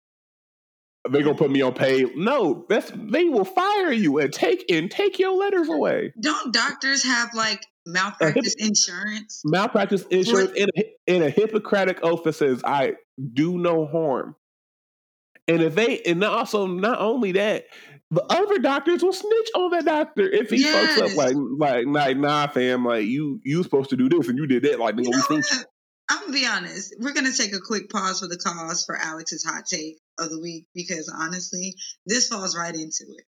They 1.10 1.22
gonna 1.22 1.36
put 1.36 1.50
me 1.50 1.60
on 1.60 1.74
pay. 1.74 2.04
No, 2.14 2.64
that's 2.68 2.90
they 2.94 3.24
will 3.24 3.44
fire 3.44 3.92
you 3.92 4.18
and 4.18 4.32
take 4.32 4.70
and 4.70 4.90
take 4.90 5.18
your 5.18 5.32
letters 5.32 5.68
away. 5.68 6.14
Don't 6.18 6.52
doctors 6.52 7.04
have 7.04 7.34
like 7.34 7.62
malpractice 7.84 8.54
hip, 8.58 8.68
insurance? 8.68 9.42
Malpractice 9.44 10.04
insurance 10.04 10.52
in 10.52 10.68
a, 10.76 10.82
in 11.06 11.22
a 11.22 11.28
Hippocratic 11.28 12.02
oath 12.02 12.24
that 12.24 12.32
says 12.32 12.62
I 12.64 12.94
do 13.34 13.58
no 13.58 13.86
harm. 13.86 14.34
And 15.46 15.60
if 15.62 15.74
they 15.74 16.00
and 16.00 16.24
also 16.24 16.66
not 16.66 16.98
only 17.00 17.32
that, 17.32 17.66
the 18.10 18.24
other 18.30 18.58
doctors 18.58 19.02
will 19.02 19.12
snitch 19.12 19.50
on 19.54 19.72
that 19.72 19.84
doctor 19.84 20.22
if 20.22 20.48
he 20.48 20.62
yes. 20.62 20.98
fucks 20.98 21.10
up. 21.10 21.16
Like, 21.16 21.34
like, 21.36 21.86
like, 21.86 22.16
nah, 22.16 22.46
fam, 22.46 22.84
like 22.86 23.04
you, 23.04 23.40
you 23.44 23.62
supposed 23.62 23.90
to 23.90 23.96
do 23.96 24.08
this 24.08 24.28
and 24.28 24.38
you 24.38 24.46
did 24.46 24.62
that. 24.62 24.78
Like, 24.78 24.94
nigga, 24.94 25.08
we 25.08 25.20
think. 25.22 25.44
I'm 26.10 26.20
gonna 26.20 26.32
be 26.32 26.46
honest. 26.46 26.94
We're 26.98 27.14
gonna 27.14 27.32
take 27.32 27.54
a 27.54 27.60
quick 27.60 27.90
pause 27.90 28.20
for 28.20 28.28
the 28.28 28.36
cause 28.36 28.84
for 28.84 28.96
Alex's 28.96 29.44
hot 29.44 29.64
take 29.66 29.98
of 30.18 30.30
the 30.30 30.40
week 30.40 30.66
because 30.74 31.08
honestly, 31.08 31.74
this 32.06 32.28
falls 32.28 32.56
right 32.56 32.74
into 32.74 33.04
it. 33.08 33.24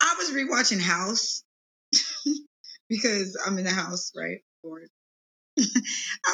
I 0.00 0.16
was 0.18 0.30
rewatching 0.30 0.80
House 0.80 1.44
because 2.88 3.40
I'm 3.46 3.58
in 3.58 3.64
the 3.64 3.70
house, 3.70 4.12
right? 4.16 4.38
Bored. 4.62 4.88
I 5.58 5.62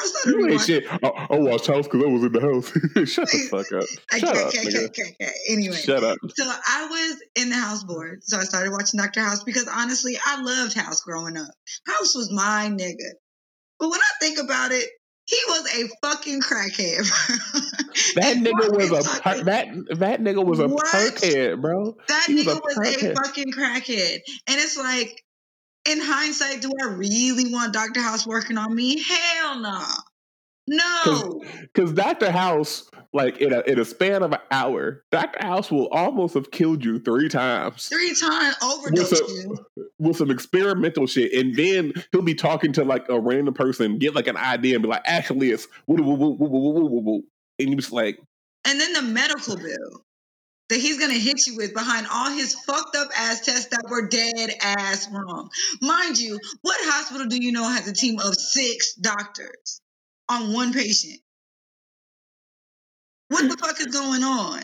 started 0.05 0.39
you 0.39 0.49
ain't 0.49 0.61
shit. 0.61 0.85
I, 0.89 1.27
I, 1.29 1.37
watched 1.39 1.67
House 1.67 1.87
because 1.87 2.03
I 2.03 2.07
was 2.07 2.23
in 2.23 2.31
the 2.31 2.39
house. 2.39 2.69
Shut 3.11 3.29
the 3.29 3.47
fuck 3.51 3.71
up. 3.73 3.83
Shut 4.17 4.29
okay, 4.29 4.41
up, 4.41 4.47
okay, 4.47 4.59
okay, 4.61 4.85
okay, 4.85 5.15
okay. 5.21 5.31
Anyway, 5.49 5.75
shut 5.75 6.03
up. 6.03 6.17
So 6.35 6.45
I 6.45 6.87
was 6.89 7.21
in 7.35 7.49
the 7.49 7.57
house 7.57 7.83
board, 7.83 8.23
so 8.23 8.37
I 8.37 8.43
started 8.43 8.71
watching 8.71 8.97
Doctor 8.97 9.19
House 9.19 9.43
because 9.43 9.67
honestly, 9.67 10.17
I 10.25 10.41
loved 10.41 10.73
House 10.73 11.01
growing 11.01 11.35
up. 11.35 11.51
House 11.85 12.15
was 12.15 12.31
my 12.31 12.69
nigga. 12.71 13.11
But 13.77 13.89
when 13.89 13.99
I 13.99 14.11
think 14.21 14.39
about 14.39 14.71
it, 14.71 14.87
he 15.29 15.37
was 15.47 15.75
a 15.75 15.87
fucking 16.01 16.41
crackhead. 16.41 17.07
that 18.15 18.37
nigga 18.37 18.75
was 18.75 18.91
a 18.91 19.21
per- 19.21 19.43
that 19.43 19.67
that 19.99 20.21
nigga 20.21 20.43
was 20.43 20.59
a 20.59 20.67
what? 20.67 20.87
perkhead, 20.87 21.61
bro. 21.61 21.95
That 22.07 22.23
he 22.25 22.41
nigga 22.41 22.59
was, 22.63 22.75
a, 22.75 22.79
was 22.79 23.03
a 23.03 23.13
fucking 23.13 23.51
crackhead, 23.51 24.19
and 24.47 24.59
it's 24.59 24.75
like 24.75 25.23
in 25.85 25.99
hindsight, 26.01 26.63
do 26.63 26.71
I 26.81 26.93
really 26.93 27.53
want 27.53 27.73
Dr. 27.73 28.01
House 28.01 28.25
working 28.25 28.57
on 28.57 28.73
me? 28.73 29.03
Hell 29.03 29.59
no. 29.59 29.83
No. 30.67 31.41
Because 31.61 31.93
Dr. 31.93 32.31
House, 32.31 32.89
like 33.13 33.37
in 33.37 33.53
a 33.53 33.61
in 33.61 33.79
a 33.79 33.85
span 33.85 34.21
of 34.23 34.31
an 34.31 34.39
hour, 34.51 35.03
Dr. 35.11 35.45
House 35.45 35.71
will 35.71 35.87
almost 35.87 36.35
have 36.35 36.51
killed 36.51 36.85
you 36.85 36.99
three 36.99 37.29
times. 37.29 37.87
Three 37.87 38.13
times 38.13 38.55
overdose 38.63 39.11
with 39.11 39.19
some, 39.19 39.27
you. 39.75 39.87
With 39.97 40.17
some 40.17 40.31
experimental 40.31 41.07
shit. 41.07 41.33
And 41.33 41.55
then 41.55 41.93
he'll 42.11 42.21
be 42.21 42.35
talking 42.35 42.73
to 42.73 42.83
like 42.83 43.09
a 43.09 43.19
random 43.19 43.53
person, 43.53 43.97
get 43.97 44.15
like 44.15 44.27
an 44.27 44.37
idea 44.37 44.75
and 44.75 44.83
be 44.83 44.89
like, 44.89 45.03
actually 45.05 45.51
it's 45.51 45.67
woo 45.87 45.95
woo 46.01 46.13
woo 46.13 46.29
woo 46.31 46.47
woo 46.47 46.85
woo 46.85 47.01
woo 47.01 47.23
and 47.59 47.69
you 47.69 47.75
just 47.75 47.91
like 47.91 48.19
And 48.65 48.79
then 48.79 48.93
the 48.93 49.01
medical 49.01 49.57
bill 49.57 50.03
that 50.69 50.79
he's 50.79 50.99
going 50.99 51.11
to 51.11 51.19
hit 51.19 51.47
you 51.47 51.57
with 51.57 51.73
behind 51.73 52.07
all 52.11 52.29
his 52.29 52.53
fucked 52.53 52.95
up 52.95 53.09
ass 53.17 53.41
tests 53.41 53.69
that 53.69 53.83
were 53.89 54.07
dead 54.07 54.51
ass 54.61 55.09
wrong. 55.11 55.49
Mind 55.81 56.19
you, 56.19 56.39
what 56.61 56.77
hospital 56.81 57.25
do 57.25 57.43
you 57.43 57.51
know 57.51 57.63
has 57.63 57.87
a 57.87 57.93
team 57.93 58.19
of 58.19 58.35
six 58.35 58.93
doctors 58.93 59.81
on 60.29 60.53
one 60.53 60.71
patient? 60.71 61.19
What 63.29 63.49
the 63.49 63.57
fuck 63.57 63.79
is 63.79 63.87
going 63.87 64.23
on? 64.23 64.61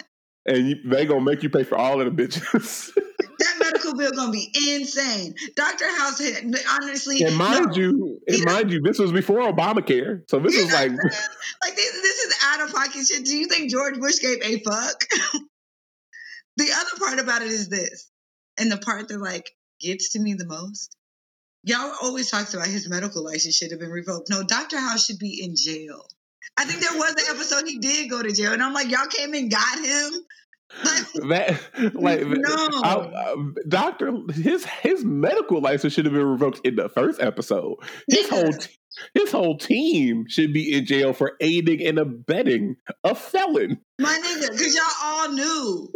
And 0.48 0.70
you, 0.70 0.76
they 0.86 1.06
gonna 1.06 1.22
make 1.22 1.42
you 1.44 1.50
pay 1.50 1.64
for 1.64 1.78
all 1.78 2.02
of 2.02 2.16
the 2.16 2.24
bitches. 2.24 2.94
that 3.40 3.56
medical 3.60 3.96
bill 3.96 4.12
gonna 4.12 4.32
be 4.32 4.52
insane. 4.72 5.34
Dr. 5.56 5.88
House, 5.88 6.22
honestly, 6.70 7.24
and 7.24 7.36
mind 7.36 7.68
no, 7.68 7.76
you, 7.76 8.20
and 8.28 8.46
mind 8.46 8.72
you, 8.72 8.82
this 8.82 9.00
was 9.00 9.12
before 9.12 9.40
Obamacare, 9.40 10.30
so 10.30 10.40
this 10.40 10.56
is 10.56 10.72
like, 10.72 10.92
like 10.92 11.76
this, 11.76 12.02
this 12.02 12.26
is 12.26 12.38
out 12.44 12.62
of 12.62 12.74
pocket 12.74 13.06
shit. 13.08 13.26
Do 13.26 13.36
you 13.36 13.48
think 13.48 13.72
George 13.72 14.00
Bush 14.00 14.20
gave 14.20 14.42
a 14.44 14.60
fuck? 14.62 15.06
the 16.58 16.72
other 16.72 17.00
part 17.00 17.20
about 17.20 17.42
it 17.42 17.50
is 17.50 17.70
this, 17.70 18.12
and 18.60 18.72
the 18.72 18.78
part 18.78 19.08
that 19.08 19.20
like 19.20 19.50
gets 19.80 20.14
to 20.14 20.20
me 20.20 20.34
the 20.34 20.48
most. 20.48 20.96
Y'all 21.64 21.96
always 22.04 22.30
talks 22.30 22.54
about 22.54 22.68
his 22.68 22.88
medical 22.88 23.24
license 23.24 23.56
should 23.56 23.72
have 23.72 23.80
been 23.80 23.90
revoked. 23.90 24.30
No, 24.30 24.44
Dr. 24.44 24.78
House 24.78 25.06
should 25.06 25.18
be 25.18 25.44
in 25.44 25.56
jail. 25.56 26.06
I 26.58 26.66
think 26.66 26.82
there 26.82 26.98
was 26.98 27.12
an 27.12 27.36
episode 27.36 27.68
he 27.68 27.80
did 27.80 28.10
go 28.10 28.22
to 28.22 28.32
jail, 28.32 28.54
and 28.54 28.64
I'm 28.64 28.74
like, 28.74 28.90
y'all 28.90 29.08
came 29.08 29.34
and 29.34 29.52
got 29.52 29.78
him 29.80 30.26
that 31.30 31.60
like 31.94 32.22
no. 32.26 32.70
I, 32.84 33.36
doctor 33.68 34.14
his 34.34 34.66
his 34.66 35.06
medical 35.06 35.62
license 35.62 35.94
should 35.94 36.06
have 36.06 36.14
been 36.14 36.26
revoked 36.26 36.62
in 36.66 36.76
the 36.76 36.90
first 36.90 37.22
episode. 37.22 37.76
His 38.10 38.30
yeah. 38.30 38.42
whole 38.42 38.54
his 39.14 39.32
whole 39.32 39.58
team 39.58 40.26
should 40.28 40.54
be 40.54 40.74
in 40.74 40.86
jail 40.86 41.14
for 41.14 41.34
aiding 41.40 41.86
and 41.86 42.00
abetting 42.00 42.78
a 43.04 43.14
felon. 43.14 43.80
My 44.00 44.20
nigga, 44.26 44.52
because 44.52 44.76
y'all 44.76 44.86
all 45.04 45.30
knew. 45.30 45.94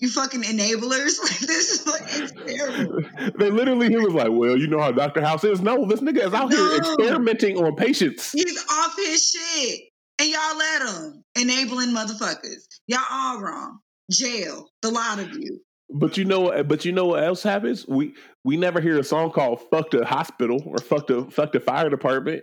You 0.00 0.10
fucking 0.10 0.42
enablers. 0.42 1.16
Like 1.22 1.38
this 1.40 1.70
is 1.70 1.86
like 1.86 2.02
it's 2.06 2.32
terrible. 2.56 3.00
They 3.38 3.50
literally 3.50 3.88
he 3.88 3.96
was 3.96 4.14
like, 4.14 4.30
Well, 4.30 4.56
you 4.56 4.66
know 4.66 4.80
how 4.80 4.92
Dr. 4.92 5.20
House 5.22 5.44
is. 5.44 5.60
No, 5.60 5.86
this 5.86 6.00
nigga 6.00 6.26
is 6.26 6.34
out 6.34 6.50
no. 6.50 6.56
here 6.56 6.78
experimenting 6.78 7.56
on 7.56 7.74
patients. 7.76 8.32
He's 8.32 8.64
off 8.70 8.94
his 8.96 9.30
shit. 9.30 9.80
And 10.18 10.30
y'all 10.30 10.56
let 10.56 10.82
him. 10.82 11.24
Enabling 11.34 11.90
motherfuckers. 11.90 12.64
Y'all 12.86 13.00
all 13.10 13.40
wrong 13.40 13.80
jail, 14.10 14.68
the 14.82 14.90
lot 14.90 15.18
of 15.18 15.32
you. 15.32 15.60
But 15.88 16.16
you 16.16 16.24
know, 16.24 16.64
but 16.64 16.84
you 16.84 16.92
know 16.92 17.06
what 17.06 17.22
else 17.22 17.42
happens? 17.42 17.86
We 17.86 18.14
we 18.44 18.56
never 18.56 18.80
hear 18.80 18.98
a 18.98 19.04
song 19.04 19.30
called 19.30 19.60
"Fuck 19.70 19.90
the 19.92 20.04
Hospital" 20.04 20.60
or 20.66 20.78
"Fuck 20.78 21.06
the 21.06 21.26
Fuck 21.30 21.52
the 21.52 21.60
Fire 21.60 21.88
Department." 21.88 22.42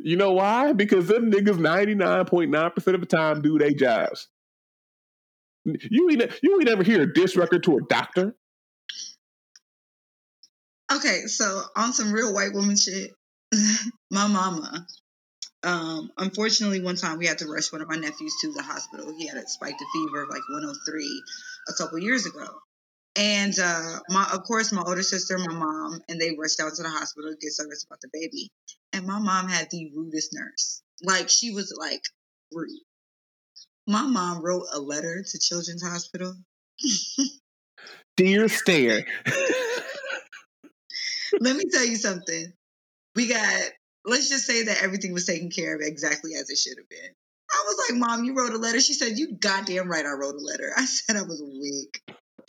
You 0.00 0.16
know 0.16 0.32
why? 0.32 0.72
Because 0.72 1.08
them 1.08 1.30
niggas 1.30 1.58
ninety 1.58 1.94
nine 1.94 2.24
point 2.24 2.50
nine 2.50 2.70
percent 2.70 2.94
of 2.94 3.00
the 3.00 3.06
time 3.06 3.42
do 3.42 3.58
their 3.58 3.72
jobs. 3.72 4.28
You 5.64 6.10
ain't 6.10 6.38
you 6.42 6.56
ain't 6.56 6.64
never 6.64 6.82
hear 6.82 7.02
a 7.02 7.12
diss 7.12 7.36
record 7.36 7.62
to 7.64 7.76
a 7.76 7.80
doctor. 7.88 8.34
Okay, 10.92 11.22
so 11.26 11.62
on 11.76 11.92
some 11.92 12.12
real 12.12 12.34
white 12.34 12.52
woman 12.52 12.76
shit, 12.76 13.12
my 14.10 14.26
mama 14.26 14.86
um, 15.64 16.10
unfortunately, 16.18 16.80
one 16.80 16.96
time 16.96 17.18
we 17.18 17.26
had 17.26 17.38
to 17.38 17.46
rush 17.46 17.72
one 17.72 17.82
of 17.82 17.88
my 17.88 17.96
nephews 17.96 18.34
to 18.40 18.52
the 18.52 18.62
hospital. 18.62 19.14
He 19.16 19.26
had 19.26 19.36
a 19.36 19.46
spiked 19.46 19.80
a 19.80 19.84
fever 19.92 20.22
of 20.22 20.28
like 20.28 20.42
103 20.50 21.22
a 21.68 21.72
couple 21.74 21.98
years 21.98 22.26
ago. 22.26 22.46
And 23.14 23.56
uh, 23.62 24.00
my, 24.08 24.28
of 24.32 24.42
course, 24.44 24.72
my 24.72 24.82
older 24.82 25.02
sister, 25.02 25.38
my 25.38 25.52
mom, 25.52 26.00
and 26.08 26.20
they 26.20 26.34
rushed 26.36 26.60
out 26.60 26.72
to 26.74 26.82
the 26.82 26.88
hospital 26.88 27.30
to 27.30 27.36
get 27.36 27.52
service 27.52 27.84
about 27.84 28.00
the 28.00 28.08
baby. 28.12 28.50
And 28.92 29.06
my 29.06 29.18
mom 29.18 29.48
had 29.48 29.68
the 29.70 29.92
rudest 29.94 30.30
nurse. 30.32 30.82
Like 31.02 31.28
she 31.28 31.52
was 31.52 31.76
like 31.78 32.02
rude. 32.50 32.70
My 33.86 34.02
mom 34.02 34.42
wrote 34.42 34.66
a 34.72 34.78
letter 34.78 35.22
to 35.22 35.38
Children's 35.38 35.82
Hospital. 35.82 36.34
Dear 38.16 38.48
Stare. 38.48 39.04
Let 41.40 41.56
me 41.56 41.64
tell 41.72 41.84
you 41.84 41.96
something. 41.96 42.52
We 43.16 43.28
got 43.28 43.62
let's 44.04 44.28
just 44.28 44.46
say 44.46 44.64
that 44.64 44.82
everything 44.82 45.12
was 45.12 45.26
taken 45.26 45.50
care 45.50 45.74
of 45.74 45.80
exactly 45.82 46.32
as 46.34 46.50
it 46.50 46.58
should 46.58 46.78
have 46.78 46.88
been. 46.88 47.10
I 47.50 47.64
was 47.66 47.88
like, 47.88 47.98
Mom, 47.98 48.24
you 48.24 48.34
wrote 48.34 48.52
a 48.52 48.58
letter. 48.58 48.80
She 48.80 48.94
said, 48.94 49.18
You 49.18 49.36
goddamn 49.36 49.88
right, 49.88 50.04
I 50.04 50.12
wrote 50.12 50.34
a 50.34 50.44
letter. 50.44 50.70
I 50.76 50.84
said 50.84 51.16
I 51.16 51.22
was 51.22 51.42
weak. 51.42 52.02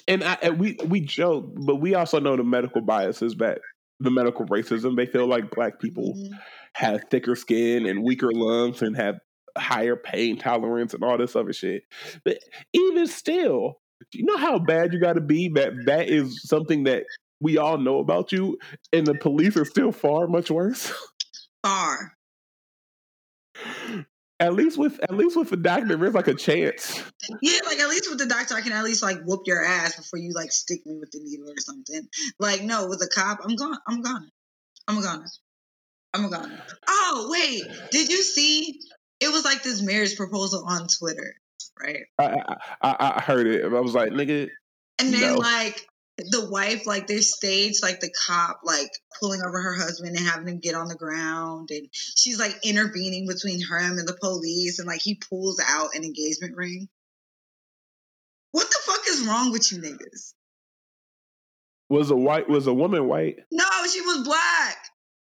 And, 0.08 0.24
I, 0.24 0.38
and 0.42 0.60
we 0.60 0.78
we 0.86 1.00
joke, 1.02 1.52
but 1.56 1.78
we 1.78 1.96
also 1.96 2.20
know 2.20 2.36
the 2.36 2.44
medical 2.44 2.82
biases 2.82 3.36
that 3.38 3.60
the 4.00 4.12
medical 4.12 4.46
racism. 4.46 4.96
They 4.96 5.06
feel 5.06 5.28
like 5.28 5.52
black 5.52 5.80
people 5.80 6.14
mm-hmm. 6.16 6.34
have 6.74 7.06
thicker 7.10 7.36
skin 7.36 7.86
and 7.86 8.04
weaker 8.04 8.32
lungs 8.34 8.82
and 8.82 8.96
have 8.98 9.16
higher 9.58 9.96
pain 9.96 10.38
tolerance 10.38 10.94
and 10.94 11.04
all 11.04 11.18
this 11.18 11.36
other 11.36 11.54
shit. 11.54 11.84
But 12.24 12.40
even 12.74 13.08
still, 13.08 13.80
you 14.12 14.26
know 14.26 14.38
how 14.38 14.60
bad 14.60 14.94
you 14.94 15.00
got 15.00 15.14
to 15.14 15.22
be 15.22 15.50
that 15.50 15.74
that 15.86 16.10
is 16.10 16.42
something 16.44 16.84
that 16.86 17.06
we 17.40 17.58
all 17.58 17.78
know 17.78 18.00
about 18.00 18.32
you, 18.32 18.58
and 18.92 19.06
the 19.06 19.16
police 19.16 19.58
are 19.58 19.66
still 19.66 19.92
far 19.92 20.28
much 20.28 20.50
worse. 20.50 20.92
far. 21.64 22.14
At 24.40 24.54
least 24.56 24.78
with 24.78 25.00
at 25.00 25.16
least 25.16 25.38
with 25.38 25.50
the 25.50 25.58
doctor, 25.58 25.96
there's 25.96 26.14
like 26.14 26.28
a 26.28 26.34
chance. 26.34 27.02
Yeah, 27.42 27.60
like 27.66 27.80
at 27.80 27.88
least 27.90 28.10
with 28.10 28.20
the 28.20 28.26
doctor, 28.26 28.56
I 28.56 28.62
can 28.62 28.74
at 28.74 28.84
least 28.84 29.04
like 29.04 29.22
whoop 29.24 29.42
your 29.46 29.64
ass 29.64 29.96
before 29.96 30.20
you 30.20 30.34
like 30.34 30.52
stick 30.52 30.86
me 30.86 30.98
with 31.00 31.12
the 31.12 31.20
needle 31.20 31.50
or 31.50 31.60
something. 31.60 32.02
Like 32.40 32.64
no, 32.64 32.88
with 32.88 33.02
a 33.02 33.08
cop, 33.08 33.40
I'm 33.44 33.56
gone. 33.56 33.78
I'm 33.88 34.02
gone. 34.02 34.30
I'm 34.88 35.02
gone. 35.02 35.26
I'm 36.14 36.30
gone. 36.30 36.52
Oh 36.88 37.30
wait, 37.32 37.64
did 37.92 38.10
you 38.10 38.22
see? 38.22 38.80
It 39.24 39.32
was 39.32 39.46
like 39.46 39.64
this 39.64 39.82
marriage 39.82 40.18
proposal 40.18 40.66
on 40.68 40.88
Twitter, 41.00 41.36
right? 41.82 42.04
I 42.20 42.58
I, 42.82 43.14
I 43.16 43.22
heard 43.22 43.48
it. 43.48 43.64
I 43.64 43.80
was 43.80 43.96
like, 43.96 44.12
nigga. 44.12 44.50
And 45.00 45.14
then 45.14 45.36
no. 45.36 45.40
like 45.40 45.88
the 46.18 46.48
wife 46.50 46.86
like 46.86 47.08
they're 47.08 47.22
staged 47.22 47.82
like 47.82 48.00
the 48.00 48.14
cop 48.28 48.60
like 48.64 48.90
pulling 49.20 49.42
over 49.42 49.60
her 49.62 49.76
husband 49.76 50.16
and 50.16 50.28
having 50.28 50.48
him 50.48 50.60
get 50.60 50.76
on 50.76 50.88
the 50.88 50.96
ground 50.96 51.70
and 51.72 51.88
she's 51.92 52.40
like 52.40 52.56
intervening 52.64 53.26
between 53.28 53.60
him 53.60 53.98
and 53.98 54.08
the 54.08 54.18
police 54.22 54.78
and 54.78 54.88
like 54.88 55.02
he 55.02 55.16
pulls 55.16 55.60
out 55.68 55.96
an 55.96 56.04
engagement 56.04 56.56
ring 56.56 56.88
what 58.52 58.68
the 58.68 58.78
fuck 58.84 59.02
is 59.10 59.26
wrong 59.26 59.52
with 59.52 59.72
you 59.72 59.80
niggas 59.80 60.34
was 61.90 62.12
a 62.12 62.16
white 62.16 62.48
was 62.48 62.68
a 62.68 62.74
woman 62.74 63.08
white 63.08 63.38
no 63.52 63.66
she 63.92 64.02
was 64.02 64.24
black 64.24 64.78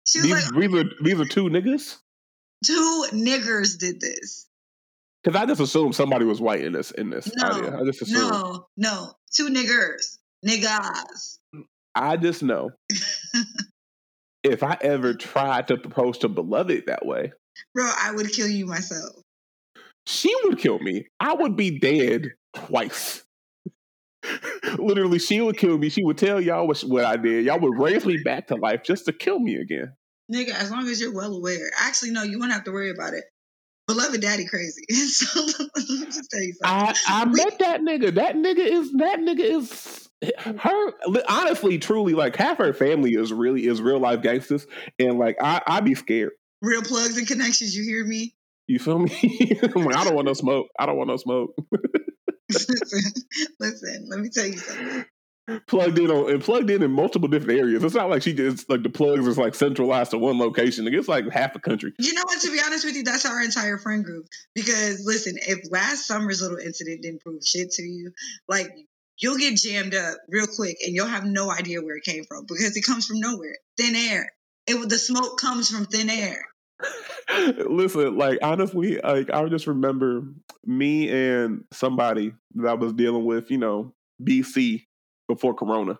she 0.06 0.20
was 0.20 0.28
these, 0.28 0.52
like 0.52 0.60
these 0.60 0.74
are 0.74 0.84
these 1.02 1.20
are 1.20 1.24
two 1.24 1.44
niggas 1.48 1.96
two 2.64 3.06
niggers 3.12 3.78
did 3.78 4.00
this 4.00 4.46
because 5.22 5.40
I 5.40 5.46
just 5.46 5.60
assumed 5.60 5.94
somebody 5.94 6.24
was 6.24 6.40
white 6.40 6.62
in 6.62 6.72
this 6.72 6.90
in 6.92 7.10
this 7.10 7.30
no, 7.36 7.48
idea. 7.48 7.78
I 7.78 7.84
just 7.84 8.02
assumed. 8.02 8.30
No, 8.30 8.66
no, 8.76 9.12
two 9.34 9.48
niggers 9.48 10.18
niggas. 10.46 11.38
I 11.94 12.16
just 12.16 12.42
know 12.42 12.70
if 14.44 14.62
I 14.62 14.78
ever 14.80 15.14
tried 15.14 15.68
to 15.68 15.76
propose 15.76 16.18
to 16.18 16.28
beloved 16.28 16.84
that 16.86 17.04
way, 17.04 17.32
bro, 17.74 17.90
I 18.00 18.12
would 18.12 18.32
kill 18.32 18.48
you 18.48 18.66
myself. 18.66 19.14
She 20.06 20.34
would 20.44 20.58
kill 20.58 20.78
me. 20.78 21.06
I 21.20 21.34
would 21.34 21.56
be 21.56 21.78
dead 21.78 22.28
twice. 22.54 23.24
Literally, 24.78 25.18
she 25.18 25.40
would 25.40 25.58
kill 25.58 25.76
me. 25.76 25.90
She 25.90 26.02
would 26.02 26.16
tell 26.16 26.40
y'all 26.40 26.66
what, 26.66 26.80
what 26.80 27.04
I 27.04 27.16
did. 27.16 27.44
Y'all 27.44 27.60
would 27.60 27.78
raise 27.78 28.06
me 28.06 28.18
back 28.24 28.46
to 28.48 28.56
life 28.56 28.82
just 28.84 29.04
to 29.06 29.12
kill 29.12 29.38
me 29.38 29.56
again. 29.56 29.92
Nigga, 30.32 30.50
as 30.50 30.70
long 30.70 30.88
as 30.88 31.00
you're 31.00 31.14
well 31.14 31.34
aware. 31.34 31.70
Actually, 31.78 32.10
no, 32.10 32.22
you 32.22 32.38
won't 32.38 32.52
have 32.52 32.64
to 32.64 32.72
worry 32.72 32.90
about 32.90 33.14
it. 33.14 33.24
Beloved 33.86 34.20
daddy 34.20 34.44
crazy. 34.46 34.84
so 34.90 35.40
let 35.40 35.88
me 35.88 36.04
just 36.04 36.30
tell 36.30 36.42
you 36.42 36.52
something. 36.62 36.96
I, 37.08 37.22
I 37.22 37.24
met 37.24 37.58
that 37.60 37.80
nigga. 37.80 38.14
That 38.16 38.36
nigga 38.36 38.58
is 38.58 38.92
that 38.92 39.20
nigga 39.20 39.40
is 39.40 40.08
her 40.58 40.92
honestly 41.28 41.78
truly 41.78 42.12
like 42.12 42.34
half 42.34 42.58
her 42.58 42.72
family 42.72 43.12
is 43.12 43.32
really 43.32 43.66
is 43.66 43.80
real 43.80 44.00
life 44.00 44.20
gangsters 44.20 44.66
and 44.98 45.16
like 45.18 45.36
i 45.40 45.62
i'd 45.68 45.84
be 45.84 45.94
scared 45.94 46.32
real 46.60 46.82
plugs 46.82 47.16
and 47.16 47.28
connections 47.28 47.76
you 47.76 47.84
hear 47.84 48.04
me 48.04 48.34
you 48.66 48.80
feel 48.80 48.98
me 48.98 49.10
like, 49.62 49.96
i 49.96 50.04
don't 50.04 50.14
want 50.14 50.26
no 50.26 50.32
smoke 50.32 50.66
i 50.78 50.86
don't 50.86 50.96
want 50.96 51.08
no 51.08 51.16
smoke 51.16 51.54
listen 52.50 53.12
listen 53.60 54.06
let 54.08 54.18
me 54.18 54.28
tell 54.28 54.46
you 54.46 54.58
something 54.58 55.04
plugged 55.66 55.98
in 55.98 56.10
on 56.10 56.30
and 56.30 56.42
plugged 56.42 56.70
in 56.70 56.82
in 56.82 56.90
multiple 56.90 57.28
different 57.28 57.58
areas. 57.58 57.82
It's 57.82 57.94
not 57.94 58.10
like 58.10 58.22
she 58.22 58.32
just 58.32 58.68
like 58.68 58.82
the 58.82 58.90
plugs 58.90 59.26
is 59.26 59.38
like 59.38 59.54
centralized 59.54 60.10
to 60.10 60.18
one 60.18 60.38
location. 60.38 60.86
It's 60.86 61.08
like 61.08 61.30
half 61.30 61.52
the 61.52 61.60
country. 61.60 61.92
You 61.98 62.14
know 62.14 62.22
what? 62.24 62.40
To 62.40 62.50
be 62.50 62.60
honest 62.64 62.84
with 62.84 62.96
you, 62.96 63.02
that's 63.02 63.24
our 63.24 63.42
entire 63.42 63.78
friend 63.78 64.04
group. 64.04 64.26
Because 64.54 65.04
listen, 65.04 65.36
if 65.36 65.70
last 65.70 66.06
summer's 66.06 66.42
little 66.42 66.58
incident 66.58 67.02
didn't 67.02 67.22
prove 67.22 67.42
shit 67.44 67.70
to 67.72 67.82
you, 67.82 68.12
like 68.48 68.68
you'll 69.18 69.38
get 69.38 69.56
jammed 69.56 69.94
up 69.94 70.16
real 70.28 70.46
quick 70.46 70.76
and 70.84 70.94
you'll 70.94 71.06
have 71.06 71.24
no 71.24 71.50
idea 71.50 71.82
where 71.82 71.96
it 71.96 72.04
came 72.04 72.24
from 72.24 72.44
because 72.46 72.76
it 72.76 72.84
comes 72.84 73.06
from 73.06 73.20
nowhere. 73.20 73.56
Thin 73.76 73.96
air. 73.96 74.32
It 74.66 74.88
the 74.88 74.98
smoke 74.98 75.38
comes 75.40 75.70
from 75.70 75.86
thin 75.86 76.10
air. 76.10 76.44
Listen, 77.68 78.16
like 78.16 78.38
honestly, 78.42 79.00
like 79.02 79.30
I 79.30 79.46
just 79.48 79.66
remember 79.66 80.22
me 80.64 81.08
and 81.08 81.64
somebody 81.72 82.32
that 82.54 82.68
I 82.68 82.74
was 82.74 82.92
dealing 82.92 83.24
with, 83.24 83.50
you 83.50 83.58
know, 83.58 83.94
BC 84.22 84.84
before 85.28 85.54
Corona. 85.54 85.98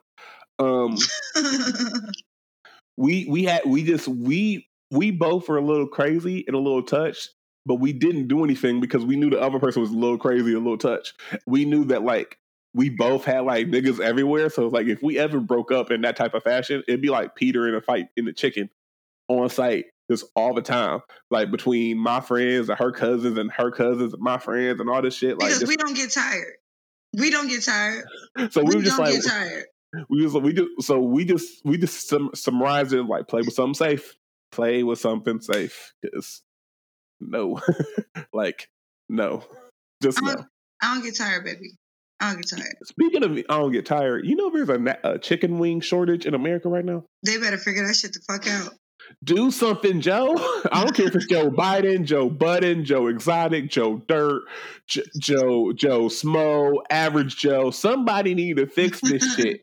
Um 0.59 0.97
we 2.97 3.27
we 3.29 3.45
had 3.45 3.63
we 3.65 3.85
just 3.85 4.09
we 4.09 4.69
we 4.91 5.11
both 5.11 5.49
were 5.49 5.59
a 5.59 5.65
little 5.65 5.87
crazy 5.87 6.45
and 6.47 6.57
a 6.57 6.59
little 6.59 6.83
touched, 6.83 7.31
but 7.67 7.77
we 7.77 7.93
didn't 7.93 8.29
do 8.29 8.45
anything 8.45 8.81
because 8.81 9.05
we 9.05 9.17
knew 9.17 9.31
the 9.31 9.41
other 9.41 9.59
person 9.59 9.83
was 9.83 9.91
a 9.91 9.97
little 9.97 10.19
crazy, 10.19 10.55
a 10.55 10.59
little 10.59 10.79
touched. 10.79 11.15
We 11.47 11.65
knew 11.65 11.85
that 11.87 12.03
like 12.03 12.39
we 12.75 12.91
both 12.91 13.25
had 13.25 13.41
like 13.41 13.69
niggas 13.69 14.01
everywhere. 14.01 14.51
So 14.51 14.69
like 14.69 14.87
if 14.87 15.03
we 15.03 15.19
ever 15.19 15.41
broke 15.41 15.73
up 15.73 15.91
in 15.91 16.03
that 16.03 16.17
type 16.17 16.35
of 16.35 16.43
fashion, 16.43 16.83
it'd 16.89 17.03
be 17.03 17.11
like 17.11 17.35
Peter 17.35 17.69
in 17.69 17.75
a 17.75 17.81
fight 17.81 18.09
in 18.17 18.25
the 18.25 18.33
chicken 18.33 18.71
on 19.29 19.49
site 19.49 19.87
just 20.11 20.25
all 20.35 20.55
the 20.55 20.63
time. 20.63 21.01
Like 21.31 21.51
between 21.51 21.99
my 21.99 22.21
friends 22.21 22.69
and 22.69 22.79
her 22.79 22.93
cousins 22.93 23.39
and 23.39 23.53
her 23.53 23.71
cousins 23.71 24.15
and 24.15 24.23
my 24.23 24.39
friends 24.39 24.81
and 24.81 24.89
all 24.89 25.03
this 25.03 25.15
shit. 25.15 25.39
Like 25.39 25.49
because 25.49 25.61
just, 25.61 25.69
we 25.69 25.77
don't 25.77 25.95
get 25.95 26.11
tired. 26.11 26.55
We 27.19 27.31
don't 27.31 27.49
get 27.49 27.65
tired. 27.65 28.05
So 28.51 28.63
we, 28.63 28.77
We 28.77 28.83
just 28.83 28.97
don't 28.97 29.07
like 29.07 29.15
get 29.15 29.25
tired. 29.25 29.65
we 30.09 30.23
just 30.23 30.41
we 30.41 30.53
just 30.53 30.69
so 30.83 31.01
we 31.01 31.25
just 31.25 31.65
we 31.65 31.79
just 31.79 32.09
sum, 32.09 32.31
summarized 32.35 32.93
it 32.93 33.03
like 33.05 33.29
play 33.29 33.41
with 33.41 33.55
something 33.55 33.75
safe. 33.75 34.15
Play 34.53 34.83
with 34.83 34.99
something 34.99 35.41
safe. 35.41 35.93
Cause 36.15 36.43
no, 37.21 37.61
like 38.33 38.69
no, 39.09 39.45
just 40.03 40.19
Uh, 40.23 40.35
no. 40.35 40.45
I 40.83 40.95
don't 40.95 41.03
get 41.05 41.17
tired, 41.17 41.45
baby. 41.45 41.73
I 42.21 42.33
don't 42.33 42.41
get 42.41 42.51
tired. 42.59 42.77
Speaking 42.85 43.25
of, 43.25 43.33
I 43.33 43.43
don't 43.59 43.73
get 43.73 43.87
tired. 43.87 44.27
You 44.27 44.37
know, 44.37 44.51
there's 44.51 44.69
a, 44.69 44.99
a 45.05 45.19
chicken 45.19 45.59
wing 45.59 45.81
shortage 45.81 46.27
in 46.27 46.35
America 46.35 46.69
right 46.69 46.85
now. 46.85 47.05
They 47.25 47.37
better 47.39 47.59
figure 47.59 47.87
that 47.87 47.95
shit 47.95 48.13
the 48.13 48.21
fuck 48.29 48.47
out. 48.49 48.73
Do 49.25 49.51
something, 49.51 50.01
Joe. 50.01 50.35
I 50.73 50.85
don't 50.85 50.95
care 50.95 51.09
if 51.09 51.15
it's 51.15 51.27
Joe 51.27 51.51
Biden, 51.51 52.05
Joe 52.05 52.29
Budden, 52.29 52.85
Joe 52.85 53.07
Exotic, 53.09 53.71
Joe 53.71 54.03
Dirt, 54.09 54.43
J- 54.87 55.03
Joe 55.19 55.73
Joe 55.73 56.07
Schmo, 56.07 56.79
Average 56.91 57.37
Joe. 57.37 57.71
Somebody 57.71 58.35
need 58.35 58.57
to 58.57 58.67
fix 58.67 59.01
this 59.03 59.35
shit. 59.35 59.63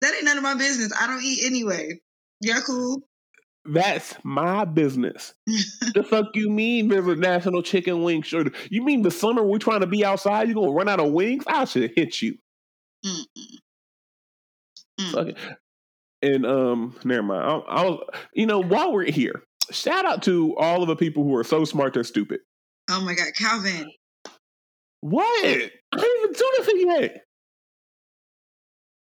That 0.00 0.14
ain't 0.14 0.24
none 0.24 0.36
of 0.36 0.42
my 0.42 0.54
business. 0.54 0.92
I 0.98 1.06
don't 1.06 1.22
eat 1.22 1.44
anyway. 1.44 2.00
Yeah, 2.40 2.60
cool. 2.66 3.02
That's 3.66 4.14
my 4.24 4.64
business. 4.64 5.34
the 5.46 6.02
fuck 6.02 6.26
you 6.34 6.48
mean 6.48 6.88
there's 6.88 7.06
a 7.06 7.14
national 7.16 7.62
chicken 7.62 8.02
wing 8.02 8.22
shortage? 8.22 8.54
You 8.70 8.82
mean 8.82 9.02
the 9.02 9.10
summer 9.10 9.42
we're 9.42 9.58
trying 9.58 9.80
to 9.80 9.86
be 9.86 10.04
outside, 10.04 10.48
you're 10.48 10.54
gonna 10.54 10.72
run 10.72 10.88
out 10.88 11.00
of 11.00 11.12
wings? 11.12 11.44
I 11.46 11.66
should 11.66 11.92
hit 11.94 12.22
you. 12.22 12.38
Mm-mm. 13.04 13.58
Mm. 14.98 15.36
Fuck 16.22 16.30
it. 16.30 16.34
And 16.34 16.46
um, 16.46 16.96
never 17.04 17.22
mind. 17.22 17.42
I, 17.42 17.80
I 17.80 17.84
was, 17.84 18.06
you 18.34 18.46
know, 18.46 18.62
while 18.62 18.92
we're 18.92 19.10
here, 19.10 19.42
shout 19.70 20.04
out 20.04 20.22
to 20.24 20.56
all 20.56 20.82
of 20.82 20.88
the 20.88 20.96
people 20.96 21.24
who 21.24 21.34
are 21.36 21.44
so 21.44 21.64
smart 21.64 21.94
they're 21.94 22.04
stupid. 22.04 22.40
Oh 22.90 23.00
my 23.00 23.14
god, 23.14 23.28
Calvin. 23.38 23.90
What? 25.00 25.44
I 25.46 25.70
didn't 25.96 26.18
even 26.18 26.32
do 26.32 26.52
anything 26.58 26.88
yet. 26.88 27.24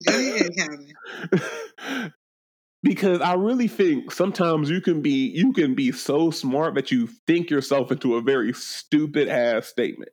Go 0.07 0.19
ahead, 0.19 0.51
Calvin. 0.57 2.13
because 2.83 3.21
I 3.21 3.35
really 3.35 3.69
think 3.69 4.13
sometimes 4.13 4.71
you 4.71 4.81
can 4.81 5.03
be 5.03 5.33
you 5.35 5.53
can 5.53 5.75
be 5.75 5.91
so 5.93 6.31
smart 6.31 6.75
that 6.75 6.91
you 6.93 7.09
think 7.27 7.51
yourself 7.51 7.91
into 7.91 8.15
a 8.15 8.23
very 8.23 8.53
stupid 8.53 9.29
ass 9.29 9.67
statement. 9.67 10.13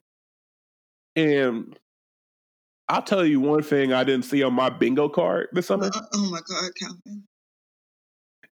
And 1.16 1.78
I'll 2.88 3.02
tell 3.02 3.26
you 3.26 3.40
one 3.40 3.64
thing 3.64 3.94
I 3.94 4.04
didn't 4.04 4.26
see 4.26 4.44
on 4.44 4.54
my 4.54 4.70
bingo 4.70 5.10
card 5.10 5.48
this 5.52 5.68
summer 5.68 5.86
Uh, 5.94 6.02
oh 6.14 6.30
my 6.30 6.40
god, 6.48 6.72
Calvin. 6.80 7.24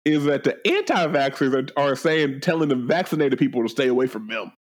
is 0.05 0.25
that 0.25 0.43
the 0.43 0.55
anti-vaxxers 0.67 1.71
are, 1.77 1.81
are 1.81 1.95
saying 1.95 2.41
telling 2.41 2.69
the 2.69 2.75
vaccinated 2.75 3.39
people 3.39 3.63
to 3.63 3.69
stay 3.69 3.87
away 3.87 4.07
from 4.07 4.27
them. 4.27 4.51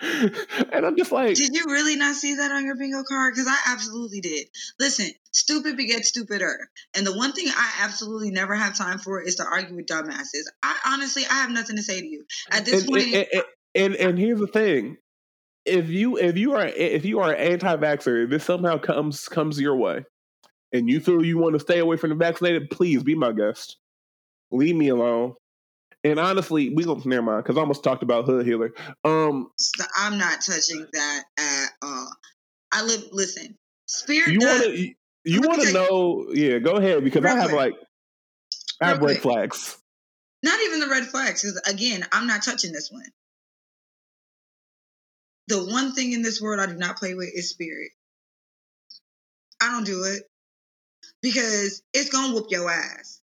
and 0.00 0.86
I'm 0.86 0.96
just 0.96 1.10
like, 1.10 1.34
Did 1.34 1.54
you 1.54 1.64
really 1.66 1.96
not 1.96 2.14
see 2.14 2.36
that 2.36 2.52
on 2.52 2.64
your 2.64 2.76
bingo 2.76 3.02
card? 3.02 3.34
Because 3.34 3.48
I 3.48 3.72
absolutely 3.72 4.20
did. 4.20 4.46
Listen, 4.78 5.10
stupid 5.32 5.76
begets 5.76 6.10
stupider. 6.10 6.68
And 6.96 7.04
the 7.04 7.16
one 7.16 7.32
thing 7.32 7.48
I 7.48 7.80
absolutely 7.80 8.30
never 8.30 8.54
have 8.54 8.76
time 8.76 8.98
for 8.98 9.20
is 9.20 9.36
to 9.36 9.44
argue 9.44 9.74
with 9.74 9.86
dumbasses. 9.86 10.44
I 10.62 10.76
honestly, 10.86 11.24
I 11.28 11.34
have 11.34 11.50
nothing 11.50 11.76
to 11.76 11.82
say 11.82 12.00
to 12.00 12.06
you. 12.06 12.24
At 12.50 12.64
this 12.64 12.84
and, 12.84 12.92
point, 12.92 13.06
and, 13.12 13.44
and 13.74 13.96
and 13.96 14.18
here's 14.18 14.38
the 14.38 14.46
thing: 14.46 14.98
if 15.68 15.88
you 15.88 16.16
if 16.16 16.36
you 16.36 16.54
are 16.54 16.66
if 16.66 17.04
you 17.04 17.20
are 17.20 17.32
an 17.32 17.52
anti-vaxxer, 17.52 18.24
if 18.24 18.30
this 18.30 18.44
somehow 18.44 18.78
comes 18.78 19.28
comes 19.28 19.60
your 19.60 19.76
way, 19.76 20.04
and 20.72 20.88
you 20.88 21.00
feel 21.00 21.24
you 21.24 21.38
want 21.38 21.54
to 21.54 21.60
stay 21.60 21.78
away 21.78 21.96
from 21.96 22.10
the 22.10 22.16
vaccinated, 22.16 22.70
please 22.70 23.02
be 23.02 23.14
my 23.14 23.32
guest. 23.32 23.76
Leave 24.50 24.76
me 24.76 24.88
alone. 24.88 25.34
And 26.04 26.20
honestly, 26.20 26.70
we 26.70 26.84
gonna 26.84 27.02
never 27.04 27.22
mind 27.22 27.44
because 27.44 27.56
I 27.56 27.60
almost 27.60 27.82
talked 27.82 28.02
about 28.02 28.24
hood 28.24 28.46
healer. 28.46 28.72
Um, 29.04 29.50
I'm 29.98 30.16
not 30.16 30.40
touching 30.46 30.86
that 30.92 31.24
at 31.38 31.66
all. 31.82 32.08
I 32.72 32.82
live, 32.82 33.02
listen, 33.12 33.56
spirit 33.86 34.28
you 34.28 34.38
want 34.40 34.62
to 34.62 34.94
you 35.24 35.40
want 35.42 35.62
to 35.62 35.72
know? 35.72 36.26
Yeah, 36.32 36.58
go 36.58 36.76
ahead 36.76 37.02
because 37.04 37.24
I 37.24 37.30
have 37.30 37.50
quick. 37.50 37.56
like 37.56 37.74
I 38.80 38.88
have 38.88 39.00
red 39.00 39.20
quick. 39.20 39.22
flags. 39.22 39.78
not 40.42 40.60
even 40.60 40.80
the 40.80 40.88
red 40.88 41.06
flags, 41.06 41.42
because 41.42 41.60
again, 41.66 42.04
I'm 42.12 42.26
not 42.26 42.42
touching 42.44 42.72
this 42.72 42.90
one. 42.90 43.04
The 45.48 45.64
one 45.64 45.94
thing 45.94 46.12
in 46.12 46.20
this 46.20 46.42
world 46.42 46.60
I 46.60 46.66
do 46.66 46.78
not 46.78 46.98
play 46.98 47.14
with 47.14 47.30
is 47.34 47.48
spirit. 47.48 47.90
I 49.60 49.70
don't 49.72 49.86
do 49.86 50.04
it 50.04 50.22
because 51.22 51.82
it's 51.94 52.10
gonna 52.10 52.34
whoop 52.34 52.48
your 52.50 52.70
ass. 52.70 53.20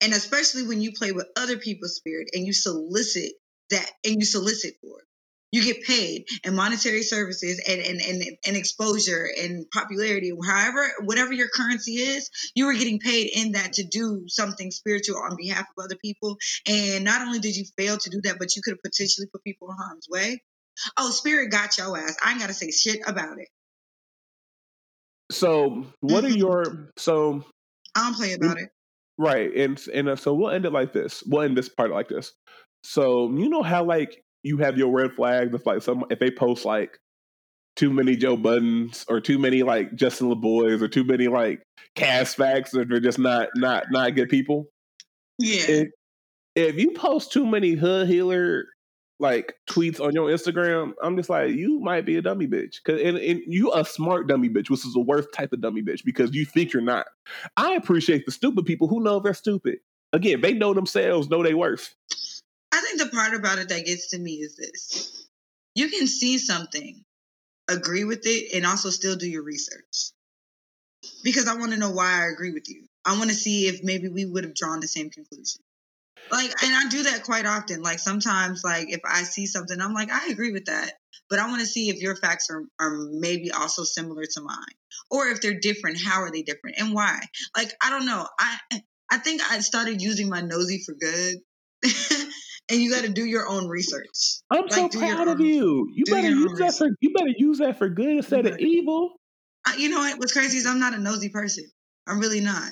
And 0.00 0.12
especially 0.12 0.64
when 0.66 0.80
you 0.80 0.92
play 0.92 1.12
with 1.12 1.28
other 1.36 1.58
people's 1.58 1.94
spirit 1.94 2.30
and 2.32 2.44
you 2.44 2.52
solicit 2.52 3.34
that 3.70 3.88
and 4.04 4.16
you 4.16 4.24
solicit 4.24 4.74
for 4.80 4.98
it. 5.00 5.06
You 5.52 5.62
get 5.62 5.84
paid 5.84 6.24
and 6.44 6.56
monetary 6.56 7.02
services 7.02 7.62
and, 7.68 7.80
and, 7.80 8.00
and, 8.00 8.22
and 8.44 8.56
exposure 8.56 9.28
and 9.38 9.70
popularity, 9.70 10.32
however, 10.44 10.90
whatever 11.02 11.32
your 11.32 11.48
currency 11.48 11.96
is, 11.96 12.30
you 12.54 12.66
were 12.66 12.72
getting 12.72 12.98
paid 12.98 13.30
in 13.34 13.52
that 13.52 13.74
to 13.74 13.84
do 13.84 14.24
something 14.28 14.70
spiritual 14.70 15.18
on 15.18 15.36
behalf 15.36 15.66
of 15.76 15.84
other 15.84 15.96
people. 16.02 16.38
And 16.66 17.04
not 17.04 17.20
only 17.20 17.38
did 17.38 17.54
you 17.54 17.66
fail 17.78 17.98
to 17.98 18.10
do 18.10 18.22
that, 18.24 18.38
but 18.38 18.56
you 18.56 18.62
could 18.62 18.72
have 18.72 18.82
potentially 18.82 19.28
put 19.30 19.44
people 19.44 19.70
in 19.70 19.76
harm's 19.76 20.08
way. 20.10 20.42
Oh, 20.96 21.10
spirit 21.10 21.50
got 21.50 21.76
your 21.78 21.96
ass. 21.98 22.16
I 22.24 22.30
ain't 22.32 22.40
gotta 22.40 22.54
say 22.54 22.70
shit 22.70 23.00
about 23.06 23.38
it. 23.38 23.48
So, 25.30 25.86
what 26.00 26.24
are 26.24 26.28
Mhm. 26.28 26.38
your 26.38 26.90
so 26.98 27.44
I 27.94 28.04
don't 28.04 28.14
play 28.14 28.32
about 28.34 28.58
it. 28.58 28.68
Right, 29.18 29.54
and 29.54 29.80
and 29.92 30.08
uh, 30.10 30.16
so 30.16 30.34
we'll 30.34 30.50
end 30.50 30.66
it 30.66 30.72
like 30.72 30.92
this. 30.92 31.22
We'll 31.26 31.42
end 31.42 31.56
this 31.56 31.68
part 31.68 31.90
like 31.90 32.08
this. 32.08 32.32
So 32.84 33.30
you 33.32 33.48
know 33.48 33.62
how 33.62 33.84
like 33.84 34.22
you 34.42 34.58
have 34.58 34.76
your 34.76 34.90
red 34.90 35.12
flags 35.14 35.54
if 35.54 35.64
like 35.66 35.82
some 35.82 36.04
if 36.10 36.18
they 36.18 36.30
post 36.30 36.64
like 36.64 36.98
too 37.76 37.90
many 37.92 38.16
Joe 38.16 38.36
Buddens 38.36 39.04
or 39.08 39.20
too 39.20 39.38
many 39.38 39.62
like 39.62 39.94
Justin 39.94 40.28
Laboys 40.28 40.82
or 40.82 40.88
too 40.88 41.04
many 41.04 41.28
like 41.28 41.62
cast 41.94 42.36
facts 42.36 42.74
or 42.74 42.84
they're 42.84 43.00
just 43.00 43.18
not 43.18 43.48
not 43.54 43.84
not 43.90 44.14
good 44.14 44.28
people. 44.28 44.68
Yeah. 45.38 45.64
If, 45.68 45.88
if 46.54 46.76
you 46.76 46.90
post 46.92 47.32
too 47.32 47.46
many 47.46 47.72
hood 47.72 48.08
healer 48.08 48.64
like 49.22 49.54
tweets 49.70 50.00
on 50.00 50.12
your 50.12 50.28
Instagram, 50.28 50.92
I'm 51.02 51.16
just 51.16 51.30
like 51.30 51.52
you 51.52 51.80
might 51.80 52.04
be 52.04 52.16
a 52.16 52.22
dummy 52.22 52.46
bitch. 52.46 52.82
Cause 52.84 53.00
and, 53.00 53.16
and 53.16 53.40
you 53.46 53.72
a 53.72 53.84
smart 53.84 54.26
dummy 54.26 54.50
bitch, 54.50 54.68
which 54.68 54.84
is 54.84 54.92
the 54.92 55.00
worst 55.00 55.28
type 55.32 55.52
of 55.52 55.62
dummy 55.62 55.82
bitch 55.82 56.04
because 56.04 56.34
you 56.34 56.44
think 56.44 56.72
you're 56.72 56.82
not. 56.82 57.06
I 57.56 57.72
appreciate 57.72 58.26
the 58.26 58.32
stupid 58.32 58.66
people 58.66 58.88
who 58.88 59.02
know 59.02 59.20
they're 59.20 59.32
stupid. 59.32 59.78
Again, 60.12 60.42
they 60.42 60.52
know 60.52 60.74
themselves, 60.74 61.30
know 61.30 61.42
they 61.42 61.54
worth. 61.54 61.94
I 62.72 62.80
think 62.80 62.98
the 62.98 63.08
part 63.08 63.34
about 63.34 63.58
it 63.58 63.68
that 63.70 63.86
gets 63.86 64.10
to 64.10 64.18
me 64.18 64.34
is 64.34 64.56
this. 64.56 65.26
You 65.74 65.88
can 65.88 66.06
see 66.06 66.36
something, 66.36 67.02
agree 67.70 68.04
with 68.04 68.22
it, 68.24 68.54
and 68.54 68.66
also 68.66 68.90
still 68.90 69.16
do 69.16 69.28
your 69.28 69.42
research. 69.42 70.10
Because 71.24 71.48
I 71.48 71.56
want 71.56 71.72
to 71.72 71.78
know 71.78 71.90
why 71.90 72.24
I 72.24 72.30
agree 72.32 72.52
with 72.52 72.68
you. 72.68 72.84
I 73.04 73.16
want 73.16 73.30
to 73.30 73.36
see 73.36 73.68
if 73.68 73.82
maybe 73.82 74.08
we 74.08 74.24
would 74.24 74.44
have 74.44 74.54
drawn 74.54 74.80
the 74.80 74.88
same 74.88 75.10
conclusion. 75.10 75.62
Like, 76.30 76.50
and 76.62 76.74
I 76.74 76.88
do 76.88 77.02
that 77.04 77.24
quite 77.24 77.46
often. 77.46 77.82
Like 77.82 77.98
sometimes, 77.98 78.62
like 78.64 78.90
if 78.90 79.00
I 79.04 79.22
see 79.22 79.46
something, 79.46 79.80
I'm 79.80 79.92
like, 79.92 80.10
I 80.10 80.28
agree 80.28 80.52
with 80.52 80.66
that, 80.66 80.92
but 81.28 81.38
I 81.38 81.46
want 81.48 81.60
to 81.60 81.66
see 81.66 81.90
if 81.90 81.96
your 82.00 82.16
facts 82.16 82.48
are 82.50 82.64
are 82.80 82.96
maybe 83.10 83.50
also 83.50 83.84
similar 83.84 84.24
to 84.24 84.40
mine, 84.40 84.74
or 85.10 85.28
if 85.28 85.40
they're 85.40 85.60
different. 85.60 85.98
How 86.02 86.22
are 86.22 86.30
they 86.30 86.42
different, 86.42 86.76
and 86.78 86.94
why? 86.94 87.20
Like, 87.56 87.72
I 87.82 87.90
don't 87.90 88.06
know. 88.06 88.26
I 88.38 88.58
I 89.10 89.18
think 89.18 89.42
I 89.50 89.60
started 89.60 90.00
using 90.00 90.28
my 90.30 90.40
nosy 90.40 90.82
for 90.84 90.94
good. 90.94 91.36
and 92.70 92.80
you 92.80 92.90
got 92.90 93.02
to 93.02 93.10
do 93.10 93.24
your 93.24 93.46
own 93.48 93.68
research. 93.68 94.40
I'm 94.50 94.70
so 94.70 94.84
Like, 94.84 94.94
your 94.94 95.02
proud 95.02 95.28
of 95.28 95.40
own- 95.40 95.46
you. 95.46 95.92
You 95.94 96.04
better 96.06 96.28
use 96.30 96.58
that 96.58 96.74
for 96.74 96.88
you 97.00 97.12
better 97.12 97.32
use 97.36 97.58
that 97.58 97.76
for 97.78 97.88
good 97.88 98.08
instead 98.08 98.46
of 98.46 98.58
evil. 98.58 99.16
I, 99.66 99.76
you 99.76 99.88
know 99.90 99.98
what? 99.98 100.18
What's 100.18 100.32
crazy 100.32 100.58
is 100.58 100.66
I'm 100.66 100.80
not 100.80 100.94
a 100.94 100.98
nosy 100.98 101.28
person. 101.28 101.64
I'm 102.06 102.20
really 102.20 102.40
not. 102.40 102.70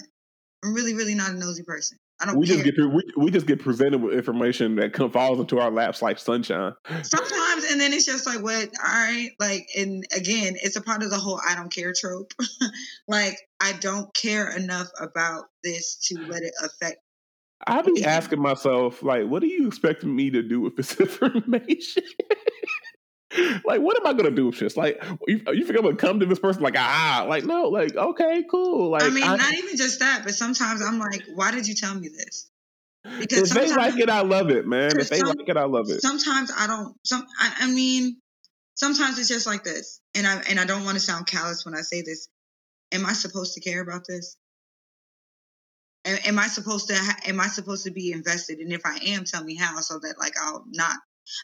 I'm 0.64 0.74
really, 0.74 0.94
really 0.94 1.14
not 1.14 1.30
a 1.30 1.34
nosy 1.34 1.62
person. 1.62 1.98
I 2.20 2.26
don't 2.26 2.36
We 2.38 2.46
care. 2.46 2.62
just 2.62 2.76
get 2.76 2.86
we, 2.86 3.02
we 3.16 3.30
just 3.30 3.46
get 3.46 3.60
presented 3.60 4.02
with 4.02 4.14
information 4.14 4.76
that 4.76 4.92
come 4.92 5.10
falls 5.10 5.38
into 5.40 5.58
our 5.58 5.70
laps 5.70 6.02
like 6.02 6.18
sunshine. 6.18 6.74
Sometimes, 7.02 7.64
and 7.70 7.80
then 7.80 7.92
it's 7.92 8.04
just 8.04 8.26
like, 8.26 8.42
what? 8.42 8.68
All 8.86 8.92
right. 8.94 9.30
Like, 9.38 9.66
and 9.76 10.04
again, 10.14 10.56
it's 10.62 10.76
a 10.76 10.82
part 10.82 11.02
of 11.02 11.10
the 11.10 11.16
whole 11.16 11.40
I 11.48 11.54
don't 11.54 11.72
care 11.72 11.92
trope. 11.98 12.32
like, 13.08 13.36
I 13.60 13.72
don't 13.80 14.12
care 14.14 14.54
enough 14.54 14.88
about 15.00 15.44
this 15.64 15.96
to 16.08 16.18
let 16.28 16.42
it 16.42 16.52
affect. 16.62 16.98
I 17.66 17.82
be 17.82 18.04
asking 18.04 18.40
myself, 18.40 19.02
like, 19.02 19.26
what 19.26 19.42
are 19.42 19.46
you 19.46 19.66
expecting 19.66 20.14
me 20.14 20.30
to 20.30 20.42
do 20.42 20.60
with 20.60 20.76
this 20.76 20.98
information? 21.00 22.02
Like, 23.64 23.80
what 23.80 23.96
am 23.96 24.06
I 24.06 24.12
gonna 24.12 24.30
do 24.30 24.46
with 24.46 24.58
this? 24.58 24.76
Like, 24.76 25.02
you, 25.26 25.40
you 25.52 25.64
think 25.64 25.78
I'm 25.78 25.84
gonna 25.84 25.96
come 25.96 26.20
to 26.20 26.26
this 26.26 26.38
person 26.38 26.62
like, 26.62 26.76
ah, 26.76 27.26
like, 27.28 27.44
no, 27.44 27.68
like, 27.68 27.94
okay, 27.96 28.44
cool. 28.50 28.90
Like, 28.90 29.04
I 29.04 29.10
mean, 29.10 29.24
I- 29.24 29.36
not 29.36 29.54
even 29.54 29.76
just 29.76 30.00
that, 30.00 30.22
but 30.24 30.34
sometimes 30.34 30.82
I'm 30.82 30.98
like, 30.98 31.22
why 31.34 31.50
did 31.52 31.66
you 31.68 31.74
tell 31.74 31.94
me 31.94 32.08
this? 32.08 32.50
Because 33.18 33.50
if 33.50 33.62
they 33.62 33.74
like 33.74 33.98
it, 33.98 34.10
I 34.10 34.20
love 34.20 34.50
it, 34.50 34.66
man. 34.66 34.98
If 34.98 35.10
they 35.10 35.18
some- 35.18 35.28
like 35.28 35.48
it, 35.48 35.56
I 35.56 35.64
love 35.64 35.88
it. 35.88 36.02
sometimes 36.02 36.52
I 36.56 36.66
don't. 36.66 36.94
Some, 37.04 37.26
I, 37.38 37.54
I 37.60 37.66
mean, 37.70 38.18
sometimes 38.74 39.18
it's 39.18 39.28
just 39.28 39.46
like 39.46 39.64
this, 39.64 40.00
and 40.14 40.26
I 40.26 40.42
and 40.48 40.60
I 40.60 40.64
don't 40.64 40.84
want 40.84 40.96
to 40.96 41.00
sound 41.00 41.26
callous 41.26 41.64
when 41.64 41.74
I 41.74 41.80
say 41.80 42.02
this. 42.02 42.28
Am 42.92 43.06
I 43.06 43.12
supposed 43.12 43.54
to 43.54 43.60
care 43.60 43.80
about 43.80 44.02
this? 44.06 44.36
Am, 46.04 46.18
am 46.26 46.38
I 46.38 46.48
supposed 46.48 46.88
to? 46.88 47.00
Am 47.26 47.40
I 47.40 47.46
supposed 47.46 47.84
to 47.84 47.90
be 47.90 48.12
invested? 48.12 48.58
And 48.58 48.72
if 48.72 48.82
I 48.84 48.98
am, 49.06 49.24
tell 49.24 49.44
me 49.44 49.54
how, 49.54 49.80
so 49.80 49.98
that 50.00 50.16
like 50.18 50.34
I'll 50.38 50.64
not. 50.68 50.96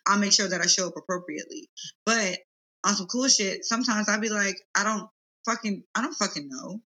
I'll 0.07 0.18
make 0.18 0.32
sure 0.32 0.49
that 0.49 0.61
I 0.61 0.66
show 0.66 0.89
up 0.89 0.97
appropriately. 0.97 1.68
But 2.05 2.39
on 2.84 2.95
some 2.95 3.07
cool 3.07 3.28
shit, 3.28 3.64
sometimes 3.64 4.09
I'd 4.09 4.20
be 4.20 4.28
like, 4.28 4.57
I 4.74 4.84
don't 4.84 5.09
fucking, 5.45 5.82
I 5.95 6.03
don't 6.03 6.14
fucking 6.14 6.49
know. 6.49 6.80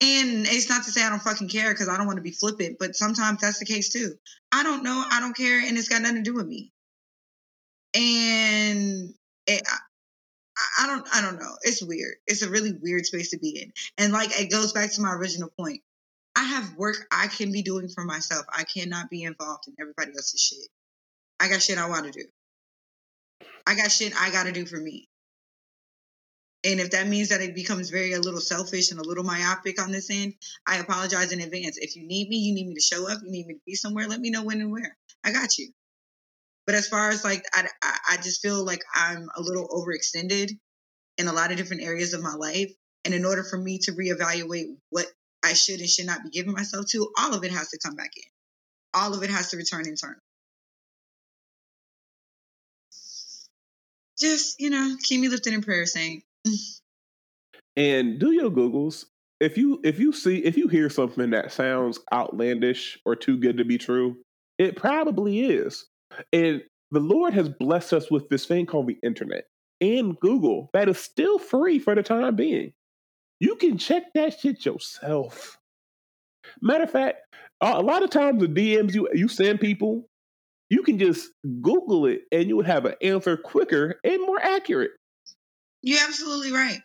And 0.00 0.46
it's 0.46 0.68
not 0.68 0.84
to 0.84 0.92
say 0.92 1.04
I 1.04 1.10
don't 1.10 1.22
fucking 1.22 1.48
care 1.48 1.72
because 1.72 1.88
I 1.88 1.96
don't 1.96 2.06
want 2.06 2.18
to 2.18 2.22
be 2.22 2.30
flippant, 2.30 2.76
but 2.78 2.94
sometimes 2.94 3.40
that's 3.40 3.58
the 3.58 3.66
case 3.66 3.88
too. 3.88 4.14
I 4.52 4.62
don't 4.62 4.84
know, 4.84 5.04
I 5.10 5.18
don't 5.18 5.36
care, 5.36 5.58
and 5.58 5.76
it's 5.76 5.88
got 5.88 6.02
nothing 6.02 6.22
to 6.22 6.30
do 6.30 6.34
with 6.34 6.46
me. 6.46 6.72
And 7.94 9.12
it, 9.46 9.62
I, 9.66 10.84
I 10.84 10.86
don't, 10.86 11.06
I 11.12 11.20
don't 11.20 11.40
know. 11.40 11.56
It's 11.62 11.82
weird. 11.82 12.14
It's 12.26 12.42
a 12.42 12.50
really 12.50 12.72
weird 12.80 13.06
space 13.06 13.30
to 13.30 13.38
be 13.38 13.60
in. 13.60 13.72
And 13.96 14.12
like 14.12 14.38
it 14.38 14.50
goes 14.50 14.72
back 14.72 14.92
to 14.92 15.00
my 15.00 15.12
original 15.14 15.50
point. 15.58 15.80
I 16.36 16.44
have 16.44 16.76
work 16.76 16.96
I 17.10 17.26
can 17.26 17.50
be 17.50 17.62
doing 17.62 17.88
for 17.88 18.04
myself. 18.04 18.46
I 18.52 18.62
cannot 18.62 19.10
be 19.10 19.24
involved 19.24 19.64
in 19.66 19.74
everybody 19.80 20.12
else's 20.12 20.40
shit. 20.40 20.68
I 21.40 21.48
got 21.48 21.62
shit 21.62 21.78
I 21.78 21.88
want 21.88 22.06
to 22.06 22.12
do. 22.12 22.24
I 23.66 23.74
got 23.74 23.90
shit 23.90 24.12
I 24.16 24.30
got 24.30 24.44
to 24.44 24.52
do 24.52 24.66
for 24.66 24.76
me. 24.76 25.08
And 26.64 26.80
if 26.80 26.90
that 26.90 27.06
means 27.06 27.28
that 27.28 27.40
it 27.40 27.54
becomes 27.54 27.90
very 27.90 28.12
a 28.12 28.20
little 28.20 28.40
selfish 28.40 28.90
and 28.90 28.98
a 28.98 29.04
little 29.04 29.22
myopic 29.22 29.80
on 29.80 29.92
this 29.92 30.10
end, 30.10 30.34
I 30.66 30.78
apologize 30.78 31.32
in 31.32 31.40
advance. 31.40 31.78
If 31.78 31.94
you 31.94 32.06
need 32.06 32.28
me, 32.28 32.38
you 32.38 32.54
need 32.54 32.66
me 32.66 32.74
to 32.74 32.80
show 32.80 33.08
up, 33.08 33.20
you 33.22 33.30
need 33.30 33.46
me 33.46 33.54
to 33.54 33.60
be 33.64 33.74
somewhere, 33.74 34.08
let 34.08 34.20
me 34.20 34.30
know 34.30 34.42
when 34.42 34.60
and 34.60 34.72
where. 34.72 34.96
I 35.22 35.30
got 35.32 35.56
you. 35.56 35.70
But 36.66 36.74
as 36.74 36.88
far 36.88 37.10
as 37.10 37.24
like, 37.24 37.44
I, 37.54 37.66
I 38.10 38.16
just 38.16 38.42
feel 38.42 38.64
like 38.64 38.82
I'm 38.94 39.28
a 39.36 39.40
little 39.40 39.68
overextended 39.68 40.50
in 41.16 41.28
a 41.28 41.32
lot 41.32 41.52
of 41.52 41.56
different 41.56 41.82
areas 41.82 42.12
of 42.12 42.22
my 42.22 42.34
life. 42.34 42.72
And 43.04 43.14
in 43.14 43.24
order 43.24 43.44
for 43.44 43.56
me 43.56 43.78
to 43.84 43.92
reevaluate 43.92 44.76
what 44.90 45.06
I 45.44 45.54
should 45.54 45.80
and 45.80 45.88
should 45.88 46.06
not 46.06 46.24
be 46.24 46.30
giving 46.30 46.52
myself 46.52 46.86
to, 46.90 47.12
all 47.18 47.34
of 47.34 47.44
it 47.44 47.52
has 47.52 47.68
to 47.68 47.78
come 47.78 47.94
back 47.94 48.10
in. 48.16 48.24
All 48.92 49.14
of 49.14 49.22
it 49.22 49.30
has 49.30 49.50
to 49.50 49.56
return 49.56 49.86
internal. 49.86 50.20
Just, 54.20 54.60
you 54.60 54.70
know, 54.70 54.96
keep 55.02 55.20
me 55.20 55.28
lifted 55.28 55.54
in 55.54 55.62
prayer, 55.62 55.86
saying, 55.86 56.22
and 57.76 58.18
do 58.18 58.32
your 58.32 58.50
googles. 58.50 59.04
If 59.40 59.56
you 59.56 59.80
if 59.84 60.00
you 60.00 60.12
see 60.12 60.38
if 60.38 60.56
you 60.56 60.66
hear 60.66 60.90
something 60.90 61.30
that 61.30 61.52
sounds 61.52 62.00
outlandish 62.12 62.98
or 63.06 63.14
too 63.14 63.38
good 63.38 63.58
to 63.58 63.64
be 63.64 63.78
true 63.78 64.16
it 64.58 64.76
probably 64.76 65.40
is. 65.40 65.86
And 66.32 66.62
the 66.90 67.00
lord 67.00 67.34
has 67.34 67.48
blessed 67.48 67.92
us 67.92 68.10
with 68.10 68.28
this 68.28 68.46
thing 68.46 68.66
called 68.66 68.88
the 68.88 68.98
internet 69.02 69.44
and 69.80 70.18
google 70.18 70.70
that 70.72 70.88
is 70.88 70.98
still 70.98 71.38
free 71.38 71.78
for 71.78 71.94
the 71.94 72.02
time 72.02 72.34
being. 72.34 72.72
You 73.40 73.54
can 73.54 73.78
check 73.78 74.04
that 74.14 74.40
shit 74.40 74.66
yourself. 74.66 75.58
Matter 76.60 76.84
of 76.84 76.90
fact 76.90 77.18
a 77.60 77.82
lot 77.82 78.02
of 78.02 78.10
times 78.10 78.40
the 78.40 78.48
dms 78.48 78.94
you 78.94 79.08
you 79.12 79.28
send 79.28 79.60
people 79.60 80.08
you 80.70 80.82
can 80.82 80.98
just 80.98 81.30
google 81.62 82.06
it 82.06 82.22
and 82.30 82.48
you 82.48 82.56
would 82.56 82.66
have 82.66 82.84
an 82.84 82.94
answer 83.02 83.36
quicker 83.36 83.98
and 84.04 84.20
more 84.20 84.40
accurate 84.40 84.90
you're 85.82 86.04
absolutely 86.06 86.52
right. 86.52 86.80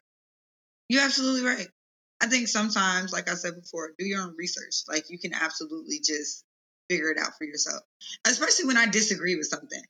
You're 0.90 1.04
absolutely 1.04 1.44
right. 1.44 1.68
I 2.22 2.28
think 2.28 2.48
sometimes, 2.48 3.12
like 3.12 3.30
I 3.30 3.34
said 3.34 3.56
before, 3.56 3.92
do 3.98 4.06
your 4.06 4.22
own 4.22 4.36
research. 4.38 4.84
Like 4.88 5.10
you 5.10 5.20
can 5.20 5.34
absolutely 5.34 6.00
just 6.00 6.44
figure 6.90 7.10
it 7.10 7.18
out 7.18 7.32
for 7.38 7.46
yourself. 7.46 7.82
Especially 8.26 8.66
when 8.66 8.78
I 8.78 8.88
disagree 8.88 9.36
with 9.36 9.48
something. 9.48 9.82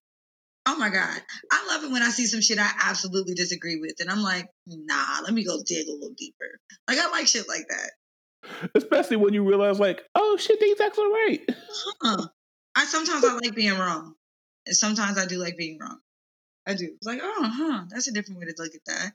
Oh 0.65 0.77
my 0.77 0.89
God. 0.89 1.21
I 1.51 1.67
love 1.67 1.83
it 1.83 1.91
when 1.91 2.01
I 2.01 2.09
see 2.09 2.25
some 2.25 2.41
shit 2.41 2.57
I 2.57 2.71
absolutely 2.83 3.33
disagree 3.33 3.79
with. 3.79 3.99
And 3.99 4.09
I'm 4.09 4.23
like, 4.23 4.47
nah, 4.65 5.21
let 5.23 5.33
me 5.33 5.43
go 5.43 5.61
dig 5.65 5.87
a 5.87 5.91
little 5.91 6.15
deeper. 6.17 6.59
Like 6.87 6.99
I 6.99 7.09
like 7.09 7.27
shit 7.27 7.47
like 7.49 7.65
that. 7.69 8.71
Especially 8.75 9.17
when 9.17 9.33
you 9.33 9.47
realize 9.47 9.79
like, 9.79 10.03
oh 10.15 10.37
shit, 10.37 10.59
these 10.59 10.79
actually 10.79 11.07
right. 11.07 11.49
Huh. 12.01 12.27
I 12.75 12.85
sometimes 12.85 13.23
I 13.23 13.33
like 13.35 13.55
being 13.55 13.77
wrong. 13.77 14.15
And 14.65 14.75
sometimes 14.75 15.17
I 15.17 15.25
do 15.25 15.37
like 15.37 15.57
being 15.57 15.77
wrong. 15.79 15.99
I 16.65 16.73
do. 16.75 16.85
It's 16.85 17.05
like, 17.05 17.19
oh, 17.21 17.51
huh, 17.53 17.85
that's 17.89 18.07
a 18.07 18.13
different 18.13 18.39
way 18.39 18.45
to 18.45 18.55
look 18.57 18.73
at 18.73 18.85
that. 18.85 19.13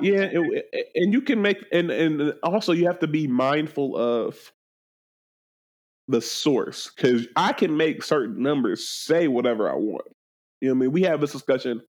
yeah, 0.00 0.28
it, 0.32 0.90
and 0.94 1.12
you 1.12 1.20
can 1.20 1.42
make 1.42 1.58
and 1.70 1.90
and 1.90 2.22
uh, 2.22 2.32
also 2.42 2.72
you 2.72 2.86
have 2.86 3.00
to 3.00 3.06
be 3.06 3.26
mindful 3.26 3.94
of 3.96 4.52
the 6.08 6.20
source 6.20 6.90
because 6.90 7.28
I 7.36 7.52
can 7.52 7.76
make 7.76 8.02
certain 8.02 8.42
numbers 8.42 8.88
say 8.88 9.28
whatever 9.28 9.70
I 9.70 9.74
want. 9.74 10.06
You 10.60 10.68
know 10.68 10.74
what 10.74 10.78
I 10.78 10.80
mean? 10.80 10.92
We 10.92 11.02
had 11.02 11.20
this 11.20 11.32
discussion 11.32 11.82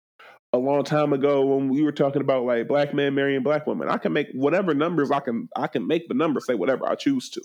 a 0.52 0.58
long 0.58 0.84
time 0.84 1.14
ago 1.14 1.46
when 1.46 1.70
we 1.70 1.84
were 1.84 1.92
talking 1.92 2.22
about 2.22 2.44
like 2.44 2.68
black 2.68 2.94
men 2.94 3.14
marrying 3.14 3.44
black 3.44 3.68
women. 3.68 3.88
I 3.88 3.98
can 3.98 4.14
make 4.14 4.28
whatever 4.34 4.74
numbers 4.74 5.12
I 5.12 5.20
can 5.20 5.48
I 5.56 5.68
can 5.68 5.88
make 5.88 6.08
the 6.08 6.16
number 6.16 6.40
say 6.40 6.56
whatever 6.56 6.88
I 6.88 6.96
choose 6.96 7.30
to. 7.32 7.42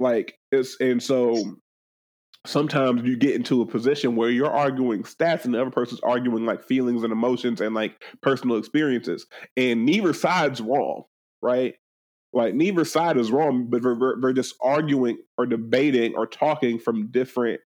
Like 0.00 0.38
it's 0.50 0.80
and 0.80 1.02
so 1.02 1.58
sometimes 2.48 3.02
you 3.02 3.16
get 3.16 3.34
into 3.34 3.62
a 3.62 3.66
position 3.66 4.16
where 4.16 4.30
you're 4.30 4.50
arguing 4.50 5.02
stats 5.02 5.44
and 5.44 5.54
the 5.54 5.60
other 5.60 5.70
person's 5.70 6.00
arguing 6.00 6.46
like 6.46 6.64
feelings 6.64 7.02
and 7.02 7.12
emotions 7.12 7.60
and 7.60 7.74
like 7.74 8.02
personal 8.22 8.56
experiences. 8.56 9.26
And 9.56 9.84
neither 9.84 10.12
side's 10.12 10.60
wrong 10.60 11.04
right? 11.42 11.74
Like 12.32 12.54
neither 12.54 12.84
side 12.84 13.16
is 13.16 13.30
wrong 13.30 13.68
but 13.70 13.82
we're, 13.82 14.20
we're 14.20 14.32
just 14.32 14.56
arguing 14.60 15.18
or 15.38 15.46
debating 15.46 16.14
or 16.16 16.26
talking 16.26 16.78
from 16.78 17.10
different 17.10 17.60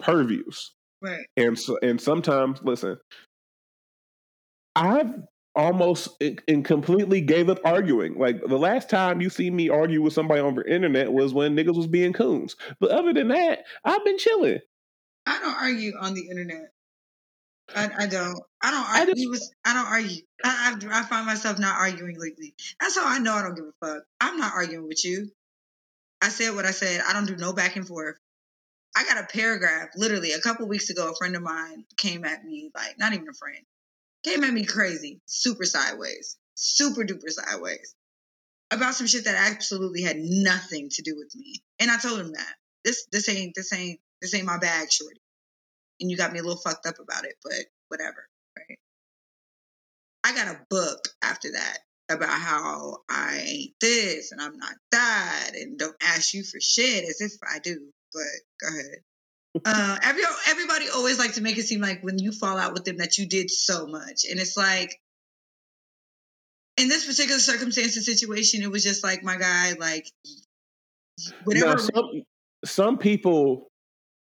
purviews. 0.00 0.72
Right. 1.02 1.26
And 1.36 1.58
so 1.58 1.78
and 1.82 2.00
sometimes 2.00 2.60
listen 2.62 2.96
i've 4.74 5.14
almost 5.56 6.22
and 6.46 6.64
completely 6.64 7.22
gave 7.22 7.48
up 7.48 7.58
arguing. 7.64 8.18
Like 8.18 8.40
the 8.46 8.58
last 8.58 8.90
time 8.90 9.20
you 9.20 9.30
see 9.30 9.50
me 9.50 9.70
argue 9.70 10.02
with 10.02 10.12
somebody 10.12 10.40
over 10.40 10.62
internet 10.62 11.12
was 11.12 11.32
when 11.32 11.56
niggas 11.56 11.76
was 11.76 11.86
being 11.86 12.12
coons. 12.12 12.56
But 12.78 12.90
other 12.90 13.12
than 13.12 13.28
that, 13.28 13.64
I've 13.84 14.04
been 14.04 14.18
chilling. 14.18 14.58
I 15.24 15.40
don't 15.40 15.56
argue 15.56 15.94
on 15.98 16.14
the 16.14 16.28
internet. 16.28 16.70
I, 17.74 17.90
I 17.98 18.06
don't. 18.06 18.38
I 18.62 18.70
don't 18.70 19.10
argue. 19.10 19.30
I, 19.30 19.34
just, 19.34 19.54
I 19.64 19.74
don't 19.74 19.86
argue. 19.86 20.22
I, 20.44 20.76
I, 20.80 21.00
I 21.00 21.02
find 21.02 21.26
myself 21.26 21.58
not 21.58 21.80
arguing 21.80 22.16
lately. 22.18 22.54
That's 22.80 22.96
how 22.96 23.06
I 23.06 23.18
know 23.18 23.32
I 23.32 23.42
don't 23.42 23.56
give 23.56 23.64
a 23.64 23.86
fuck. 23.86 24.04
I'm 24.20 24.36
not 24.36 24.52
arguing 24.54 24.86
with 24.86 25.04
you. 25.04 25.30
I 26.22 26.28
said 26.28 26.54
what 26.54 26.64
I 26.64 26.70
said. 26.70 27.02
I 27.06 27.12
don't 27.12 27.26
do 27.26 27.36
no 27.36 27.52
back 27.52 27.76
and 27.76 27.86
forth. 27.86 28.16
I 28.96 29.04
got 29.04 29.18
a 29.22 29.26
paragraph 29.26 29.88
literally 29.96 30.32
a 30.32 30.40
couple 30.40 30.68
weeks 30.68 30.90
ago. 30.90 31.10
A 31.10 31.14
friend 31.16 31.34
of 31.34 31.42
mine 31.42 31.84
came 31.96 32.24
at 32.24 32.44
me 32.44 32.70
like 32.74 32.98
not 32.98 33.12
even 33.12 33.28
a 33.28 33.34
friend 33.34 33.64
came 34.26 34.44
at 34.44 34.52
me 34.52 34.64
crazy, 34.64 35.20
super 35.26 35.64
sideways, 35.64 36.36
super 36.54 37.04
duper 37.04 37.30
sideways 37.30 37.94
about 38.70 38.94
some 38.94 39.06
shit 39.06 39.24
that 39.24 39.52
absolutely 39.52 40.02
had 40.02 40.16
nothing 40.18 40.88
to 40.90 41.02
do 41.02 41.14
with 41.16 41.32
me. 41.36 41.62
And 41.78 41.90
I 41.90 41.98
told 41.98 42.20
him 42.20 42.32
that 42.32 42.54
this 42.84 43.06
this 43.12 43.28
ain't 43.28 43.54
this 43.54 43.72
ain't 43.72 44.00
this 44.20 44.34
ain't 44.34 44.46
my 44.46 44.58
bag, 44.58 44.90
shorty. 44.90 45.20
And 46.00 46.10
you 46.10 46.16
got 46.16 46.32
me 46.32 46.40
a 46.40 46.42
little 46.42 46.60
fucked 46.60 46.86
up 46.86 46.98
about 46.98 47.24
it, 47.24 47.36
but 47.42 47.54
whatever, 47.88 48.26
right? 48.58 48.78
I 50.24 50.34
got 50.34 50.54
a 50.54 50.60
book 50.68 51.08
after 51.22 51.52
that 51.52 51.78
about 52.08 52.28
how 52.28 52.98
I 53.08 53.44
ain't 53.46 53.74
this 53.80 54.32
and 54.32 54.40
I'm 54.40 54.56
not 54.56 54.74
that 54.92 55.50
and 55.54 55.78
don't 55.78 55.96
ask 56.02 56.34
you 56.34 56.42
for 56.42 56.58
shit 56.60 57.04
as 57.04 57.20
if 57.20 57.32
I 57.42 57.60
do. 57.60 57.88
But 58.12 58.68
go 58.68 58.68
ahead 58.68 58.98
uh, 59.64 59.98
every 60.02 60.22
everybody 60.48 60.86
always 60.94 61.18
like 61.18 61.34
to 61.34 61.42
make 61.42 61.58
it 61.58 61.64
seem 61.64 61.80
like 61.80 62.02
when 62.02 62.18
you 62.18 62.32
fall 62.32 62.58
out 62.58 62.72
with 62.72 62.84
them 62.84 62.98
that 62.98 63.18
you 63.18 63.26
did 63.26 63.50
so 63.50 63.86
much, 63.86 64.24
and 64.30 64.40
it's 64.40 64.56
like 64.56 65.00
in 66.76 66.88
this 66.88 67.06
particular 67.06 67.40
circumstance 67.40 67.96
and 67.96 68.04
situation, 68.04 68.62
it 68.62 68.70
was 68.70 68.82
just 68.82 69.02
like 69.02 69.22
my 69.22 69.36
guy, 69.36 69.72
like 69.78 70.06
whatever. 71.44 71.66
Now, 71.66 71.76
some, 71.76 72.10
some 72.64 72.98
people 72.98 73.68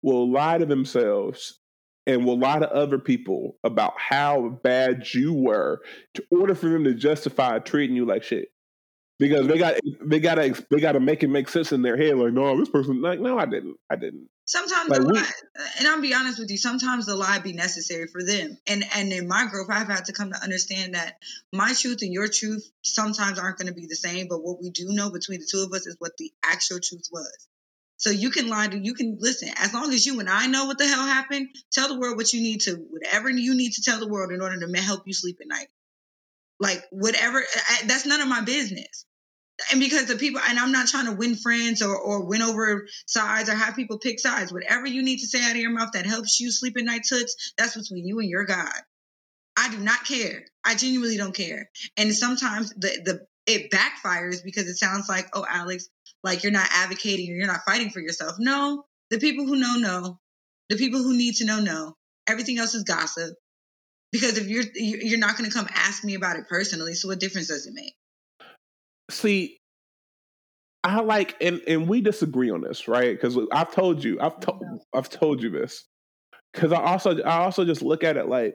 will 0.03 0.31
lie 0.31 0.59
to 0.59 0.67
themselves 0.67 1.59
and 2.07 2.25
will 2.25 2.39
lie 2.39 2.59
to 2.59 2.73
other 2.73 2.99
people 2.99 3.57
about 3.65 3.95
how 3.99 4.61
bad 4.63 5.13
you 5.15 5.33
were 5.33 5.81
to 6.15 6.25
order 6.31 6.55
for 6.55 6.69
them 6.69 6.85
to 6.85 6.95
justify 6.95 7.59
treating 7.59 7.97
you 7.97 8.05
like 8.05 8.23
shit 8.23 8.49
because 9.19 9.47
they 9.47 9.59
got 9.59 9.75
they 10.03 10.21
gotta 10.21 10.65
they 10.71 10.81
gotta 10.81 11.01
make 11.01 11.23
it 11.23 11.29
make 11.29 11.49
sense 11.49 11.73
in 11.73 11.83
their 11.83 11.97
head. 11.97 12.17
Like, 12.17 12.33
no, 12.33 12.59
this 12.59 12.69
person 12.69 13.01
like, 13.01 13.21
no, 13.21 13.39
I 13.39 13.47
didn't, 13.47 13.77
I 13.91 13.97
didn't. 13.97 14.29
Sometimes 14.47 14.91
like, 14.91 15.01
the 15.01 15.07
lie, 15.07 15.31
and 15.79 15.89
I'll 15.89 16.03
be 16.03 16.13
honest 16.13 16.39
with 16.39 16.51
you, 16.51 16.59
sometimes 16.59 17.07
the 17.07 17.17
lie 17.17 17.39
be 17.39 17.55
necessary 17.55 18.07
for 18.07 18.23
them. 18.23 18.59
And 18.67 18.85
and 18.95 19.11
in 19.11 19.27
my 19.27 19.47
growth, 19.51 19.69
I've 19.71 19.89
had 19.89 20.05
to 20.07 20.13
come 20.13 20.33
to 20.33 20.43
understand 20.43 20.95
that 20.95 21.17
my 21.51 21.73
truth 21.73 22.03
and 22.03 22.13
your 22.13 22.29
truth 22.29 22.71
sometimes 22.83 23.39
aren't 23.39 23.57
going 23.57 23.69
to 23.69 23.75
be 23.75 23.87
the 23.87 23.97
same. 23.97 24.27
But 24.29 24.43
what 24.43 24.61
we 24.61 24.71
do 24.71 24.87
know 24.89 25.11
between 25.11 25.41
the 25.41 25.49
two 25.51 25.63
of 25.63 25.73
us 25.73 25.87
is 25.87 25.97
what 25.99 26.17
the 26.19 26.31
actual 26.45 26.79
truth 26.81 27.09
was. 27.11 27.49
So 27.97 28.11
you 28.11 28.31
can 28.31 28.49
lie 28.49 28.67
to, 28.69 28.79
you 28.79 28.93
can 28.93 29.17
listen. 29.19 29.49
As 29.57 29.73
long 29.73 29.93
as 29.93 30.05
you 30.05 30.21
and 30.21 30.29
I 30.29 30.47
know 30.47 30.67
what 30.67 30.77
the 30.77 30.87
hell 30.87 31.07
happened, 31.07 31.49
tell 31.73 31.89
the 31.89 31.99
world 31.99 32.19
what 32.19 32.33
you 32.35 32.43
need 32.43 32.61
to, 32.63 32.75
whatever 32.75 33.31
you 33.31 33.55
need 33.55 33.73
to 33.73 33.83
tell 33.83 33.99
the 33.99 34.09
world 34.09 34.31
in 34.31 34.43
order 34.43 34.59
to 34.59 34.83
help 34.83 35.07
you 35.07 35.15
sleep 35.15 35.39
at 35.41 35.49
night. 35.49 35.69
Like 36.61 36.85
whatever, 36.91 37.39
I, 37.39 37.87
that's 37.87 38.05
none 38.05 38.21
of 38.21 38.29
my 38.29 38.43
business. 38.43 39.07
And 39.71 39.81
because 39.81 40.07
the 40.07 40.17
people, 40.17 40.41
and 40.47 40.59
I'm 40.59 40.73
not 40.73 40.89
trying 40.89 41.07
to 41.07 41.13
win 41.13 41.37
friends 41.37 41.83
or, 41.83 41.97
or 41.97 42.25
win 42.25 42.43
over 42.43 42.87
sides 43.07 43.49
or 43.49 43.55
have 43.55 43.77
people 43.77 43.99
pick 43.99 44.21
sides. 44.21 44.53
Whatever 44.53 44.87
you 44.87 45.03
need 45.03 45.19
to 45.19 45.27
say 45.27 45.43
out 45.43 45.53
of 45.53 45.57
your 45.57 45.71
mouth 45.71 45.91
that 45.95 46.07
helps 46.07 46.41
you 46.41 46.51
sleep 46.51 46.77
at 46.77 46.85
night, 46.85 47.03
toots, 47.09 47.53
that's 47.57 47.77
between 47.77 48.07
you 48.07 48.19
and 48.21 48.29
your 48.29 48.45
God. 48.45 48.73
I 49.57 49.71
do 49.71 49.79
not 49.79 50.05
care. 50.05 50.45
I 50.65 50.75
genuinely 50.75 51.17
don't 51.17 51.35
care. 51.35 51.71
And 51.97 52.13
sometimes 52.15 52.71
the 52.71 52.89
the 53.05 53.27
it 53.47 53.71
backfires 53.71 54.43
because 54.43 54.67
it 54.67 54.77
sounds 54.77 55.09
like, 55.09 55.29
oh, 55.35 55.45
Alex, 55.49 55.89
like 56.23 56.43
you're 56.43 56.53
not 56.53 56.69
advocating 56.73 57.31
or 57.31 57.35
you're 57.35 57.47
not 57.47 57.65
fighting 57.67 57.91
for 57.91 58.01
yourself. 58.01 58.37
No, 58.39 58.85
the 59.11 59.19
people 59.19 59.47
who 59.47 59.57
know 59.57 59.77
know. 59.77 60.19
The 60.71 60.77
people 60.77 61.03
who 61.03 61.17
need 61.17 61.37
to 61.37 61.45
know 61.45 61.61
know. 61.61 61.95
Everything 62.27 62.59
else 62.59 62.75
is 62.75 62.85
gossip. 62.85 63.37
Because 64.13 64.39
if 64.39 64.47
you're 64.47 64.65
you're 64.75 65.19
not 65.19 65.37
going 65.37 65.51
to 65.51 65.55
come 65.55 65.69
ask 65.71 66.05
me 66.05 66.15
about 66.15 66.37
it 66.37 66.49
personally, 66.49 66.95
so 66.95 67.09
what 67.09 67.21
difference 67.21 67.49
does 67.49 67.67
it 67.67 67.75
make? 67.75 67.95
See, 69.11 69.59
I 70.83 71.01
like, 71.01 71.37
and 71.41 71.63
and 71.67 71.89
we 71.89 72.01
disagree 72.01 72.51
on 72.51 72.61
this, 72.61 72.89
right? 72.89 73.15
Because 73.15 73.39
I've 73.53 73.75
told 73.75 74.05
you, 74.05 74.21
I've 74.21 74.41
told, 74.41 74.61
mm-hmm. 74.61 74.77
I've 74.93 75.09
told 75.09 75.43
you 75.43 75.51
this. 75.51 75.87
Because 76.53 76.73
I 76.73 76.81
also, 76.83 77.21
I 77.23 77.39
also 77.39 77.65
just 77.65 77.83
look 77.83 78.05
at 78.05 78.17
it 78.17 78.29
like 78.29 78.55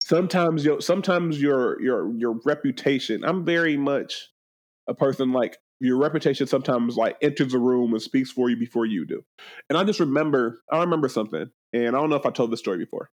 sometimes 0.00 0.64
your, 0.64 0.80
sometimes 0.80 1.40
your, 1.42 1.80
your, 1.82 2.16
your 2.16 2.40
reputation. 2.44 3.24
I'm 3.24 3.44
very 3.44 3.76
much 3.76 4.28
a 4.86 4.94
person 4.94 5.32
like 5.32 5.58
your 5.80 5.96
reputation 5.96 6.46
sometimes 6.46 6.96
like 6.96 7.16
enters 7.20 7.54
a 7.54 7.58
room 7.58 7.92
and 7.92 8.02
speaks 8.02 8.30
for 8.30 8.48
you 8.48 8.56
before 8.56 8.86
you 8.86 9.06
do. 9.06 9.22
And 9.68 9.76
I 9.76 9.84
just 9.84 10.00
remember, 10.00 10.60
I 10.70 10.80
remember 10.80 11.08
something, 11.08 11.50
and 11.72 11.88
I 11.96 12.00
don't 12.00 12.10
know 12.10 12.16
if 12.16 12.26
I 12.26 12.30
told 12.30 12.52
this 12.52 12.60
story 12.60 12.78
before. 12.78 13.10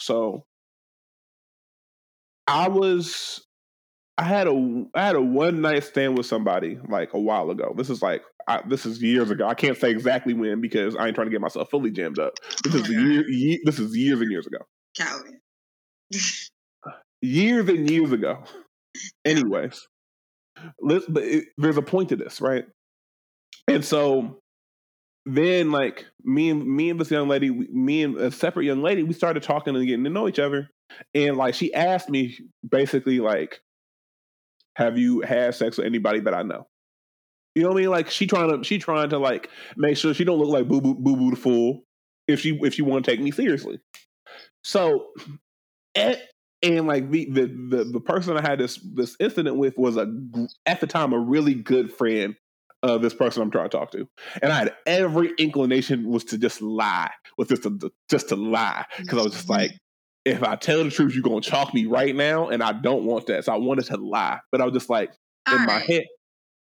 So 0.00 0.44
I 2.46 2.68
was 2.68 3.44
I 4.18 4.24
had 4.24 4.46
a 4.46 4.84
I 4.94 5.06
had 5.06 5.16
a 5.16 5.22
one 5.22 5.60
night 5.60 5.84
stand 5.84 6.16
with 6.16 6.26
somebody 6.26 6.78
like 6.88 7.14
a 7.14 7.18
while 7.20 7.50
ago. 7.50 7.74
This 7.76 7.90
is 7.90 8.02
like 8.02 8.22
I, 8.46 8.62
this 8.68 8.84
is 8.84 9.02
years 9.02 9.30
ago. 9.30 9.46
I 9.46 9.54
can't 9.54 9.76
say 9.76 9.90
exactly 9.90 10.34
when 10.34 10.60
because 10.60 10.96
I 10.96 11.06
ain't 11.06 11.14
trying 11.14 11.28
to 11.28 11.30
get 11.30 11.40
myself 11.40 11.70
fully 11.70 11.90
jammed 11.90 12.18
up. 12.18 12.34
This 12.64 12.74
oh 12.74 12.78
is 12.78 12.88
year, 12.88 13.28
year, 13.28 13.58
this 13.64 13.78
is 13.78 13.96
years 13.96 14.20
and 14.20 14.30
years 14.30 14.46
ago. 14.46 14.58
Calvin. 14.96 15.40
years 17.20 17.68
and 17.68 17.88
years 17.88 18.12
ago. 18.12 18.42
Anyways, 19.24 19.86
let's, 20.80 21.06
but 21.06 21.22
it, 21.22 21.44
there's 21.56 21.78
a 21.78 21.82
point 21.82 22.10
to 22.10 22.16
this, 22.16 22.40
right? 22.40 22.64
And 23.68 23.84
so 23.84 24.40
then 25.24 25.70
like 25.70 26.06
me 26.24 26.50
and 26.50 26.66
me 26.66 26.90
and 26.90 27.00
this 27.00 27.10
young 27.10 27.28
lady, 27.28 27.50
me 27.50 28.02
and 28.02 28.16
a 28.18 28.30
separate 28.30 28.66
young 28.66 28.82
lady, 28.82 29.02
we 29.02 29.14
started 29.14 29.42
talking 29.42 29.74
and 29.74 29.86
getting 29.86 30.04
to 30.04 30.10
know 30.10 30.28
each 30.28 30.38
other. 30.38 30.68
And 31.14 31.36
like 31.36 31.54
she 31.54 31.72
asked 31.72 32.10
me 32.10 32.38
basically 32.68 33.20
like, 33.20 33.60
have 34.76 34.98
you 34.98 35.20
had 35.20 35.54
sex 35.54 35.76
with 35.76 35.86
anybody 35.86 36.20
that 36.20 36.34
I 36.34 36.42
know? 36.42 36.66
You 37.54 37.62
know 37.62 37.68
what 37.68 37.78
I 37.78 37.80
mean? 37.80 37.90
Like 37.90 38.10
she 38.10 38.26
trying 38.26 38.50
to 38.50 38.64
she 38.64 38.78
trying 38.78 39.10
to 39.10 39.18
like 39.18 39.50
make 39.76 39.96
sure 39.96 40.14
she 40.14 40.24
don't 40.24 40.38
look 40.38 40.48
like 40.48 40.68
boo 40.68 40.80
boo 40.80 40.94
boo 40.94 41.16
boo 41.16 41.30
the 41.30 41.36
fool 41.36 41.84
if 42.26 42.40
she 42.40 42.58
if 42.62 42.74
she 42.74 42.82
want 42.82 43.04
to 43.04 43.10
take 43.10 43.20
me 43.20 43.30
seriously. 43.30 43.80
So 44.64 45.08
and, 45.94 46.20
and 46.62 46.86
like 46.86 47.10
the, 47.10 47.28
the 47.30 47.46
the 47.46 47.84
the 47.84 48.00
person 48.00 48.36
I 48.36 48.40
had 48.40 48.58
this 48.58 48.78
this 48.94 49.16
incident 49.20 49.56
with 49.56 49.76
was 49.76 49.96
a 49.96 50.12
at 50.64 50.80
the 50.80 50.86
time 50.86 51.12
a 51.12 51.18
really 51.18 51.54
good 51.54 51.92
friend 51.92 52.36
of 52.82 53.02
this 53.02 53.14
person 53.14 53.42
I'm 53.42 53.50
trying 53.50 53.68
to 53.68 53.76
talk 53.76 53.90
to, 53.92 54.08
and 54.42 54.52
I 54.52 54.58
had 54.58 54.74
every 54.86 55.32
inclination 55.38 56.08
was 56.08 56.24
to 56.24 56.38
just 56.38 56.62
lie, 56.62 57.10
was 57.36 57.48
just 57.48 57.64
to 57.64 57.92
just 58.10 58.28
to 58.30 58.36
lie 58.36 58.86
because 58.98 59.18
I 59.18 59.22
was 59.22 59.32
just 59.32 59.44
mm-hmm. 59.44 59.60
like, 59.60 59.72
if 60.24 60.42
I 60.42 60.56
tell 60.56 60.84
the 60.84 60.90
truth, 60.90 61.14
you're 61.14 61.22
gonna 61.22 61.40
chalk 61.40 61.74
me 61.74 61.86
right 61.86 62.14
now, 62.14 62.48
and 62.48 62.62
I 62.62 62.72
don't 62.72 63.04
want 63.04 63.26
that. 63.26 63.44
So 63.44 63.52
I 63.52 63.56
wanted 63.56 63.86
to 63.86 63.96
lie, 63.96 64.40
but 64.50 64.60
I 64.60 64.64
was 64.64 64.74
just 64.74 64.90
like 64.90 65.12
All 65.48 65.54
in 65.54 65.60
right. 65.60 65.66
my 65.66 65.80
head, 65.80 66.04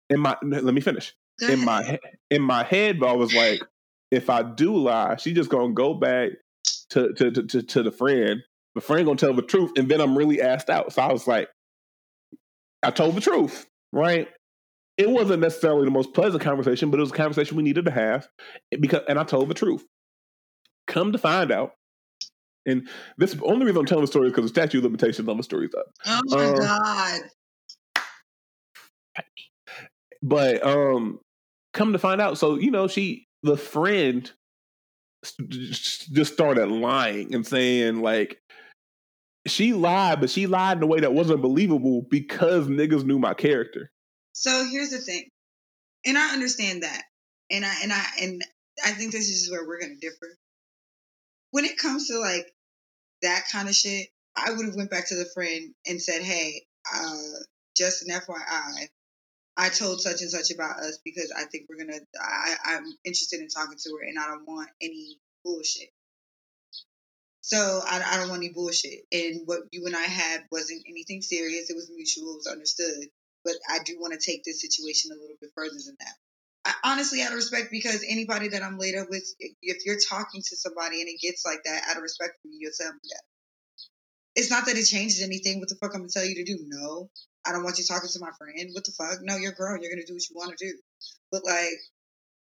in 0.09 0.19
my 0.19 0.37
let 0.41 0.73
me 0.73 0.81
finish. 0.81 1.13
Go 1.39 1.47
in 1.47 1.53
ahead. 1.53 1.65
my 1.65 1.99
in 2.31 2.41
my 2.41 2.63
head, 2.63 2.99
but 2.99 3.09
I 3.09 3.13
was 3.13 3.33
like, 3.33 3.61
if 4.11 4.29
I 4.29 4.43
do 4.43 4.75
lie, 4.75 5.17
she's 5.17 5.35
just 5.35 5.49
gonna 5.49 5.73
go 5.73 5.93
back 5.93 6.31
to 6.91 7.13
to 7.13 7.31
to, 7.31 7.43
to, 7.43 7.61
to 7.63 7.83
the 7.83 7.91
friend. 7.91 8.41
The 8.75 8.81
friend 8.81 9.05
gonna 9.05 9.17
tell 9.17 9.33
the 9.33 9.41
truth, 9.41 9.71
and 9.77 9.89
then 9.89 9.99
I'm 9.99 10.17
really 10.17 10.41
asked 10.41 10.69
out. 10.69 10.93
So 10.93 11.01
I 11.01 11.11
was 11.11 11.27
like, 11.27 11.49
I 12.81 12.91
told 12.91 13.15
the 13.15 13.21
truth, 13.21 13.67
right? 13.91 14.27
It 14.97 15.09
wasn't 15.09 15.41
necessarily 15.41 15.85
the 15.85 15.91
most 15.91 16.13
pleasant 16.13 16.43
conversation, 16.43 16.91
but 16.91 16.97
it 16.97 17.01
was 17.01 17.11
a 17.11 17.15
conversation 17.15 17.57
we 17.57 17.63
needed 17.63 17.85
to 17.85 17.91
have 17.91 18.27
eh, 18.71 18.77
because, 18.79 19.01
and 19.07 19.17
I 19.17 19.23
told 19.23 19.49
the 19.49 19.53
truth. 19.53 19.85
Come 20.87 21.11
to 21.13 21.17
find 21.17 21.51
out, 21.51 21.71
and 22.69 22.89
this 23.17 23.35
only 23.41 23.65
reason 23.65 23.79
I'm 23.79 23.85
telling 23.85 24.03
the 24.03 24.07
story 24.07 24.27
is 24.27 24.33
because 24.33 24.51
the 24.51 24.55
statute 24.61 24.79
of 24.79 24.83
limitations 24.85 25.27
on 25.27 25.37
the 25.37 25.43
story's 25.43 25.73
up. 25.75 25.87
Oh 26.05 26.21
my 26.27 26.45
um, 26.45 26.55
god! 26.55 27.21
But 30.21 30.65
um, 30.65 31.19
come 31.73 31.93
to 31.93 31.99
find 31.99 32.21
out, 32.21 32.37
so 32.37 32.55
you 32.55 32.71
know, 32.71 32.87
she 32.87 33.27
the 33.43 33.57
friend 33.57 34.31
just 35.49 36.33
started 36.33 36.69
lying 36.69 37.33
and 37.35 37.45
saying 37.45 38.01
like 38.01 38.39
she 39.47 39.73
lied, 39.73 40.19
but 40.19 40.29
she 40.29 40.47
lied 40.47 40.77
in 40.77 40.83
a 40.83 40.87
way 40.87 40.99
that 40.99 41.13
wasn't 41.13 41.41
believable 41.41 42.05
because 42.09 42.67
niggas 42.67 43.03
knew 43.03 43.19
my 43.19 43.33
character. 43.33 43.91
So 44.33 44.65
here's 44.69 44.91
the 44.91 44.99
thing, 44.99 45.29
and 46.05 46.17
I 46.17 46.33
understand 46.33 46.83
that, 46.83 47.03
and 47.49 47.65
I 47.65 47.73
and 47.83 47.93
I 47.93 48.05
and 48.21 48.41
I 48.85 48.91
think 48.91 49.11
this 49.11 49.29
is 49.29 49.49
where 49.51 49.65
we're 49.65 49.79
gonna 49.79 49.95
differ. 49.99 50.37
When 51.51 51.65
it 51.65 51.77
comes 51.77 52.07
to 52.07 52.19
like 52.19 52.45
that 53.21 53.45
kind 53.51 53.67
of 53.67 53.75
shit, 53.75 54.07
I 54.35 54.51
would 54.51 54.65
have 54.65 54.75
went 54.75 54.91
back 54.91 55.07
to 55.09 55.15
the 55.15 55.29
friend 55.33 55.73
and 55.87 56.01
said, 56.01 56.21
"Hey, 56.21 56.65
uh, 56.93 57.39
just 57.75 58.07
an 58.07 58.13
FYI, 58.13 58.89
I 59.57 59.69
told 59.69 60.01
such 60.01 60.21
and 60.21 60.31
such 60.31 60.51
about 60.51 60.79
us 60.79 60.99
because 61.03 61.33
I 61.35 61.43
think 61.43 61.65
we're 61.67 61.83
gonna. 61.83 61.99
I, 62.19 62.55
I'm 62.65 62.85
interested 63.03 63.41
in 63.41 63.49
talking 63.49 63.77
to 63.77 63.97
her, 63.97 64.07
and 64.07 64.17
I 64.17 64.27
don't 64.27 64.47
want 64.47 64.69
any 64.81 65.19
bullshit. 65.43 65.89
So 67.41 67.81
I, 67.83 68.01
I 68.05 68.17
don't 68.17 68.29
want 68.29 68.43
any 68.43 68.53
bullshit. 68.53 69.05
And 69.11 69.41
what 69.45 69.63
you 69.71 69.85
and 69.85 69.95
I 69.95 70.03
had 70.03 70.45
wasn't 70.51 70.83
anything 70.87 71.21
serious. 71.21 71.69
It 71.69 71.75
was 71.75 71.89
mutual. 71.93 72.33
It 72.33 72.37
was 72.37 72.47
understood. 72.47 73.09
But 73.43 73.55
I 73.69 73.79
do 73.83 73.99
want 73.99 74.13
to 74.13 74.19
take 74.19 74.43
this 74.43 74.61
situation 74.61 75.11
a 75.11 75.19
little 75.19 75.37
bit 75.41 75.51
further 75.55 75.75
than 75.85 75.97
that. 75.99 76.15
I, 76.65 76.73
honestly, 76.83 77.21
out 77.21 77.31
of 77.31 77.35
respect, 77.35 77.69
because 77.71 78.03
anybody 78.07 78.49
that 78.49 78.63
I'm 78.63 78.77
later 78.77 79.05
with, 79.09 79.23
if 79.39 79.85
you're 79.85 79.99
talking 80.09 80.41
to 80.41 80.55
somebody 80.55 81.01
and 81.01 81.09
it 81.09 81.21
gets 81.21 81.45
like 81.45 81.63
that, 81.63 81.83
out 81.89 81.97
of 81.97 82.03
respect 82.03 82.33
for 82.41 82.47
me, 82.49 82.57
you'll 82.59 82.71
tell 82.77 82.91
me 82.91 82.99
that. 83.03 83.23
It's 84.35 84.51
not 84.51 84.65
that 84.67 84.77
it 84.77 84.85
changes 84.85 85.21
anything. 85.21 85.59
What 85.59 85.69
the 85.69 85.75
fuck 85.75 85.91
I'm 85.93 86.01
gonna 86.01 86.09
tell 86.09 86.25
you 86.25 86.35
to 86.35 86.43
do? 86.43 86.59
No, 86.67 87.09
I 87.45 87.51
don't 87.51 87.63
want 87.63 87.77
you 87.79 87.85
talking 87.85 88.09
to 88.09 88.19
my 88.19 88.31
friend. 88.37 88.69
What 88.73 88.85
the 88.85 88.91
fuck? 88.91 89.19
No, 89.21 89.37
you're 89.37 89.53
grown. 89.53 89.81
You're 89.81 89.91
gonna 89.91 90.05
do 90.05 90.13
what 90.13 90.29
you 90.29 90.35
want 90.35 90.57
to 90.57 90.65
do. 90.65 90.77
But 91.31 91.43
like, 91.43 91.79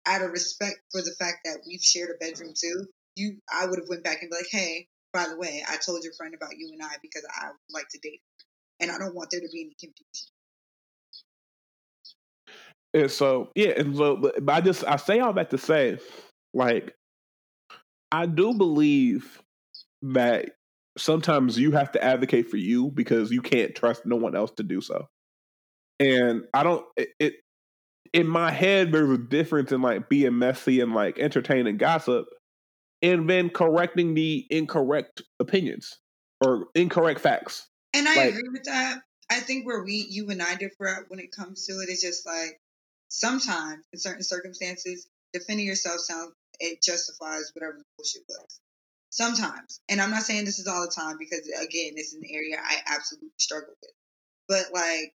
out 0.06 0.22
of 0.22 0.32
respect 0.32 0.78
for 0.92 1.02
the 1.02 1.16
fact 1.18 1.40
that 1.46 1.60
we've 1.68 1.82
shared 1.82 2.10
a 2.10 2.18
bedroom 2.24 2.54
too, 2.56 2.86
you, 3.16 3.38
I 3.52 3.66
would 3.66 3.80
have 3.80 3.90
went 3.90 4.04
back 4.04 4.22
and 4.22 4.30
be 4.30 4.38
like, 4.38 4.48
hey, 4.52 4.88
by 5.14 5.28
the 5.28 5.38
way, 5.38 5.64
I 5.68 5.78
told 5.78 6.04
your 6.04 6.14
friend 6.14 6.34
about 6.34 6.58
you 6.58 6.70
and 6.72 6.82
I 6.82 6.96
because 7.02 7.26
I 7.30 7.48
would 7.48 7.74
like 7.74 7.88
to 7.92 8.00
date 8.00 8.22
and 8.80 8.92
I 8.92 8.98
don't 8.98 9.16
want 9.16 9.30
there 9.32 9.42
to 9.42 9.50
be 9.52 9.62
any 9.62 9.76
confusion. 9.80 10.32
And 12.94 13.10
so, 13.10 13.52
yeah, 13.56 13.74
and 13.78 13.96
so, 13.96 14.18
but 14.18 14.50
I 14.50 14.62
just 14.62 14.84
I 14.86 14.98
say 14.98 15.20
all 15.20 15.34
that 15.34 15.50
to 15.52 15.58
say, 15.58 15.98
like, 16.54 16.94
I 18.12 18.26
do 18.26 18.54
believe 18.54 19.42
that 20.02 20.52
sometimes 20.98 21.58
you 21.58 21.72
have 21.72 21.92
to 21.94 22.04
advocate 22.04 22.50
for 22.50 22.58
you 22.58 22.92
because 22.92 23.32
you 23.32 23.42
can't 23.42 23.76
trust 23.76 24.06
no 24.06 24.18
one 24.18 24.36
else 24.36 24.52
to 24.58 24.64
do 24.64 24.82
so. 24.82 25.08
And 26.00 26.44
I 26.54 26.64
don't 26.64 26.86
it, 26.98 27.10
it 27.20 27.34
in 28.14 28.28
my 28.28 28.52
head 28.52 28.92
there's 28.92 29.10
a 29.10 29.18
difference 29.18 29.72
in 29.72 29.82
like 29.82 30.10
being 30.10 30.38
messy 30.38 30.82
and 30.82 30.94
like 30.94 31.18
entertaining 31.20 31.78
gossip 31.78 32.26
and 33.02 33.30
then 33.30 33.50
correcting 33.50 34.14
the 34.14 34.46
incorrect 34.50 35.22
opinions 35.40 36.00
or 36.44 36.68
incorrect 36.76 37.22
facts. 37.22 37.68
And 37.94 38.08
I 38.08 38.16
like, 38.16 38.30
agree 38.30 38.50
with 38.52 38.64
that. 38.66 39.00
I 39.30 39.40
think 39.40 39.66
where 39.66 39.84
we 39.84 40.08
you 40.10 40.30
and 40.30 40.42
I 40.42 40.56
differ 40.56 41.06
when 41.08 41.20
it 41.20 41.32
comes 41.32 41.66
to 41.68 41.74
it 41.74 41.90
is 41.90 42.02
just 42.02 42.26
like 42.26 42.60
sometimes 43.12 43.84
in 43.92 44.00
certain 44.00 44.24
circumstances, 44.24 45.08
defending 45.34 45.68
yourself 45.68 46.00
sounds 46.00 46.32
it 46.60 46.82
justifies 46.82 47.52
whatever 47.54 47.78
the 47.78 47.84
bullshit 47.98 48.22
was. 48.30 48.60
Sometimes. 49.10 49.82
And 49.90 50.00
I'm 50.00 50.12
not 50.12 50.24
saying 50.24 50.46
this 50.46 50.60
is 50.60 50.68
all 50.68 50.82
the 50.82 50.94
time 50.96 51.18
because 51.20 51.42
again, 51.62 51.94
this 51.96 52.14
is 52.14 52.16
an 52.16 52.30
area 52.30 52.56
I 52.64 52.78
absolutely 52.88 53.32
struggle 53.38 53.74
with. 53.82 53.92
But 54.48 54.74
like 54.74 55.14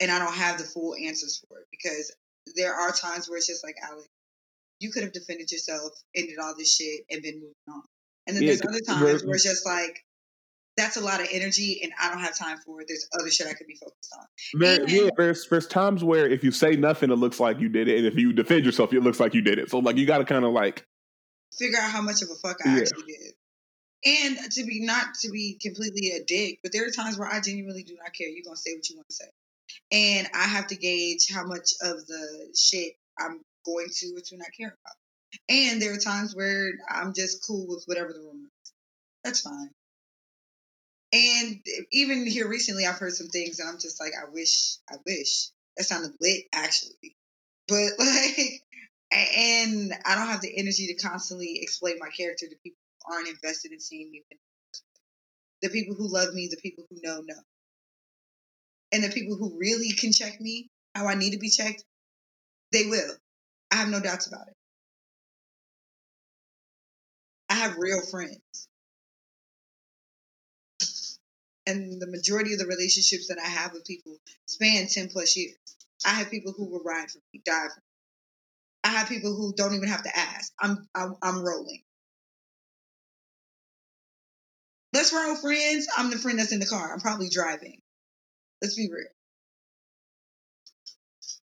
and 0.00 0.10
I 0.10 0.18
don't 0.18 0.34
have 0.34 0.58
the 0.58 0.64
full 0.64 0.94
answers 0.94 1.42
for 1.46 1.58
it 1.58 1.66
because 1.70 2.14
there 2.56 2.74
are 2.74 2.92
times 2.92 3.28
where 3.28 3.38
it's 3.38 3.46
just 3.46 3.64
like 3.64 3.76
Alex, 3.82 4.08
you 4.80 4.90
could 4.90 5.02
have 5.02 5.12
defended 5.12 5.50
yourself, 5.50 5.92
ended 6.14 6.38
all 6.38 6.54
this 6.56 6.74
shit, 6.74 7.02
and 7.10 7.22
been 7.22 7.36
moving 7.36 7.54
on. 7.68 7.82
And 8.26 8.36
then 8.36 8.42
yeah, 8.44 8.48
there's 8.50 8.62
other 8.62 8.80
times 8.80 9.24
where 9.24 9.34
it's 9.34 9.44
just 9.44 9.66
like 9.66 10.03
that's 10.76 10.96
a 10.96 11.00
lot 11.00 11.20
of 11.20 11.28
energy 11.30 11.80
and 11.82 11.92
I 12.00 12.10
don't 12.10 12.20
have 12.20 12.36
time 12.36 12.58
for 12.58 12.80
it. 12.80 12.88
There's 12.88 13.08
other 13.18 13.30
shit 13.30 13.46
I 13.46 13.54
could 13.54 13.66
be 13.66 13.76
focused 13.76 14.14
on. 14.18 14.26
There, 14.60 14.80
and, 14.80 14.90
yeah, 14.90 15.10
there's 15.16 15.48
there's 15.48 15.66
times 15.66 16.02
where 16.02 16.28
if 16.28 16.42
you 16.42 16.50
say 16.50 16.76
nothing, 16.76 17.10
it 17.10 17.16
looks 17.16 17.38
like 17.38 17.60
you 17.60 17.68
did 17.68 17.88
it, 17.88 17.98
and 17.98 18.06
if 18.06 18.16
you 18.16 18.32
defend 18.32 18.64
yourself, 18.64 18.92
it 18.92 19.02
looks 19.02 19.20
like 19.20 19.34
you 19.34 19.42
did 19.42 19.58
it. 19.58 19.70
So 19.70 19.78
like 19.78 19.96
you 19.96 20.06
got 20.06 20.18
to 20.18 20.24
kind 20.24 20.44
of 20.44 20.52
like 20.52 20.84
figure 21.56 21.78
out 21.78 21.90
how 21.90 22.02
much 22.02 22.22
of 22.22 22.28
a 22.30 22.34
fuck 22.34 22.58
I 22.64 22.74
yeah. 22.74 22.80
actually 22.82 23.12
did. 23.12 23.32
And 24.06 24.52
to 24.52 24.64
be 24.64 24.84
not 24.84 25.06
to 25.22 25.30
be 25.30 25.58
completely 25.62 26.10
a 26.10 26.24
dick, 26.24 26.58
but 26.62 26.72
there 26.72 26.86
are 26.86 26.90
times 26.90 27.18
where 27.18 27.28
I 27.28 27.40
genuinely 27.40 27.84
do 27.84 27.96
not 27.96 28.12
care. 28.12 28.28
You're 28.28 28.44
gonna 28.44 28.56
say 28.56 28.74
what 28.74 28.88
you 28.90 28.96
want 28.96 29.08
to 29.08 29.14
say, 29.14 29.30
and 29.92 30.28
I 30.34 30.44
have 30.44 30.66
to 30.68 30.76
gauge 30.76 31.28
how 31.32 31.46
much 31.46 31.70
of 31.80 32.06
the 32.06 32.48
shit 32.54 32.94
I'm 33.18 33.40
going 33.64 33.86
to 33.90 34.16
or 34.16 34.20
to 34.20 34.36
not 34.36 34.48
care 34.58 34.68
about. 34.68 34.96
And 35.48 35.80
there 35.80 35.94
are 35.94 35.98
times 35.98 36.34
where 36.34 36.72
I'm 36.88 37.14
just 37.14 37.44
cool 37.46 37.66
with 37.66 37.84
whatever 37.86 38.12
the 38.12 38.20
rumor 38.20 38.48
is. 38.62 38.72
That's 39.24 39.40
fine. 39.40 39.70
And 41.14 41.60
even 41.92 42.26
here 42.26 42.48
recently, 42.48 42.86
I've 42.86 42.98
heard 42.98 43.12
some 43.12 43.28
things, 43.28 43.60
and 43.60 43.68
I'm 43.68 43.78
just 43.78 44.00
like, 44.00 44.10
I 44.20 44.28
wish, 44.32 44.78
I 44.90 44.96
wish 45.06 45.50
that 45.76 45.84
sounded 45.84 46.10
lit, 46.20 46.46
actually. 46.52 47.14
But 47.68 47.92
like, 48.00 48.62
and 49.12 49.92
I 50.04 50.16
don't 50.16 50.26
have 50.26 50.40
the 50.40 50.58
energy 50.58 50.88
to 50.88 50.94
constantly 51.06 51.60
explain 51.62 52.00
my 52.00 52.08
character 52.08 52.46
to 52.48 52.56
people 52.64 52.80
who 53.06 53.14
aren't 53.14 53.28
invested 53.28 53.70
in 53.70 53.78
seeing 53.78 54.10
me. 54.10 54.24
The 55.62 55.68
people 55.68 55.94
who 55.94 56.12
love 56.12 56.34
me, 56.34 56.48
the 56.50 56.60
people 56.60 56.84
who 56.90 56.96
know, 57.00 57.20
know. 57.24 57.42
And 58.90 59.04
the 59.04 59.10
people 59.10 59.36
who 59.36 59.56
really 59.56 59.92
can 59.92 60.12
check 60.12 60.40
me 60.40 60.68
how 60.96 61.06
I 61.06 61.14
need 61.14 61.30
to 61.30 61.38
be 61.38 61.48
checked, 61.48 61.84
they 62.72 62.86
will. 62.86 63.14
I 63.70 63.76
have 63.76 63.88
no 63.88 64.00
doubts 64.00 64.26
about 64.26 64.48
it. 64.48 64.56
I 67.48 67.54
have 67.54 67.76
real 67.76 68.00
friends. 68.00 68.68
And 71.66 72.00
the 72.00 72.06
majority 72.06 72.52
of 72.52 72.58
the 72.58 72.66
relationships 72.66 73.28
that 73.28 73.38
I 73.38 73.48
have 73.48 73.72
with 73.72 73.86
people 73.86 74.16
span 74.46 74.86
10 74.86 75.08
plus 75.08 75.36
years. 75.36 75.56
I 76.04 76.10
have 76.10 76.30
people 76.30 76.52
who 76.56 76.66
will 76.66 76.82
ride 76.84 77.10
for 77.10 77.18
me, 77.32 77.40
die 77.44 77.68
for 77.68 77.80
me. 77.80 77.82
I 78.84 78.88
have 78.88 79.08
people 79.08 79.34
who 79.34 79.54
don't 79.56 79.74
even 79.74 79.88
have 79.88 80.02
to 80.02 80.14
ask. 80.14 80.52
I'm 80.60 80.86
I'm, 80.94 81.16
I'm 81.22 81.42
rolling. 81.42 81.82
Let's 84.92 85.12
roll, 85.12 85.34
friends. 85.36 85.88
I'm 85.96 86.10
the 86.10 86.18
friend 86.18 86.38
that's 86.38 86.52
in 86.52 86.60
the 86.60 86.66
car. 86.66 86.92
I'm 86.92 87.00
probably 87.00 87.28
driving. 87.30 87.80
Let's 88.60 88.76
be 88.76 88.88
real. 88.92 89.06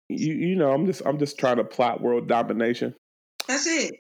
You 0.10 0.34
you 0.34 0.56
know, 0.56 0.72
I'm 0.72 0.88
just 0.88 1.04
I'm 1.06 1.20
just 1.20 1.38
trying 1.38 1.58
to 1.58 1.64
plot 1.64 2.02
world 2.02 2.28
domination. 2.28 2.96
That's 3.48 3.68
it. 3.68 3.94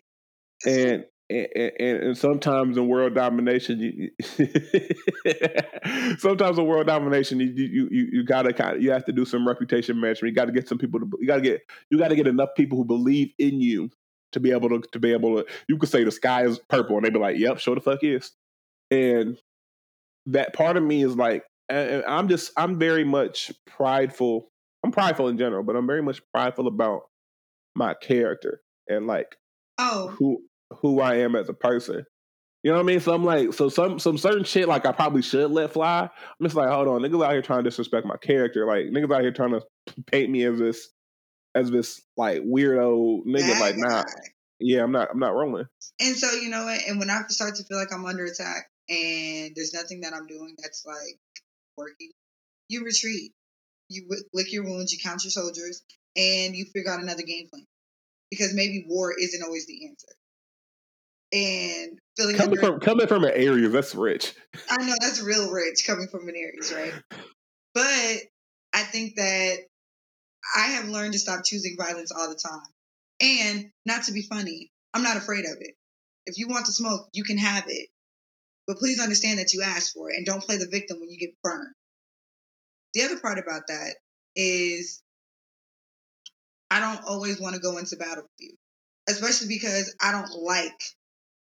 That's 0.64 0.78
and 0.78 0.92
it 1.04 1.12
and, 1.30 1.48
and, 1.56 2.04
and, 2.04 2.18
sometimes 2.18 2.78
in 2.78 2.88
world 2.88 3.14
domination, 3.14 3.80
you, 3.80 4.12
sometimes 6.18 6.58
in 6.58 6.66
world 6.66 6.88
domination, 6.88 7.40
you 7.40 7.48
you 7.48 7.90
you, 7.92 8.08
you 8.14 8.24
gotta 8.24 8.54
kind 8.54 8.78
of, 8.78 8.82
you 8.82 8.92
have 8.92 9.04
to 9.06 9.12
do 9.12 9.26
some 9.26 9.46
reputation 9.46 10.00
management. 10.00 10.32
You 10.32 10.36
got 10.36 10.46
to 10.46 10.54
get 10.54 10.70
some 10.70 10.78
people 10.78 11.02
to 11.02 11.10
you 11.20 11.28
got 11.28 11.36
to 11.36 11.42
get 11.42 11.62
you 11.90 11.98
got 11.98 12.10
to 12.10 12.16
get 12.16 12.28
enough 12.28 12.50
people 12.56 12.78
who 12.78 12.86
believe 12.86 13.34
in 13.38 13.60
you 13.60 13.90
to 14.32 14.40
be 14.40 14.52
able 14.52 14.70
to 14.70 14.82
to 14.92 15.00
be 15.00 15.12
able 15.12 15.36
to. 15.36 15.46
You 15.68 15.78
could 15.78 15.90
say 15.90 16.06
the 16.06 16.12
sky 16.12 16.46
is 16.46 16.60
purple, 16.70 16.96
and 16.96 17.06
they'd 17.06 17.14
be 17.14 17.20
like, 17.20 17.38
"Yep, 17.38 17.60
sure 17.60 17.76
the 17.76 17.82
fuck 17.82 18.04
is." 18.04 18.32
And 18.90 19.38
that 20.28 20.54
part 20.54 20.78
of 20.78 20.84
me 20.84 21.04
is 21.04 21.18
like, 21.18 21.44
and 21.68 22.06
I'm 22.06 22.30
just 22.30 22.52
I'm 22.56 22.80
very 22.80 23.04
much 23.04 23.52
prideful. 23.66 24.50
I'm 24.84 24.92
prideful 24.92 25.28
in 25.28 25.38
general, 25.38 25.64
but 25.64 25.76
I'm 25.76 25.88
very 25.88 26.02
much 26.02 26.22
prideful 26.34 26.68
about 26.68 27.02
my 27.76 27.94
character 27.94 28.62
and 28.88 29.06
like 29.06 29.36
oh 29.78 30.08
who 30.18 30.42
who 30.82 31.02
I 31.02 31.16
am 31.18 31.36
as 31.36 31.50
a 31.50 31.54
person. 31.54 32.06
You 32.64 32.72
know 32.72 32.80
what 32.80 32.84
I 32.84 32.88
mean? 32.88 33.00
So 33.00 33.14
I'm 33.14 33.24
like, 33.24 33.54
so 33.54 33.70
some 33.70 34.00
some 34.00 34.18
certain 34.18 34.44
shit 34.44 34.68
like 34.68 34.86
I 34.86 34.92
probably 34.92 35.22
should 35.22 35.52
let 35.52 35.72
fly. 35.74 36.02
I'm 36.02 36.44
just 36.44 36.56
like, 36.56 36.70
hold 36.70 36.88
on, 36.88 37.02
niggas 37.02 37.24
out 37.24 37.32
here 37.32 37.42
trying 37.42 37.64
to 37.64 37.70
disrespect 37.70 38.06
my 38.06 38.18
character. 38.18 38.66
Like 38.66 38.88
niggas 38.88 39.14
out 39.14 39.22
here 39.22 39.32
trying 39.32 39.52
to 39.52 39.62
paint 40.08 40.30
me 40.30 40.44
as 40.44 40.60
this 40.60 40.90
as 41.56 41.72
this 41.72 42.02
like 42.18 42.42
weirdo 42.42 43.26
nigga. 43.26 43.54
Bad 43.54 43.62
like, 43.62 43.78
nah, 43.78 44.04
yeah, 44.60 44.84
I'm 44.84 44.92
not 44.92 45.10
I'm 45.12 45.20
not 45.20 45.36
rolling. 45.36 45.66
And 46.02 46.16
so 46.16 46.32
you 46.32 46.50
know 46.50 46.66
what? 46.66 46.82
And 46.88 47.00
when 47.00 47.10
I 47.10 47.22
start 47.30 47.56
to 47.56 47.64
feel 47.64 47.78
like 47.78 47.94
I'm 47.94 48.06
under 48.06 48.26
attack 48.26 48.70
and 48.90 49.52
there's 49.56 49.74
nothing 49.74 50.02
that 50.02 50.14
I'm 50.14 50.28
doing 50.28 50.56
that's 50.58 50.84
like 50.86 51.20
working, 51.78 52.12
you 52.70 52.84
retreat. 52.84 53.32
You 53.90 54.10
lick 54.34 54.52
your 54.52 54.66
wounds, 54.66 54.92
you 54.92 55.00
count 55.02 55.24
your 55.24 55.32
soldiers, 55.32 55.84
and 56.18 56.54
you 56.54 56.66
figure 56.66 56.92
out 56.92 57.02
another 57.02 57.24
game 57.24 57.48
plan. 57.50 57.66
Because 58.30 58.54
maybe 58.54 58.84
war 58.90 59.14
isn't 59.18 59.42
always 59.42 59.66
the 59.68 59.88
answer 59.88 60.17
and 61.32 62.00
feeling 62.16 62.36
coming 62.36 62.58
under, 62.60 62.72
from 62.74 62.80
coming 62.80 63.08
from 63.08 63.24
an 63.24 63.32
Aries, 63.34 63.72
that's 63.72 63.96
rich. 63.96 64.34
I 64.70 64.84
know 64.86 64.96
that's 65.00 65.22
real 65.22 65.52
rich 65.52 65.84
coming 65.86 66.08
from 66.08 66.28
an 66.28 66.36
Aries, 66.36 66.74
right? 66.74 66.94
But 67.74 68.18
I 68.74 68.84
think 68.84 69.16
that 69.16 69.58
I 70.56 70.68
have 70.68 70.90
learned 70.90 71.14
to 71.14 71.20
stop 71.20 71.44
choosing 71.46 71.76
violence 71.78 72.12
all 72.12 72.30
the 72.30 72.36
time. 72.36 72.62
And 73.20 73.72
not 73.86 74.04
to 74.04 74.12
be 74.14 74.22
funny, 74.22 74.72
I'm 74.94 75.04
not 75.04 75.18
afraid 75.18 75.46
of 75.46 75.58
it. 75.60 75.76
If 76.26 76.38
you 76.38 76.48
want 76.48 76.66
to 76.68 76.72
smoke, 76.72 77.10
you 77.14 77.24
can 77.24 77.38
have 77.38 77.66
it. 77.68 77.90
But 78.68 78.78
please 78.78 79.00
understand 79.00 79.40
that 79.40 79.54
you 79.54 79.64
asked 79.64 79.94
for 79.94 80.10
it 80.12 80.18
and 80.18 80.26
don't 80.26 80.44
play 80.44 80.58
the 80.58 80.68
victim 80.70 81.00
when 81.00 81.10
you 81.10 81.18
get 81.18 81.42
burned. 81.42 81.74
The 82.94 83.04
other 83.04 83.20
part 83.20 83.40
about 83.40 83.68
that 83.68 83.96
is 84.36 85.02
I 86.70 86.80
don't 86.80 87.04
always 87.08 87.40
want 87.40 87.56
to 87.56 87.62
go 87.62 87.78
into 87.78 87.96
battle 87.96 88.24
with 88.24 88.32
you, 88.40 88.56
especially 89.10 89.48
because 89.48 89.96
I 90.02 90.12
don't 90.12 90.32
like 90.44 90.80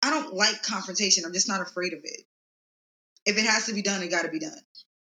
I 0.02 0.10
don't 0.10 0.34
like 0.34 0.64
confrontation. 0.64 1.26
I'm 1.26 1.34
just 1.34 1.48
not 1.48 1.62
afraid 1.62 1.94
of 1.94 2.00
it. 2.04 2.22
If 3.26 3.38
it 3.38 3.46
has 3.46 3.68
to 3.68 3.74
be 3.74 3.82
done, 3.82 4.02
it 4.02 4.10
got 4.10 4.24
to 4.24 4.32
be 4.32 4.40
done. 4.40 4.60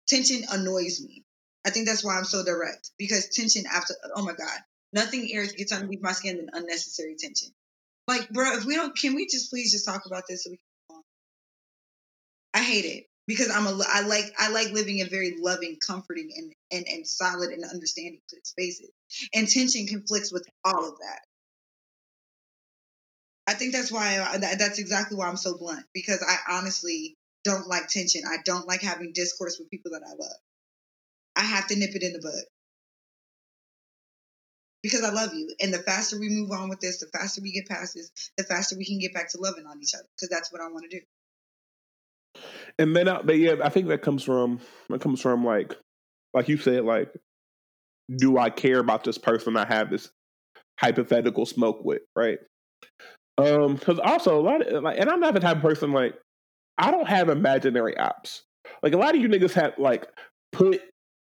Tension 0.09 0.43
annoys 0.51 1.01
me. 1.01 1.25
I 1.65 1.71
think 1.71 1.87
that's 1.87 2.05
why 2.05 2.19
I'm 2.19 2.25
so 2.25 2.45
direct 2.45 2.91
because 2.99 3.29
tension 3.29 3.65
after 3.73 3.95
oh 4.17 4.25
my 4.25 4.33
god, 4.33 4.59
nothing 4.93 5.29
gets 5.29 5.73
underneath 5.73 6.03
my 6.03 6.13
skin 6.13 6.39
than 6.39 6.51
unnecessary 6.53 7.15
tension. 7.17 7.51
Like, 8.09 8.29
bro, 8.31 8.57
if 8.57 8.65
we 8.65 8.75
don't, 8.75 8.97
can 8.97 9.15
we 9.15 9.27
just 9.27 9.51
please 9.51 9.71
just 9.71 9.87
talk 9.87 10.07
about 10.07 10.25
this 10.29 10.45
so 10.45 10.51
we 10.51 10.57
can 10.57 11.03
I 12.55 12.63
hate 12.63 12.85
it 12.85 13.07
because 13.27 13.51
I'm 13.51 13.67
a 13.67 13.79
I 13.89 14.03
like 14.03 14.25
I 14.39 14.51
like 14.51 14.73
living 14.73 14.99
in 14.99 15.09
very 15.09 15.37
loving, 15.39 15.79
comforting, 15.85 16.31
and 16.37 16.53
and 16.71 16.87
and 16.89 17.07
solid 17.07 17.51
and 17.51 17.65
understanding 17.65 18.21
spaces. 18.45 18.91
And 19.35 19.49
tension 19.49 19.87
conflicts 19.87 20.33
with 20.33 20.47
all 20.65 20.89
of 20.89 20.99
that. 20.99 21.21
I 23.53 23.55
think 23.55 23.75
that's 23.75 23.93
why 23.93 24.19
I, 24.19 24.39
that's 24.39 24.79
exactly 24.79 25.19
why 25.19 25.29
I'm 25.29 25.37
so 25.37 25.59
blunt 25.59 25.85
because 25.93 26.25
I 26.27 26.57
honestly 26.57 27.19
don't 27.45 27.69
like 27.69 27.87
tension. 27.89 28.23
I 28.27 28.37
don't 28.47 28.67
like 28.67 28.81
having 28.81 29.13
discourse 29.13 29.59
with 29.59 29.71
people 29.71 29.91
that 29.93 30.01
I 30.07 30.13
love. 30.19 30.39
I 31.37 31.43
have 31.43 31.67
to 31.67 31.77
nip 31.77 31.95
it 31.95 32.03
in 32.03 32.15
the 32.15 32.21
bud 32.21 32.45
because 34.83 35.05
I 35.05 35.11
love 35.11 35.35
you. 35.35 35.51
And 35.61 35.73
the 35.73 35.81
faster 35.81 36.19
we 36.19 36.31
move 36.31 36.51
on 36.51 36.71
with 36.71 36.81
this, 36.81 37.01
the 37.01 37.07
faster 37.07 37.43
we 37.43 37.53
get 37.53 37.69
past 37.69 37.95
this, 37.95 38.11
the 38.39 38.45
faster 38.45 38.75
we 38.79 38.87
can 38.87 38.99
get 38.99 39.13
back 39.13 39.31
to 39.33 39.39
loving 39.39 39.67
on 39.67 39.79
each 39.83 39.95
other 39.95 40.09
because 40.17 40.31
that's 40.31 40.51
what 40.51 40.63
I 40.63 40.69
want 40.69 40.91
to 40.91 40.99
do. 40.99 42.43
And 42.79 42.97
then, 42.97 43.07
but 43.25 43.37
yeah, 43.37 43.57
I 43.63 43.69
think 43.69 43.89
that 43.89 44.01
comes 44.01 44.23
from 44.23 44.61
that 44.89 45.03
comes 45.03 45.21
from 45.21 45.45
like, 45.45 45.77
like 46.33 46.49
you 46.49 46.57
said, 46.57 46.85
like, 46.85 47.13
do 48.17 48.39
I 48.39 48.49
care 48.49 48.79
about 48.79 49.05
this 49.05 49.19
person 49.19 49.59
I 49.59 49.67
have 49.67 49.91
this 49.91 50.11
hypothetical 50.81 51.45
smoke 51.45 51.85
with, 51.85 52.01
right? 52.17 52.39
Um, 53.39 53.75
because 53.75 53.99
also 53.99 54.39
a 54.39 54.43
lot 54.43 54.67
of 54.67 54.83
like, 54.83 54.99
and 54.99 55.09
I'm 55.09 55.21
not 55.21 55.35
the 55.35 55.41
type 55.41 55.57
of 55.57 55.63
person 55.63 55.93
like 55.93 56.15
I 56.79 56.91
don't 56.91 57.09
have 57.09 57.29
imaginary 57.29 57.97
ops. 57.97 58.43
Like 58.83 58.93
a 58.93 58.99
lot 58.99 59.15
of 59.15 59.21
you 59.21 59.29
niggas 59.29 59.53
have 59.55 59.75
like 59.79 60.07
put 60.53 60.81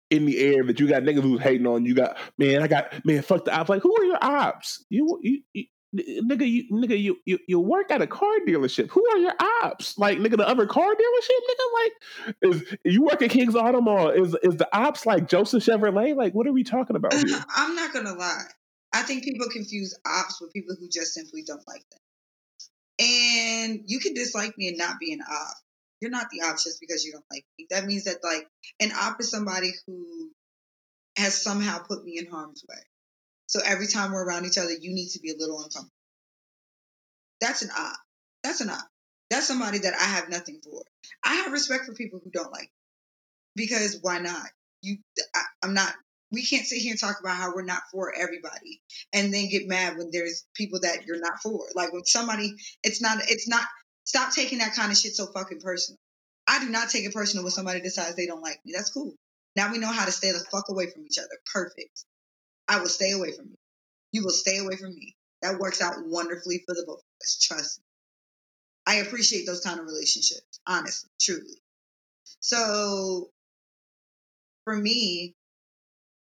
in 0.10 0.26
the 0.26 0.40
air 0.40 0.64
that 0.64 0.80
you 0.80 0.88
got 0.88 1.04
niggas 1.04 1.22
who's 1.22 1.42
hating 1.42 1.68
on 1.68 1.86
you. 1.86 1.96
Got 1.96 2.18
man, 2.38 2.62
I 2.62 2.68
got 2.68 3.06
man, 3.06 3.22
fuck 3.22 3.46
the 3.46 3.58
ops. 3.58 3.70
Like 3.70 3.82
who 3.82 3.96
are 3.96 4.06
your 4.06 4.20
ops? 4.22 4.86
You 4.90 5.20
you. 5.22 5.42
you 5.54 5.66
nigga, 5.96 6.50
you 6.50 6.66
nigga, 6.72 7.02
you, 7.02 7.18
you 7.26 7.40
you 7.48 7.60
work 7.60 7.92
at 7.92 8.02
a 8.02 8.08
car 8.08 8.30
dealership. 8.46 8.90
Who 8.90 9.04
are 9.10 9.18
your 9.18 9.34
ops? 9.64 9.98
Like 9.98 10.20
nigga, 10.20 10.38
the 10.38 10.48
other 10.48 10.68
car 10.68 10.90
dealership, 10.94 11.40
nigga. 11.50 11.74
Like, 11.74 12.36
is 12.42 12.76
you 12.84 13.04
work 13.04 13.22
at 13.22 13.30
King's 13.30 13.56
Auto 13.56 13.82
Mall? 13.82 14.10
Is 14.10 14.36
is 14.44 14.58
the 14.58 14.68
ops 14.74 15.06
like 15.06 15.28
Joseph 15.28 15.64
Chevrolet? 15.64 16.16
Like, 16.16 16.34
what 16.34 16.46
are 16.46 16.54
we 16.54 16.64
talking 16.64 16.96
about 16.96 17.14
here? 17.14 17.44
I'm 17.56 17.76
not 17.76 17.94
gonna 17.94 18.14
lie. 18.14 18.44
I 18.94 19.02
think 19.04 19.24
people 19.24 19.48
confuse 19.50 19.98
ops 20.06 20.42
with 20.42 20.54
people 20.54 20.76
who 20.80 20.88
just 20.90 21.14
simply 21.14 21.44
don't 21.44 21.68
like 21.68 21.84
them. 21.92 22.00
And 23.00 23.82
you 23.86 24.00
can 24.00 24.14
dislike 24.14 24.58
me 24.58 24.70
and 24.70 24.78
not 24.78 25.00
be 25.00 25.14
an 25.14 25.22
op. 25.22 25.58
You're 26.02 26.12
not 26.12 26.28
the 26.32 26.42
op 26.46 26.58
just 26.58 26.80
because 26.80 27.06
you 27.06 27.12
don't 27.12 27.26
like 27.32 27.46
me. 27.58 27.68
That 27.70 27.86
means 27.86 28.06
that 28.06 28.24
like 28.24 28.48
an 28.80 28.92
op 28.92 29.20
is 29.20 29.30
somebody 29.30 29.72
who 29.86 30.32
has 31.18 31.42
somehow 31.42 31.80
put 31.80 32.04
me 32.04 32.18
in 32.18 32.28
harm's 32.28 32.64
way. 32.68 32.78
So 33.48 33.62
every 33.66 33.88
time 33.88 34.12
we're 34.12 34.26
around 34.26 34.46
each 34.46 34.58
other, 34.58 34.74
you 34.74 34.94
need 34.94 35.10
to 35.10 35.20
be 35.20 35.32
a 35.32 35.38
little 35.38 35.58
uncomfortable. 35.58 35.92
That's 37.42 37.62
an 37.62 37.70
op. 37.78 37.98
That's 38.44 38.62
an 38.62 38.70
op. 38.70 38.88
That's 39.30 39.48
somebody 39.48 39.80
that 39.80 39.94
I 39.94 40.04
have 40.04 40.30
nothing 40.30 40.60
for. 40.64 40.84
I 41.24 41.36
have 41.36 41.52
respect 41.52 41.86
for 41.86 41.94
people 41.94 42.20
who 42.24 42.32
don't 42.32 42.52
like 42.52 42.72
me 43.56 43.66
because 43.68 44.00
why 44.02 44.20
not? 44.20 44.48
You, 44.82 44.98
I, 45.36 45.42
I'm 45.64 45.74
not 45.74 45.94
we 46.32 46.44
can't 46.46 46.66
sit 46.66 46.80
here 46.80 46.92
and 46.92 47.00
talk 47.00 47.20
about 47.20 47.38
how 47.38 47.54
we're 47.56 47.64
not 47.64 47.84
for 47.92 48.14
everybody 48.14 48.82
and 49.14 49.34
then 49.34 49.50
get 49.50 49.68
mad 49.68 49.98
when 49.98 50.10
there's 50.12 50.46
people 50.56 50.80
that 50.82 51.06
you're 51.06 51.20
not 51.20 51.42
for. 51.42 51.66
Like 51.76 51.94
when 51.94 52.04
somebody, 52.06 52.56
it's 52.84 53.02
not, 53.02 53.18
it's 53.28 53.48
not, 53.48 53.64
stop 54.04 54.34
taking 54.34 54.60
that 54.60 54.76
kind 54.76 54.92
of 54.92 54.98
shit 54.98 55.14
so 55.14 55.28
fucking 55.28 55.62
personal. 55.62 55.98
I 56.48 56.60
do 56.64 56.70
not 56.70 56.90
take 56.90 57.06
it 57.06 57.14
personal 57.14 57.44
when 57.44 57.52
somebody 57.52 57.82
decides 57.82 58.16
they 58.16 58.26
don't 58.26 58.42
like 58.42 58.60
me. 58.66 58.74
That's 58.76 58.92
cool. 58.92 59.14
Now 59.56 59.72
we 59.72 59.80
know 59.80 59.92
how 59.92 60.06
to 60.06 60.12
stay 60.12 60.32
the 60.32 60.46
fuck 60.52 60.70
away 60.70 60.90
from 60.90 61.06
each 61.06 61.18
other. 61.18 61.38
Perfect. 61.54 62.04
I 62.68 62.80
will 62.80 62.88
stay 62.88 63.12
away 63.12 63.32
from 63.32 63.48
you. 63.48 63.56
You 64.12 64.24
will 64.24 64.32
stay 64.32 64.58
away 64.58 64.76
from 64.76 64.94
me. 64.94 65.16
That 65.42 65.60
works 65.60 65.82
out 65.82 65.96
wonderfully 66.06 66.64
for 66.66 66.74
the 66.74 66.84
both 66.86 67.00
of 67.00 67.22
us. 67.22 67.40
Trust 67.42 67.80
me. 67.80 67.84
I 68.86 68.96
appreciate 68.96 69.46
those 69.46 69.62
kind 69.62 69.80
of 69.80 69.86
relationships, 69.86 70.60
honestly, 70.66 71.10
truly. 71.20 71.62
So 72.40 73.30
for 74.64 74.76
me, 74.76 75.36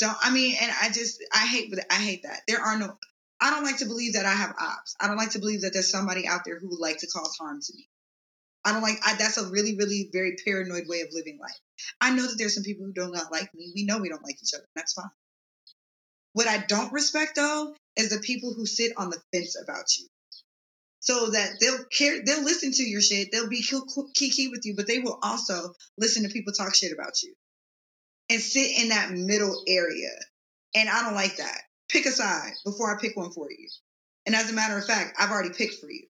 don't 0.01 0.16
I 0.22 0.32
mean, 0.32 0.57
and 0.61 0.72
I 0.82 0.90
just 0.90 1.22
I 1.32 1.46
hate 1.46 1.72
I 1.90 1.94
hate 1.94 2.24
that. 2.24 2.42
There 2.48 2.61
are 2.61 2.78
no 2.78 2.98
I 3.40 3.51
don't 3.51 3.64
like 3.64 3.78
to 3.78 3.86
believe 3.86 4.14
that 4.14 4.26
I 4.26 4.32
have 4.34 4.55
ops. 4.61 4.96
I 5.01 5.09
don't 5.09 5.18
like 5.18 5.32
to 5.32 5.40
believe 5.40 5.62
that 5.62 5.72
there's 5.74 5.90
somebody 5.90 6.26
out 6.28 6.42
there 6.46 6.59
who 6.59 6.70
would 6.70 6.80
like 6.80 6.98
to 6.98 7.09
cause 7.09 7.36
harm 7.40 7.61
to 7.62 7.74
me. 7.76 7.88
I 8.64 8.72
don't 8.72 8.82
like 8.82 8.98
I, 9.07 9.14
that's 9.16 9.38
a 9.38 9.51
really 9.51 9.76
really 9.76 10.11
very 10.12 10.36
paranoid 10.44 10.84
way 10.88 11.03
of 11.03 11.09
living 11.12 11.38
life. 11.40 11.59
I 12.01 12.14
know 12.14 12.24
that 12.26 12.36
there's 12.38 12.55
some 12.55 12.64
people 12.64 12.86
who 12.86 12.92
do 12.92 13.11
not 13.11 13.32
like 13.32 13.55
me. 13.55 13.72
We 13.74 13.84
know 13.84 13.98
we 13.98 14.09
don't 14.11 14.24
like 14.24 14.36
each 14.42 14.55
other. 14.55 14.66
That's 14.76 14.94
fine. 14.94 15.11
What 16.34 16.48
I 16.48 16.59
don't 16.59 16.92
respect 16.92 17.36
though 17.36 17.74
is 17.96 18.11
the 18.11 18.20
people 18.20 18.55
who 18.55 18.66
sit 18.66 18.92
on 18.96 19.11
the 19.11 19.20
fence 19.32 19.57
about 19.62 19.86
you. 19.98 20.07
so 21.01 21.30
that 21.30 21.53
they'll 21.61 21.84
care, 21.86 22.22
they'll 22.24 22.44
listen 22.44 22.72
to 22.72 22.84
your 22.84 23.03
shit. 23.03 23.30
They'll 23.32 23.48
be 23.48 23.64
kiki 24.14 24.48
with 24.48 24.64
you, 24.64 24.76
but 24.76 24.86
they 24.86 25.01
will 25.01 25.18
also 25.22 25.74
listen 25.98 26.24
to 26.24 26.30
people 26.30 26.53
talk 26.53 26.74
shit 26.74 26.92
about 26.92 27.22
you 27.22 27.34
and 28.31 28.41
sit 28.41 28.81
in 28.81 28.89
that 28.89 29.11
middle 29.11 29.62
area. 29.66 30.11
And 30.74 30.89
I 30.89 31.03
don't 31.03 31.14
like 31.14 31.37
that. 31.37 31.59
Pick 31.89 32.07
a 32.07 32.11
side 32.11 32.53
before 32.64 32.95
I 32.95 33.01
pick 33.01 33.16
one 33.16 33.33
for 33.33 33.51
you. 33.51 33.68
And 34.24 34.35
as 34.35 34.51
a 34.51 34.55
matter 34.55 34.78
of 34.78 34.87
fact, 34.87 35.16
I've 35.18 35.31
already 35.31 35.51
picked 35.51 35.81
for 35.81 35.91
you. 35.91 36.07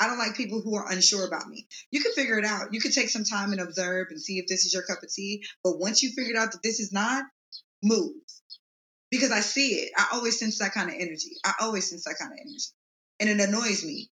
I 0.00 0.06
don't 0.06 0.18
like 0.18 0.36
people 0.36 0.60
who 0.60 0.74
are 0.74 0.90
unsure 0.90 1.26
about 1.26 1.48
me. 1.48 1.66
You 1.90 2.02
can 2.02 2.12
figure 2.12 2.38
it 2.38 2.44
out. 2.44 2.74
You 2.74 2.80
can 2.80 2.90
take 2.90 3.08
some 3.08 3.24
time 3.24 3.52
and 3.52 3.60
observe 3.60 4.08
and 4.10 4.20
see 4.20 4.38
if 4.38 4.46
this 4.46 4.66
is 4.66 4.74
your 4.74 4.82
cup 4.82 5.02
of 5.02 5.12
tea. 5.12 5.44
But 5.62 5.78
once 5.78 6.02
you 6.02 6.10
figured 6.10 6.36
out 6.36 6.52
that 6.52 6.62
this 6.62 6.80
is 6.80 6.92
not, 6.92 7.24
move. 7.82 8.12
Because 9.10 9.30
I 9.30 9.40
see 9.40 9.74
it. 9.76 9.92
I 9.96 10.08
always 10.14 10.38
sense 10.38 10.58
that 10.58 10.74
kind 10.74 10.90
of 10.90 10.96
energy. 10.96 11.36
I 11.44 11.54
always 11.60 11.88
sense 11.88 12.04
that 12.04 12.16
kind 12.20 12.32
of 12.32 12.38
energy. 12.40 12.64
And 13.20 13.30
it 13.30 13.48
annoys 13.48 13.84
me 13.84 14.10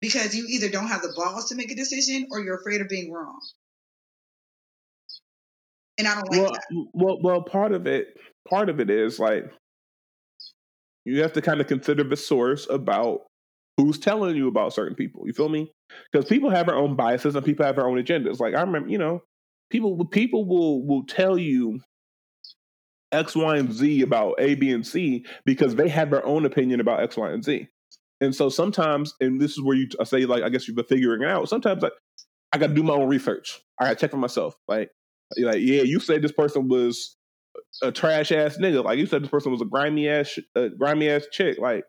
because 0.00 0.34
you 0.34 0.46
either 0.48 0.68
don't 0.68 0.86
have 0.86 1.02
the 1.02 1.12
balls 1.16 1.48
to 1.48 1.56
make 1.56 1.72
a 1.72 1.76
decision 1.76 2.28
or 2.30 2.40
you're 2.40 2.60
afraid 2.60 2.80
of 2.80 2.88
being 2.88 3.12
wrong. 3.12 3.40
And 5.98 6.08
I 6.08 6.14
don't 6.14 6.30
like 6.30 6.40
well, 6.40 6.52
that. 6.52 6.86
Well, 6.92 7.18
well, 7.22 7.42
part 7.42 7.72
of 7.72 7.86
it, 7.86 8.08
part 8.48 8.68
of 8.68 8.80
it 8.80 8.90
is 8.90 9.18
like 9.18 9.44
you 11.04 11.22
have 11.22 11.32
to 11.34 11.42
kind 11.42 11.60
of 11.60 11.66
consider 11.66 12.04
the 12.04 12.16
source 12.16 12.66
about 12.68 13.20
who's 13.76 13.98
telling 13.98 14.36
you 14.36 14.48
about 14.48 14.72
certain 14.72 14.96
people. 14.96 15.26
You 15.26 15.32
feel 15.32 15.48
me? 15.48 15.70
Because 16.12 16.28
people 16.28 16.50
have 16.50 16.66
their 16.66 16.76
own 16.76 16.96
biases 16.96 17.34
and 17.36 17.44
people 17.44 17.64
have 17.66 17.76
their 17.76 17.86
own 17.86 18.02
agendas. 18.02 18.40
Like 18.40 18.54
I 18.54 18.60
remember, 18.60 18.88
you 18.88 18.98
know, 18.98 19.22
people 19.70 20.04
people 20.06 20.46
will 20.46 20.84
will 20.86 21.04
tell 21.04 21.38
you 21.38 21.80
X, 23.12 23.36
Y, 23.36 23.56
and 23.56 23.72
Z 23.72 24.02
about 24.02 24.34
A, 24.38 24.54
B, 24.54 24.70
and 24.70 24.86
C 24.86 25.24
because 25.44 25.76
they 25.76 25.88
have 25.88 26.10
their 26.10 26.24
own 26.26 26.44
opinion 26.44 26.80
about 26.80 27.00
X, 27.00 27.16
Y, 27.16 27.30
and 27.30 27.44
Z. 27.44 27.68
And 28.20 28.34
so 28.34 28.48
sometimes, 28.48 29.14
and 29.20 29.40
this 29.40 29.52
is 29.52 29.62
where 29.62 29.76
you 29.76 29.88
I 30.00 30.04
say 30.04 30.24
like 30.26 30.42
I 30.42 30.48
guess 30.48 30.66
you've 30.66 30.76
been 30.76 30.86
figuring 30.86 31.22
it 31.22 31.28
out. 31.28 31.48
Sometimes 31.48 31.82
like 31.82 31.92
I 32.54 32.58
got 32.58 32.68
to 32.68 32.74
do 32.74 32.84
my 32.84 32.94
own 32.94 33.08
research. 33.08 33.60
I 33.80 33.84
got 33.84 33.90
to 33.90 33.96
check 33.96 34.12
for 34.12 34.16
myself. 34.16 34.54
Like, 34.68 34.90
like 35.38 35.60
yeah, 35.60 35.82
you 35.82 36.00
said 36.00 36.22
this 36.22 36.32
person 36.32 36.68
was 36.68 37.16
a 37.82 37.92
trash 37.92 38.32
ass 38.32 38.58
nigga. 38.58 38.84
Like 38.84 38.98
you 38.98 39.06
said, 39.06 39.22
this 39.22 39.30
person 39.30 39.52
was 39.52 39.60
a 39.60 39.66
grimy 39.66 40.08
ass, 40.08 40.38
uh, 40.56 40.68
grimy 40.78 41.08
ass 41.08 41.26
chick. 41.32 41.58
Like 41.58 41.84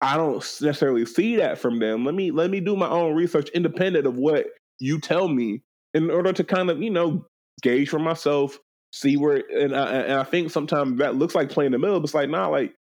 I 0.00 0.16
don't 0.16 0.34
necessarily 0.34 1.06
see 1.06 1.36
that 1.36 1.58
from 1.58 1.78
them. 1.78 2.04
Let 2.04 2.14
me 2.14 2.32
let 2.32 2.50
me 2.50 2.60
do 2.60 2.76
my 2.76 2.88
own 2.88 3.14
research, 3.14 3.48
independent 3.50 4.06
of 4.06 4.16
what 4.16 4.46
you 4.80 4.98
tell 4.98 5.28
me, 5.28 5.62
in 5.94 6.10
order 6.10 6.32
to 6.32 6.44
kind 6.44 6.70
of 6.70 6.82
you 6.82 6.90
know 6.90 7.24
gauge 7.62 7.88
for 7.88 8.00
myself, 8.00 8.58
see 8.92 9.16
where. 9.16 9.42
And 9.56 9.76
I, 9.76 9.92
and 9.92 10.12
I 10.14 10.24
think 10.24 10.50
sometimes 10.50 10.98
that 10.98 11.14
looks 11.14 11.36
like 11.36 11.50
playing 11.50 11.70
the 11.70 11.78
middle. 11.78 12.00
But 12.00 12.04
it's 12.04 12.14
like 12.14 12.30
nah, 12.30 12.48
like 12.48 12.74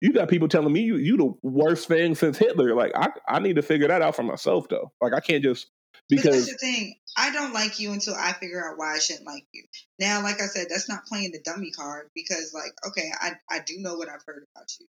you 0.00 0.14
got 0.14 0.30
people 0.30 0.48
telling 0.48 0.72
me 0.72 0.80
you 0.80 0.96
you 0.96 1.18
the 1.18 1.32
worst 1.42 1.88
thing 1.88 2.14
since 2.14 2.38
Hitler. 2.38 2.74
Like 2.74 2.92
I 2.94 3.10
I 3.28 3.38
need 3.38 3.56
to 3.56 3.62
figure 3.62 3.88
that 3.88 4.00
out 4.00 4.16
for 4.16 4.22
myself 4.22 4.66
though. 4.70 4.90
Like 5.02 5.12
I 5.12 5.20
can't 5.20 5.42
just 5.42 5.66
because 6.08 6.24
but 6.24 6.32
that's 6.32 6.52
the 6.52 6.58
thing. 6.58 6.94
I 7.16 7.30
don't 7.32 7.54
like 7.54 7.80
you 7.80 7.92
until 7.92 8.14
I 8.14 8.32
figure 8.32 8.62
out 8.62 8.78
why 8.78 8.94
I 8.94 8.98
shouldn't 8.98 9.26
like 9.26 9.46
you. 9.52 9.64
Now, 9.98 10.22
like 10.22 10.40
I 10.40 10.46
said, 10.46 10.66
that's 10.68 10.88
not 10.88 11.06
playing 11.06 11.32
the 11.32 11.40
dummy 11.42 11.70
card 11.70 12.10
because, 12.14 12.52
like, 12.54 12.72
okay, 12.88 13.10
I 13.20 13.32
I 13.50 13.60
do 13.60 13.78
know 13.78 13.94
what 13.96 14.08
I've 14.08 14.24
heard 14.26 14.46
about 14.54 14.68
you, 14.78 14.86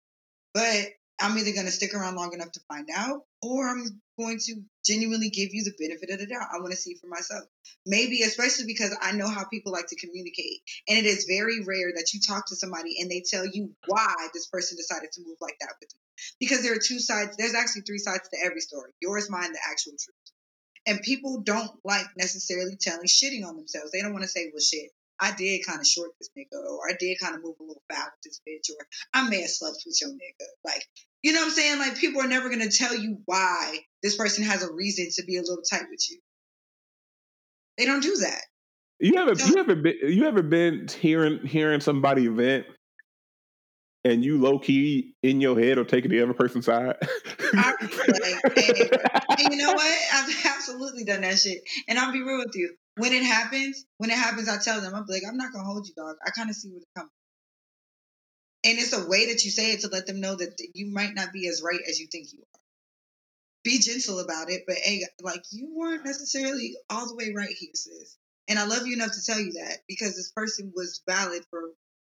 but 0.53 0.93
I'm 1.21 1.37
either 1.37 1.53
going 1.53 1.67
to 1.67 1.71
stick 1.71 1.93
around 1.93 2.15
long 2.15 2.33
enough 2.33 2.51
to 2.53 2.59
find 2.67 2.89
out, 2.95 3.25
or 3.43 3.67
I'm 3.67 4.01
going 4.17 4.39
to 4.39 4.61
genuinely 4.83 5.29
give 5.29 5.53
you 5.53 5.63
the 5.63 5.73
benefit 5.77 6.09
of 6.09 6.19
the 6.19 6.25
doubt. 6.25 6.49
I 6.51 6.59
want 6.59 6.71
to 6.71 6.77
see 6.77 6.95
for 6.95 7.07
myself. 7.07 7.43
Maybe, 7.85 8.23
especially 8.23 8.65
because 8.65 8.95
I 9.01 9.11
know 9.11 9.27
how 9.27 9.45
people 9.45 9.71
like 9.71 9.87
to 9.87 9.95
communicate. 9.95 10.61
And 10.87 10.97
it 10.97 11.05
is 11.05 11.25
very 11.29 11.63
rare 11.63 11.91
that 11.95 12.13
you 12.13 12.19
talk 12.19 12.47
to 12.47 12.55
somebody 12.55 12.97
and 12.99 13.09
they 13.09 13.21
tell 13.21 13.45
you 13.45 13.71
why 13.85 14.15
this 14.33 14.47
person 14.47 14.77
decided 14.77 15.11
to 15.13 15.21
move 15.21 15.37
like 15.41 15.57
that 15.61 15.75
with 15.79 15.89
you. 15.93 15.99
Because 16.39 16.63
there 16.63 16.73
are 16.73 16.81
two 16.83 16.99
sides, 16.99 17.37
there's 17.37 17.55
actually 17.55 17.83
three 17.83 17.99
sides 17.99 18.27
to 18.29 18.37
every 18.43 18.61
story 18.61 18.91
yours, 18.99 19.29
mine, 19.29 19.53
the 19.53 19.59
actual 19.69 19.93
truth. 19.93 20.15
And 20.91 21.01
people 21.01 21.39
don't 21.39 21.71
like 21.85 22.05
necessarily 22.17 22.75
telling 22.75 23.07
shitting 23.07 23.45
on 23.47 23.55
themselves. 23.55 23.91
They 23.91 24.01
don't 24.01 24.11
want 24.11 24.23
to 24.23 24.27
say, 24.27 24.51
well, 24.51 24.59
shit, 24.59 24.91
I 25.21 25.31
did 25.31 25.65
kind 25.65 25.79
of 25.79 25.87
short 25.87 26.09
this 26.19 26.29
nigga, 26.37 26.57
or 26.57 26.89
I 26.89 26.95
did 26.99 27.17
kind 27.17 27.33
of 27.33 27.41
move 27.41 27.55
a 27.61 27.63
little 27.63 27.81
foul 27.89 28.07
with 28.07 28.21
this 28.25 28.41
bitch, 28.45 28.75
or 28.75 28.85
I 29.13 29.29
may 29.29 29.39
have 29.39 29.49
slept 29.49 29.83
with 29.85 29.97
your 30.01 30.09
nigga. 30.09 30.47
Like, 30.65 30.85
you 31.23 31.31
know 31.31 31.39
what 31.39 31.45
I'm 31.45 31.51
saying? 31.53 31.79
Like, 31.79 31.97
people 31.97 32.21
are 32.21 32.27
never 32.27 32.49
going 32.49 32.67
to 32.67 32.77
tell 32.77 32.93
you 32.93 33.19
why 33.23 33.77
this 34.03 34.17
person 34.17 34.43
has 34.43 34.63
a 34.63 34.73
reason 34.73 35.07
to 35.13 35.23
be 35.23 35.37
a 35.37 35.41
little 35.41 35.63
tight 35.63 35.85
with 35.89 36.05
you. 36.09 36.19
They 37.77 37.85
don't 37.85 38.03
do 38.03 38.17
that. 38.17 38.41
You 38.99 39.15
ever, 39.15 39.35
so, 39.35 39.47
you 39.47 39.59
ever 39.59 39.75
been, 39.75 39.95
you 40.03 40.25
ever 40.25 40.43
been 40.43 40.89
hearing 40.99 41.45
hearing 41.47 41.79
somebody 41.79 42.27
vent 42.27 42.65
and 44.03 44.23
you 44.23 44.39
low 44.39 44.59
key 44.59 45.13
in 45.21 45.41
your 45.41 45.59
head 45.59 45.77
or 45.77 45.83
taking 45.83 46.11
the 46.11 46.21
other 46.21 46.33
person's 46.33 46.65
side. 46.65 46.95
I, 47.53 47.73
like, 48.07 48.57
hey, 48.57 48.89
and 49.29 49.39
you 49.51 49.57
know 49.57 49.73
what? 49.73 49.97
I've 50.13 50.45
absolutely 50.45 51.03
done 51.03 51.21
that 51.21 51.37
shit. 51.37 51.61
And 51.87 51.99
I'll 51.99 52.11
be 52.11 52.21
real 52.21 52.39
with 52.39 52.55
you. 52.55 52.75
When 52.97 53.13
it 53.13 53.23
happens, 53.23 53.85
when 53.97 54.09
it 54.09 54.17
happens, 54.17 54.49
I 54.49 54.57
tell 54.57 54.81
them, 54.81 54.93
I'm 54.95 55.05
like, 55.07 55.23
I'm 55.27 55.37
not 55.37 55.53
gonna 55.53 55.65
hold 55.65 55.87
you, 55.87 55.93
dog. 55.95 56.15
I 56.25 56.31
kind 56.31 56.49
of 56.49 56.55
see 56.55 56.69
where 56.69 56.77
it's 56.77 56.87
coming. 56.95 57.09
And 58.63 58.77
it's 58.77 58.93
a 58.93 59.07
way 59.07 59.27
that 59.27 59.43
you 59.43 59.51
say 59.51 59.71
it 59.71 59.81
to 59.81 59.87
let 59.87 60.05
them 60.07 60.19
know 60.19 60.35
that 60.35 60.61
you 60.73 60.91
might 60.91 61.15
not 61.15 61.33
be 61.33 61.47
as 61.47 61.61
right 61.63 61.79
as 61.89 61.99
you 61.99 62.07
think 62.11 62.27
you 62.31 62.39
are. 62.39 62.59
Be 63.63 63.79
gentle 63.79 64.19
about 64.19 64.49
it, 64.49 64.63
but 64.67 64.77
hey, 64.77 65.03
like 65.21 65.43
you 65.51 65.73
weren't 65.75 66.05
necessarily 66.05 66.75
all 66.89 67.07
the 67.07 67.15
way 67.15 67.31
right 67.35 67.53
here, 67.57 67.71
sis. 67.73 68.17
And 68.47 68.57
I 68.59 68.65
love 68.65 68.85
you 68.85 68.93
enough 68.93 69.13
to 69.13 69.23
tell 69.23 69.39
you 69.39 69.53
that 69.53 69.79
because 69.87 70.15
this 70.15 70.31
person 70.35 70.73
was 70.75 71.01
valid 71.07 71.43
for 71.49 71.61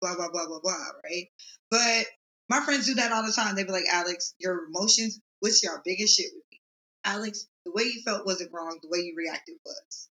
blah 0.05 0.17
blah 0.17 0.29
blah 0.31 0.47
blah 0.47 0.61
blah, 0.61 0.87
right? 1.05 1.29
But 1.71 2.07
my 2.49 2.61
friends 2.61 2.87
do 2.87 2.95
that 2.95 3.13
all 3.13 3.25
the 3.25 3.33
time. 3.33 3.57
They 3.57 3.65
be 3.65 3.73
like, 3.73 3.89
Alex, 3.91 4.35
your 4.39 4.67
emotions, 4.67 5.21
what's 5.41 5.63
your 5.63 5.81
biggest 5.85 6.17
shit 6.17 6.31
with 6.35 6.45
me? 6.53 6.61
Alex, 7.05 7.47
the 7.65 7.73
way 7.73 7.85
you 7.85 8.03
felt 8.05 8.27
wasn't 8.27 8.53
wrong. 8.53 8.79
The 8.83 8.89
way 8.89 8.99
you 8.99 9.15
reacted 9.17 9.57
was. 9.65 10.09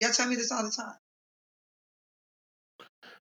Y'all 0.00 0.12
tell 0.12 0.28
me 0.28 0.36
this 0.36 0.52
all 0.52 0.62
the 0.62 0.70
time. 0.70 0.94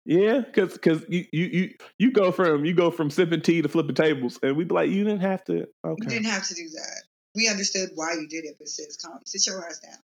Yeah, 0.05 0.41
because 0.41 0.75
because 0.75 1.05
you, 1.09 1.25
you 1.33 1.45
you 1.47 1.75
you 1.99 2.13
go 2.13 2.31
from 2.31 2.65
you 2.65 2.75
go 2.75 2.91
from 2.91 3.11
sipping 3.11 3.41
tea 3.41 3.63
to 3.63 3.69
flipping 3.69 3.97
tables, 3.97 4.39
and 4.43 4.57
we 4.57 4.65
be 4.65 4.75
like, 4.75 4.91
you 4.91 5.03
didn't 5.03 5.21
have 5.21 5.45
to. 5.47 5.67
Okay, 5.85 5.97
you 5.99 6.09
didn't 6.09 6.27
have 6.27 6.47
to 6.47 6.55
do 6.55 6.69
that. 6.75 7.03
We 7.35 7.49
understood 7.49 7.91
why 7.95 8.13
you 8.13 8.29
did 8.29 8.45
it, 8.45 8.57
but 8.59 8.69
sis, 8.69 8.97
calm, 8.97 9.21
sit 9.27 9.47
your 9.47 9.65
ass 9.67 9.81
down. 9.81 9.99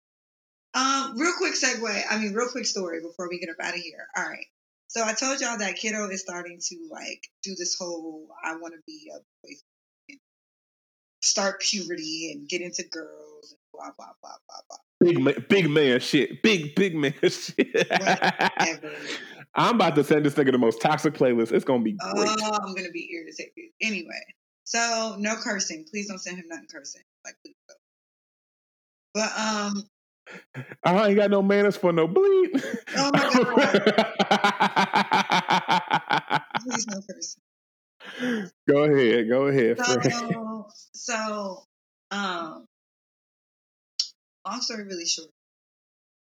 Um, 0.74 1.18
real 1.18 1.34
quick 1.38 1.54
segue. 1.54 2.04
I 2.10 2.18
mean, 2.18 2.34
real 2.34 2.48
quick 2.48 2.66
story 2.66 3.02
before 3.02 3.28
we 3.30 3.40
get 3.40 3.50
up 3.50 3.58
out 3.62 3.74
of 3.74 3.80
here. 3.80 4.08
All 4.16 4.24
right. 4.24 4.46
So 4.90 5.04
I 5.04 5.14
told 5.14 5.40
y'all 5.40 5.60
that 5.60 5.76
kiddo 5.76 6.10
is 6.10 6.22
starting 6.22 6.60
to 6.60 6.76
like 6.90 7.30
do 7.44 7.54
this 7.56 7.76
whole 7.78 8.28
I 8.44 8.56
want 8.56 8.74
to 8.74 8.80
be 8.88 9.12
a 9.16 9.20
boy, 9.20 10.16
start 11.22 11.62
puberty 11.62 12.32
and 12.34 12.50
get 12.50 12.62
into 12.62 12.84
girls 12.84 13.52
and 13.52 13.60
blah 13.72 13.92
blah 13.96 14.14
blah 14.22 14.36
blah 14.48 14.62
blah. 14.68 14.78
Big 15.00 15.20
man, 15.20 15.46
big 15.48 15.70
man 15.70 16.00
shit. 16.00 16.42
Big 16.42 16.74
big 16.74 16.96
man 16.96 17.14
shit. 17.22 17.88
I'm 19.54 19.76
about 19.76 19.96
to 19.96 20.04
send 20.04 20.26
this 20.26 20.34
nigga 20.34 20.52
the 20.54 20.58
most 20.58 20.82
toxic 20.82 21.14
playlist. 21.14 21.52
It's 21.52 21.66
gonna 21.66 21.84
be 21.84 21.94
great. 21.94 22.38
Oh, 22.42 22.60
I'm 22.60 22.74
gonna 22.74 22.90
be 22.92 23.12
irritated. 23.14 23.72
Anyway, 23.82 24.26
so 24.64 25.18
no 25.20 25.36
cursing. 25.36 25.86
Please 25.90 26.08
don't 26.08 26.18
send 26.18 26.38
him 26.38 26.46
nothing 26.48 26.68
cursing. 26.72 27.04
Like 27.24 27.36
please 27.46 27.56
don't. 27.68 27.78
But 29.14 29.38
um, 29.38 29.84
I 30.84 31.08
ain't 31.08 31.16
got 31.16 31.32
no 31.32 31.42
manners 31.42 31.78
for 31.78 31.92
no 31.92 32.08
bleed. 32.08 32.64
Oh 32.96 33.12
my 33.14 33.30
god. 33.30 33.56
Please 36.62 36.88
no 36.88 37.02
cursing. 37.02 37.42
Go 38.68 38.84
ahead. 38.84 39.30
Go 39.30 39.48
ahead. 39.48 39.78
So, 39.80 40.68
so 40.94 41.64
um, 42.12 42.66
long 44.46 44.62
story 44.62 44.84
really 44.84 45.06
short. 45.06 45.30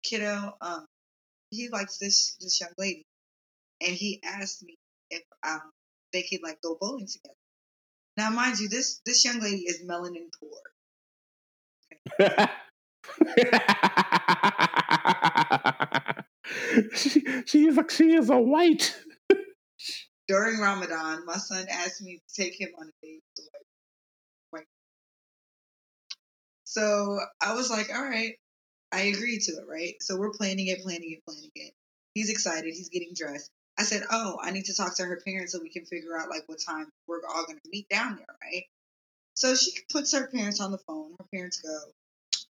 Kiddo, 0.04 0.56
um, 0.62 0.86
he 1.52 1.70
likes 1.70 1.98
this 1.98 2.36
this 2.40 2.60
young 2.62 2.72
lady, 2.78 3.04
and 3.82 3.96
he 3.96 4.20
asked 4.24 4.64
me 4.64 4.76
if 5.10 5.24
um 5.44 5.62
they 6.14 6.24
could 6.24 6.42
like 6.44 6.62
go 6.62 6.78
bowling 6.80 7.08
together. 7.08 7.36
Now, 8.18 8.30
mind 8.32 8.60
you, 8.60 8.70
this 8.70 9.02
this 9.06 9.26
young 9.26 9.40
lady 9.40 9.64
is 9.64 9.84
melanin 9.84 10.30
poor. 10.40 10.52
Okay. 12.20 12.48
she, 16.94 17.24
she 17.46 17.68
is 17.68 17.78
a 17.78 17.86
she 17.90 18.14
is 18.14 18.30
a 18.30 18.38
white. 18.38 18.96
During 20.28 20.60
Ramadan, 20.60 21.26
my 21.26 21.38
son 21.38 21.66
asked 21.70 22.02
me 22.02 22.20
to 22.28 22.42
take 22.42 22.60
him 22.60 22.70
on 22.78 22.88
a 22.88 22.92
date. 23.06 23.24
So 26.68 27.18
I 27.42 27.56
was 27.56 27.72
like, 27.72 27.90
all 27.92 28.04
right, 28.04 28.36
I 28.92 29.04
agreed 29.04 29.40
to 29.44 29.54
it, 29.54 29.66
right? 29.68 29.96
So 30.02 30.18
we're 30.18 30.34
planning 30.34 30.68
it, 30.68 30.84
planning 30.84 31.14
it, 31.14 31.26
planning 31.26 31.50
it. 31.56 31.74
He's 32.14 32.30
excited. 32.30 32.74
He's 32.74 32.90
getting 32.90 33.14
dressed. 33.16 33.50
I 33.80 33.84
said, 33.84 34.04
oh, 34.12 34.38
I 34.44 34.52
need 34.52 34.66
to 34.66 34.76
talk 34.76 34.96
to 34.98 35.06
her 35.06 35.22
parents 35.26 35.54
so 35.54 35.60
we 35.62 35.70
can 35.72 35.86
figure 35.86 36.16
out 36.16 36.30
like 36.30 36.44
what 36.46 36.60
time 36.60 36.88
we're 37.08 37.22
all 37.28 37.46
going 37.46 37.58
to 37.58 37.70
meet 37.72 37.88
down 37.90 38.18
there, 38.18 38.36
right? 38.44 38.66
So 39.34 39.56
she 39.56 39.72
puts 39.92 40.14
her 40.14 40.28
parents 40.28 40.60
on 40.60 40.72
the 40.72 40.78
phone. 40.78 41.14
Her 41.18 41.26
parents 41.34 41.62
go, 41.62 41.76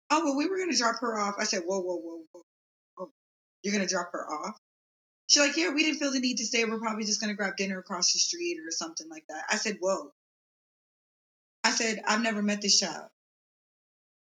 oh, 0.10 0.26
well, 0.26 0.38
we 0.38 0.48
were 0.48 0.58
going 0.58 0.72
to 0.72 0.78
drop 0.78 1.00
her 1.02 1.18
off. 1.18 1.36
I 1.40 1.44
said, 1.44 1.64
whoa, 1.66 1.82
whoa, 1.82 1.98
whoa, 1.98 2.22
whoa. 2.32 3.10
You're 3.64 3.74
going 3.74 3.88
to 3.88 3.94
drop 3.94 4.12
her 4.14 4.26
off? 4.26 4.58
She's 5.28 5.46
like, 5.46 5.58
yeah, 5.58 5.74
we 5.74 5.84
didn't 5.84 6.00
feel 6.00 6.14
the 6.14 6.20
need 6.20 6.38
to 6.38 6.46
stay. 6.46 6.64
We're 6.64 6.80
probably 6.80 7.04
just 7.04 7.20
going 7.20 7.32
to 7.32 7.36
grab 7.36 7.58
dinner 7.58 7.80
across 7.80 8.14
the 8.14 8.20
street 8.20 8.60
or 8.66 8.72
something 8.72 9.10
like 9.10 9.26
that. 9.28 9.44
I 9.50 9.58
said, 9.58 9.78
whoa. 9.82 10.12
I 11.64 11.72
said, 11.72 12.02
I've 12.08 12.22
never 12.22 12.42
met 12.42 12.62
this 12.62 12.80
child. 12.80 13.08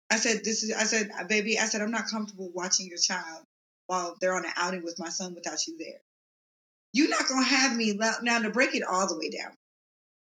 I 0.10 0.18
said, 0.18 0.42
this 0.46 0.64
is, 0.64 0.72
I 0.74 0.84
said, 0.84 1.10
uh, 1.20 1.26
baby, 1.26 1.60
I 1.60 1.66
said, 1.66 1.82
I'm 1.82 1.92
not 1.92 2.08
comfortable 2.08 2.50
watching 2.54 2.88
your 2.88 2.98
child 2.98 3.44
while 3.88 4.16
they're 4.22 4.36
on 4.36 4.46
an 4.46 4.52
outing 4.56 4.84
with 4.84 5.00
my 5.00 5.10
son 5.10 5.34
without 5.34 5.68
you 5.68 5.78
there. 5.78 6.00
You're 6.94 7.10
not 7.10 7.28
going 7.28 7.44
to 7.44 7.50
have 7.50 7.76
me, 7.76 8.00
now 8.22 8.40
to 8.40 8.52
break 8.52 8.74
it 8.74 8.84
all 8.84 9.08
the 9.08 9.18
way 9.18 9.30
down. 9.30 9.52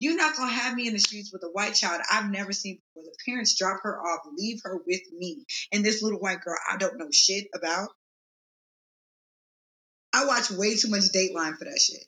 You're 0.01 0.17
not 0.17 0.35
going 0.35 0.49
to 0.49 0.55
have 0.55 0.73
me 0.73 0.87
in 0.87 0.93
the 0.93 0.99
streets 0.99 1.31
with 1.31 1.43
a 1.43 1.51
white 1.51 1.75
child 1.75 2.01
I've 2.11 2.31
never 2.31 2.51
seen 2.51 2.79
before. 2.95 3.03
The 3.03 3.15
parents 3.23 3.55
drop 3.55 3.81
her 3.83 4.01
off, 4.01 4.21
leave 4.35 4.59
her 4.63 4.79
with 4.87 5.01
me, 5.15 5.45
and 5.71 5.85
this 5.85 6.01
little 6.01 6.19
white 6.19 6.41
girl 6.41 6.57
I 6.69 6.77
don't 6.77 6.97
know 6.97 7.09
shit 7.11 7.45
about. 7.53 7.89
I 10.11 10.25
watch 10.25 10.49
way 10.49 10.75
too 10.75 10.89
much 10.89 11.03
Dateline 11.15 11.55
for 11.55 11.65
that 11.65 11.79
shit. 11.79 12.03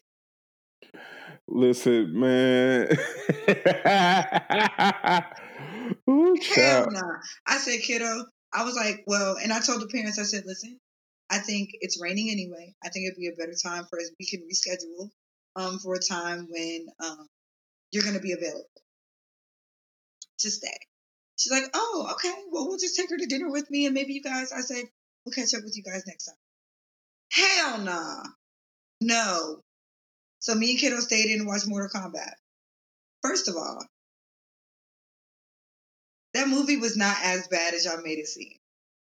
Listen, 1.47 2.19
man. 2.19 2.87
Ooh, 6.09 6.35
Hell. 6.55 6.87
Nah. 6.89 7.19
I 7.45 7.59
said, 7.59 7.79
kiddo, 7.81 8.25
I 8.51 8.63
was 8.63 8.75
like, 8.75 9.03
well, 9.05 9.37
and 9.37 9.53
I 9.53 9.59
told 9.59 9.81
the 9.81 9.87
parents, 9.87 10.17
I 10.17 10.23
said, 10.23 10.45
listen, 10.47 10.79
I 11.29 11.37
think 11.37 11.69
it's 11.73 12.01
raining 12.01 12.31
anyway. 12.31 12.73
I 12.83 12.89
think 12.89 13.05
it'd 13.05 13.19
be 13.19 13.27
a 13.27 13.37
better 13.37 13.53
time 13.63 13.85
for 13.87 13.99
us. 13.99 14.09
We 14.19 14.25
can 14.25 14.41
reschedule 14.41 15.11
um, 15.55 15.77
for 15.77 15.93
a 15.93 15.99
time 15.99 16.47
when 16.49 16.87
um, 16.99 17.27
you're 17.93 18.03
going 18.03 18.15
to 18.15 18.21
be 18.21 18.31
available 18.31 18.65
to 20.39 20.49
stay. 20.49 20.77
She's 21.37 21.51
like, 21.51 21.65
oh, 21.73 22.09
okay. 22.13 22.33
Well, 22.51 22.67
we'll 22.67 22.79
just 22.79 22.95
take 22.95 23.09
her 23.09 23.17
to 23.17 23.25
dinner 23.27 23.51
with 23.51 23.69
me 23.69 23.85
and 23.85 23.93
maybe 23.93 24.13
you 24.13 24.21
guys, 24.21 24.51
I 24.51 24.61
said, 24.61 24.85
we'll 25.25 25.33
catch 25.33 25.53
up 25.53 25.63
with 25.63 25.77
you 25.77 25.83
guys 25.83 26.03
next 26.07 26.25
time. 26.25 26.35
Hell 27.31 27.77
nah. 27.79 28.23
No. 28.99 29.61
So 30.39 30.55
me 30.55 30.71
and 30.71 30.79
Kiddo 30.79 30.99
stayed 30.99 31.31
in 31.31 31.39
and 31.39 31.47
watched 31.47 31.67
Mortal 31.67 31.89
Kombat. 31.89 32.33
First 33.21 33.47
of 33.47 33.55
all, 33.55 33.83
that 36.33 36.47
movie 36.47 36.77
was 36.77 36.97
not 36.97 37.15
as 37.23 37.47
bad 37.47 37.73
as 37.73 37.85
y'all 37.85 38.01
made 38.01 38.17
it 38.17 38.27
seem. 38.27 38.53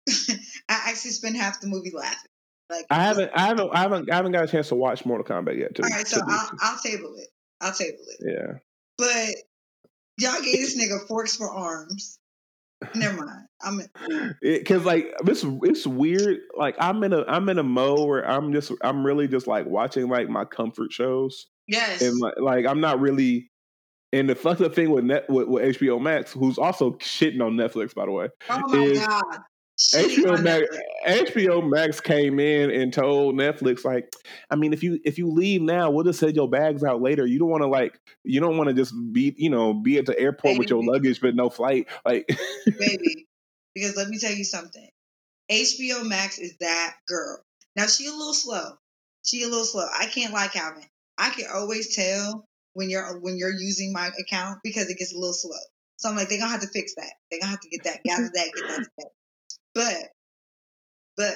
I 0.69 0.89
actually 0.89 1.11
spent 1.11 1.37
half 1.37 1.61
the 1.61 1.67
movie 1.67 1.91
laughing. 1.91 2.29
Like 2.69 2.85
I 2.89 3.03
haven't, 3.03 3.31
I 3.33 3.41
haven't, 3.47 3.69
I 3.73 3.81
haven't, 3.81 4.11
I 4.11 4.15
haven't 4.15 4.31
got 4.31 4.43
a 4.43 4.47
chance 4.47 4.69
to 4.69 4.75
watch 4.75 5.05
Mortal 5.05 5.25
Kombat 5.25 5.57
yet. 5.57 5.75
To, 5.75 5.83
all 5.83 5.89
right, 5.89 6.07
so 6.07 6.19
I'll, 6.27 6.49
I'll 6.61 6.79
table 6.79 7.13
it. 7.17 7.27
I'll 7.61 7.73
table 7.73 7.97
it. 8.19 8.33
Yeah. 8.37 8.59
But 8.97 9.35
y'all 10.17 10.41
gave 10.41 10.57
this 10.57 10.77
nigga 10.77 11.07
forks 11.07 11.35
for 11.35 11.49
arms. 11.49 12.19
Never 12.93 13.25
mind. 13.25 13.47
I'm 13.61 13.81
because 14.41 14.85
like 14.85 15.13
it's 15.25 15.43
it's 15.63 15.87
weird. 15.87 16.39
Like 16.57 16.75
I'm 16.79 17.03
in 17.03 17.13
a 17.13 17.23
I'm 17.23 17.49
in 17.49 17.57
a 17.57 17.63
mode 17.63 18.07
where 18.07 18.29
I'm 18.29 18.53
just 18.53 18.71
I'm 18.81 19.05
really 19.05 19.27
just 19.27 19.47
like 19.47 19.65
watching 19.65 20.09
like 20.09 20.29
my 20.29 20.45
comfort 20.45 20.91
shows. 20.91 21.47
Yes. 21.67 22.01
And 22.01 22.19
like, 22.19 22.35
like 22.37 22.65
I'm 22.65 22.81
not 22.81 22.99
really 22.99 23.49
and 24.13 24.29
the 24.29 24.35
fucked 24.35 24.61
up 24.61 24.73
thing 24.73 24.91
with 24.91 25.03
net 25.03 25.29
with, 25.29 25.47
with, 25.47 25.77
HBO 25.77 26.01
Max, 26.01 26.31
who's 26.31 26.57
also 26.57 26.91
shitting 26.93 27.41
on 27.41 27.53
Netflix, 27.53 27.93
by 27.93 28.05
the 28.05 28.11
way. 28.11 28.29
Oh 28.49 28.61
my 28.67 28.83
is 28.83 28.99
god! 28.99 29.39
HBO 29.77 30.41
Max, 30.41 30.67
HBO 31.05 31.69
Max 31.69 31.99
came 31.99 32.39
in 32.39 32.71
and 32.71 32.93
told 32.93 33.35
Netflix, 33.35 33.83
like, 33.83 34.09
I 34.49 34.55
mean, 34.55 34.71
if 34.71 34.83
you 34.83 34.99
if 35.03 35.17
you 35.17 35.29
leave 35.29 35.61
now, 35.61 35.89
we'll 35.89 36.05
just 36.05 36.19
send 36.19 36.35
your 36.35 36.49
bags 36.49 36.83
out 36.83 37.01
later. 37.01 37.25
You 37.25 37.39
don't 37.39 37.49
want 37.49 37.63
to 37.63 37.67
like, 37.67 37.99
you 38.23 38.39
don't 38.39 38.57
want 38.57 38.69
to 38.69 38.73
just 38.73 38.93
be, 39.11 39.33
you 39.37 39.49
know, 39.49 39.73
be 39.73 39.97
at 39.97 40.05
the 40.05 40.17
airport 40.17 40.43
baby. 40.43 40.59
with 40.59 40.69
your 40.69 40.83
luggage 40.83 41.19
but 41.19 41.35
no 41.35 41.49
flight, 41.49 41.87
like, 42.05 42.27
baby. 42.77 43.27
Because 43.75 43.97
let 43.97 44.07
me 44.07 44.17
tell 44.17 44.31
you 44.31 44.45
something, 44.45 44.89
HBO 45.51 46.07
Max 46.07 46.39
is 46.39 46.55
that 46.61 46.93
girl. 47.09 47.43
Now 47.75 47.87
she 47.87 48.07
a 48.07 48.11
little 48.11 48.33
slow. 48.33 48.77
She 49.25 49.43
a 49.43 49.47
little 49.49 49.65
slow. 49.65 49.85
I 49.85 50.05
can't 50.05 50.31
like 50.33 50.53
Calvin. 50.53 50.85
I 51.17 51.31
can 51.31 51.47
always 51.53 51.93
tell 51.93 52.45
when 52.71 52.89
you're 52.89 53.19
when 53.19 53.37
you're 53.37 53.51
using 53.51 53.91
my 53.91 54.11
account 54.17 54.59
because 54.63 54.89
it 54.89 54.97
gets 54.97 55.13
a 55.13 55.17
little 55.17 55.33
slow. 55.33 55.59
So 55.97 56.09
I'm 56.09 56.15
like, 56.15 56.29
they're 56.29 56.39
gonna 56.39 56.51
have 56.51 56.61
to 56.61 56.69
fix 56.69 56.95
that. 56.95 57.11
They're 57.29 57.41
gonna 57.41 57.51
have 57.51 57.59
to 57.59 57.69
get 57.69 57.83
that, 57.83 58.03
gather 58.05 58.31
that, 58.33 58.51
get 58.55 58.87
that. 58.97 59.09
But, 59.75 60.09
but, 61.17 61.35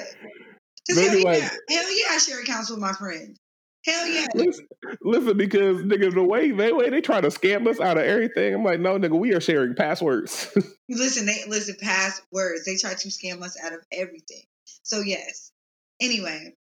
because 0.88 1.08
hell, 1.08 1.24
like, 1.24 1.40
yeah, 1.40 1.50
hell 1.70 1.98
yeah, 1.98 2.06
I 2.12 2.18
share 2.18 2.42
accounts 2.42 2.70
with 2.72 2.80
my 2.80 2.94
friends. 2.94 3.38
Hell 3.86 4.08
yeah. 4.08 4.28
Listen, 4.36 4.68
listen, 5.02 5.38
because 5.38 5.82
nigga, 5.84 6.14
the 6.14 6.24
way 6.24 6.52
they 6.52 6.74
way 6.74 6.90
they 6.90 7.02
try 7.02 7.22
to 7.22 7.30
scam 7.30 7.68
us 7.68 7.80
out 7.80 7.98
of 7.98 8.04
everything. 8.04 8.54
I'm 8.54 8.64
like, 8.64 8.80
no, 8.80 9.00
nigga, 9.00 9.18
we 9.18 9.34
are 9.34 9.40
sharing 9.40 9.74
passwords. 9.74 10.52
listen, 10.90 11.26
they 11.26 11.44
listen 11.48 11.76
passwords. 11.80 12.66
They 12.66 12.76
try 12.76 12.94
to 12.94 13.08
scam 13.08 13.42
us 13.42 13.58
out 13.64 13.74
of 13.74 13.80
everything. 13.92 14.44
So 14.84 15.00
yes. 15.00 15.52
Anyway, 16.02 16.54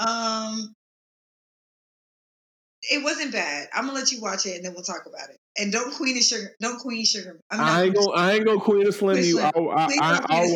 um, 0.00 0.74
it 2.90 3.04
wasn't 3.04 3.32
bad. 3.32 3.68
I'm 3.72 3.86
gonna 3.86 3.98
let 3.98 4.10
you 4.10 4.20
watch 4.20 4.46
it 4.46 4.56
and 4.56 4.64
then 4.64 4.74
we'll 4.74 4.82
talk 4.82 5.06
about 5.06 5.30
it. 5.30 5.38
And 5.56 5.72
don't 5.72 5.94
queen 5.94 6.16
and 6.16 6.24
sugar. 6.24 6.54
Don't 6.60 6.80
queen 6.80 7.04
sugar. 7.04 7.40
I, 7.50 7.56
mean, 7.56 7.64
I 7.64 7.82
ain't 7.84 7.94
gonna. 7.94 8.10
I 8.10 8.32
ain't 8.32 8.46
gonna 8.46 8.60
queen 8.60 8.86
and 8.86 8.94
slim 8.94 9.22
you. 9.22 9.40
I, 9.40 9.50
I, 9.50 10.20
I, 10.28 10.48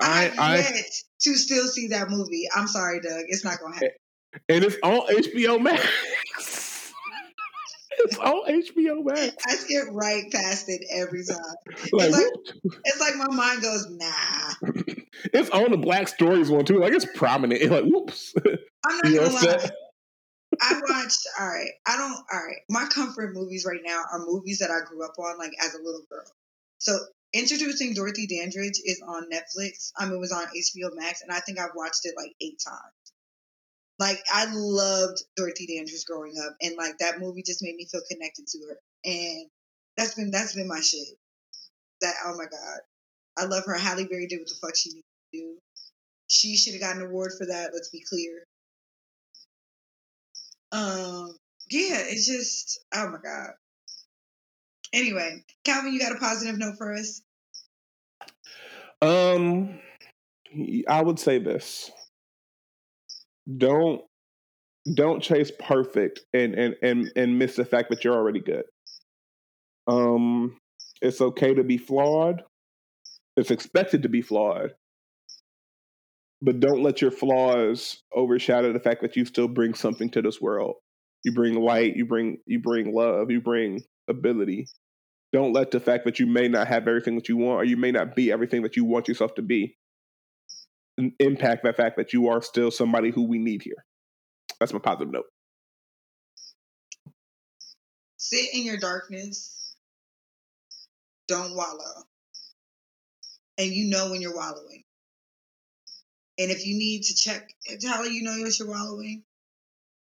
I, 0.00 0.30
I, 0.38 0.82
to 1.20 1.34
still 1.34 1.66
see 1.66 1.88
that 1.88 2.08
movie. 2.10 2.48
I'm 2.54 2.68
sorry, 2.68 3.00
Doug. 3.00 3.24
It's 3.28 3.44
not 3.44 3.58
gonna 3.60 3.74
happen. 3.74 3.90
And 4.48 4.64
it's 4.64 4.76
on 4.82 5.06
HBO 5.08 5.60
Max. 5.60 5.82
it's 7.98 8.16
on 8.18 8.42
HBO 8.46 9.04
Max. 9.04 9.34
I 9.46 9.54
skip 9.54 9.84
right 9.90 10.24
past 10.30 10.68
it 10.68 10.84
every 10.92 11.24
time. 11.24 11.38
Like, 11.92 12.08
it's, 12.08 12.16
like, 12.16 12.80
it's 12.84 13.00
like 13.00 13.16
my 13.16 13.34
mind 13.34 13.62
goes, 13.62 13.86
nah. 13.90 14.72
It's 15.32 15.50
on 15.50 15.70
the 15.70 15.76
Black 15.76 16.08
Stories 16.08 16.50
one 16.50 16.64
too. 16.64 16.78
Like 16.78 16.92
it's 16.92 17.06
prominent. 17.16 17.60
It's 17.60 17.70
like, 17.70 17.84
whoops. 17.84 18.34
I'm 18.36 18.98
not 19.02 19.12
you 19.12 19.20
gonna 19.20 19.32
lie. 19.32 19.70
I 20.60 20.80
watched. 20.88 21.26
All 21.38 21.46
right, 21.46 21.70
I 21.86 21.96
don't. 21.96 22.12
All 22.12 22.46
right, 22.46 22.58
my 22.68 22.86
comfort 22.86 23.34
movies 23.34 23.64
right 23.66 23.80
now 23.84 24.02
are 24.12 24.24
movies 24.24 24.58
that 24.58 24.70
I 24.70 24.88
grew 24.88 25.04
up 25.04 25.14
on, 25.18 25.38
like 25.38 25.52
as 25.62 25.74
a 25.74 25.78
little 25.78 26.02
girl. 26.10 26.24
So 26.78 26.98
Introducing 27.32 27.94
Dorothy 27.94 28.26
Dandridge 28.26 28.80
is 28.84 29.02
on 29.06 29.28
Netflix. 29.30 29.92
I 29.96 30.06
mean, 30.06 30.14
it 30.14 30.20
was 30.20 30.32
on 30.32 30.44
HBO 30.44 30.94
Max, 30.94 31.20
and 31.22 31.30
I 31.30 31.40
think 31.40 31.58
I've 31.58 31.74
watched 31.74 32.04
it 32.06 32.14
like 32.16 32.34
eight 32.40 32.60
times. 32.64 33.12
Like, 33.98 34.22
I 34.32 34.46
loved 34.50 35.22
Dorothy 35.36 35.66
Dandridge 35.66 36.04
growing 36.06 36.34
up, 36.38 36.56
and 36.62 36.76
like 36.76 36.98
that 36.98 37.18
movie 37.18 37.42
just 37.42 37.62
made 37.62 37.74
me 37.74 37.84
feel 37.84 38.00
connected 38.10 38.46
to 38.46 38.58
her. 38.68 38.78
And 39.04 39.50
that's 39.96 40.14
been 40.14 40.30
that's 40.30 40.54
been 40.54 40.68
my 40.68 40.80
shit. 40.80 41.18
That 42.00 42.14
oh 42.24 42.36
my 42.36 42.44
god, 42.44 42.80
I 43.36 43.44
love 43.44 43.64
her. 43.66 43.76
Halle 43.76 44.06
Berry 44.06 44.26
did 44.26 44.38
what 44.38 44.48
the 44.48 44.54
fuck 44.54 44.76
she 44.76 44.90
needed 44.90 45.04
to 45.32 45.38
do. 45.38 45.58
She 46.28 46.56
should 46.56 46.74
have 46.74 46.82
gotten 46.82 47.02
an 47.02 47.08
award 47.08 47.32
for 47.36 47.46
that. 47.46 47.70
Let's 47.74 47.90
be 47.90 48.04
clear. 48.08 48.44
Um, 50.70 51.36
yeah, 51.70 51.98
it's 52.06 52.26
just 52.26 52.80
oh 52.94 53.10
my 53.10 53.18
god. 53.22 53.50
Anyway, 54.92 55.44
Calvin, 55.64 55.92
you 55.92 56.00
got 56.00 56.12
a 56.12 56.18
positive 56.18 56.58
note 56.58 56.76
for 56.78 56.94
us? 56.94 57.22
Um, 59.00 59.78
I 60.88 61.02
would 61.02 61.18
say 61.18 61.38
this: 61.38 61.90
don't 63.56 64.02
don't 64.94 65.22
chase 65.22 65.52
perfect 65.58 66.20
and 66.32 66.54
and 66.54 66.76
and 66.82 67.12
and 67.14 67.38
miss 67.38 67.56
the 67.56 67.64
fact 67.64 67.90
that 67.90 68.04
you're 68.04 68.14
already 68.14 68.40
good. 68.40 68.64
Um, 69.86 70.56
it's 71.00 71.20
okay 71.20 71.54
to 71.54 71.64
be 71.64 71.78
flawed. 71.78 72.42
It's 73.36 73.50
expected 73.50 74.02
to 74.02 74.08
be 74.08 74.22
flawed, 74.22 74.74
but 76.42 76.60
don't 76.60 76.82
let 76.82 77.00
your 77.00 77.10
flaws 77.10 78.02
overshadow 78.12 78.72
the 78.72 78.80
fact 78.80 79.02
that 79.02 79.16
you 79.16 79.24
still 79.24 79.48
bring 79.48 79.74
something 79.74 80.10
to 80.10 80.22
this 80.22 80.40
world. 80.40 80.76
You 81.24 81.32
bring 81.32 81.54
light. 81.54 81.94
You 81.96 82.06
bring 82.06 82.38
you 82.46 82.58
bring 82.58 82.94
love. 82.94 83.30
You 83.30 83.40
bring 83.40 83.82
ability. 84.08 84.68
Don't 85.32 85.52
let 85.52 85.70
the 85.70 85.80
fact 85.80 86.04
that 86.06 86.18
you 86.18 86.26
may 86.26 86.48
not 86.48 86.68
have 86.68 86.88
everything 86.88 87.16
that 87.16 87.28
you 87.28 87.36
want 87.36 87.60
or 87.60 87.64
you 87.64 87.76
may 87.76 87.92
not 87.92 88.16
be 88.16 88.32
everything 88.32 88.62
that 88.62 88.76
you 88.76 88.84
want 88.84 89.08
yourself 89.08 89.34
to 89.34 89.42
be 89.42 89.76
impact 91.18 91.64
that 91.64 91.76
fact 91.76 91.96
that 91.96 92.12
you 92.12 92.28
are 92.28 92.42
still 92.42 92.70
somebody 92.70 93.10
who 93.10 93.24
we 93.24 93.38
need 93.38 93.62
here. 93.62 93.84
That's 94.58 94.72
my 94.72 94.78
positive 94.78 95.12
note. 95.12 95.26
Sit 98.16 98.52
in 98.52 98.64
your 98.64 98.78
darkness. 98.78 99.76
Don't 101.28 101.54
wallow. 101.54 102.04
And 103.58 103.70
you 103.70 103.88
know 103.88 104.10
when 104.10 104.20
you're 104.20 104.34
wallowing. 104.34 104.84
And 106.38 106.50
if 106.50 106.66
you 106.66 106.76
need 106.76 107.02
to 107.04 107.14
check, 107.14 107.52
how 107.86 108.02
you 108.04 108.22
know 108.22 108.34
you're 108.34 108.68
wallowing? 108.68 109.24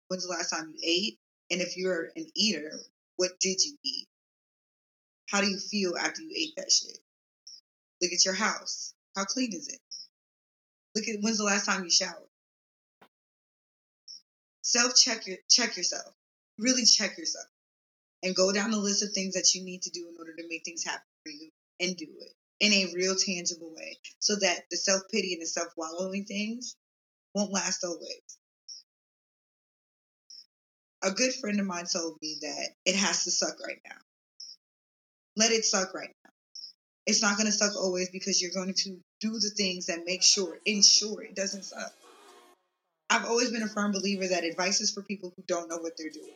When's 0.08 0.26
the 0.26 0.34
last 0.34 0.52
time 0.52 0.74
you 0.76 0.80
ate? 0.84 1.20
And 1.52 1.62
if 1.62 1.78
you're 1.78 2.10
an 2.16 2.28
eater, 2.36 2.80
what 3.18 3.40
did 3.40 3.64
you 3.64 3.78
eat? 3.84 4.08
How 5.30 5.42
do 5.42 5.48
you 5.48 5.60
feel 5.60 5.98
after 5.98 6.22
you 6.22 6.32
ate 6.36 6.56
that 6.56 6.72
shit? 6.72 6.98
Look 8.02 8.14
at 8.14 8.24
your 8.24 8.34
house. 8.34 8.94
How 9.16 9.26
clean 9.26 9.54
is 9.54 9.68
it? 9.68 9.80
Look 10.96 11.08
at 11.08 11.22
when's 11.22 11.38
the 11.38 11.44
last 11.44 11.66
time 11.66 11.84
you 11.84 11.90
showered? 11.90 12.30
Self 14.62 14.96
check 14.96 15.28
your 15.28 15.38
check 15.50 15.78
yourself. 15.78 16.14
Really 16.58 16.86
check 16.86 17.18
yourself. 17.18 17.48
And 18.24 18.36
go 18.36 18.52
down 18.52 18.72
the 18.72 18.78
list 18.78 19.04
of 19.04 19.12
things 19.12 19.36
that 19.36 19.54
you 19.54 19.64
need 19.64 19.84
to 19.84 19.92
do 19.92 20.08
in 20.08 20.16
order 20.18 20.34
to 20.36 20.48
make 20.50 20.66
things 20.66 20.84
happen 20.84 21.06
for 21.24 21.32
you 21.32 21.52
and 21.80 21.96
do 21.96 22.08
it 22.20 22.34
in 22.60 22.74
a 22.74 22.94
real 22.96 23.16
tangible 23.16 23.74
way 23.76 23.98
so 24.20 24.36
that 24.36 24.66
the 24.72 24.78
self 24.78 25.04
pity 25.12 25.34
and 25.34 25.42
the 25.42 25.48
self 25.48 25.70
wallowing 25.78 26.26
things 26.26 26.76
won't 27.34 27.52
last 27.52 27.84
always. 27.84 28.38
A 31.04 31.12
good 31.12 31.34
friend 31.34 31.60
of 31.60 31.66
mine 31.66 31.86
told 31.92 32.18
me 32.22 32.38
that 32.42 32.70
it 32.86 32.96
has 32.96 33.24
to 33.26 33.32
suck 33.32 33.56
right 33.66 33.80
now 33.86 33.98
let 35.38 35.52
it 35.52 35.64
suck 35.64 35.94
right 35.94 36.10
now. 36.26 36.32
It's 37.06 37.22
not 37.22 37.38
going 37.38 37.46
to 37.46 37.54
suck 37.54 37.78
always 37.78 38.10
because 38.10 38.42
you're 38.42 38.52
going 38.52 38.74
to 38.74 38.98
do 39.22 39.32
the 39.32 39.52
things 39.56 39.86
that 39.86 40.04
make 40.06 40.24
sure, 40.24 40.58
ensure 40.66 41.22
it 41.22 41.36
doesn't 41.36 41.64
suck. 41.64 41.94
I've 43.10 43.26
always 43.26 43.52
been 43.52 43.64
a 43.64 43.68
firm 43.68 43.94
believer 43.94 44.28
that 44.28 44.44
advice 44.44 44.82
is 44.82 44.92
for 44.92 45.02
people 45.02 45.32
who 45.38 45.44
don't 45.48 45.70
know 45.70 45.78
what 45.78 45.94
they're 45.98 46.10
doing. 46.10 46.34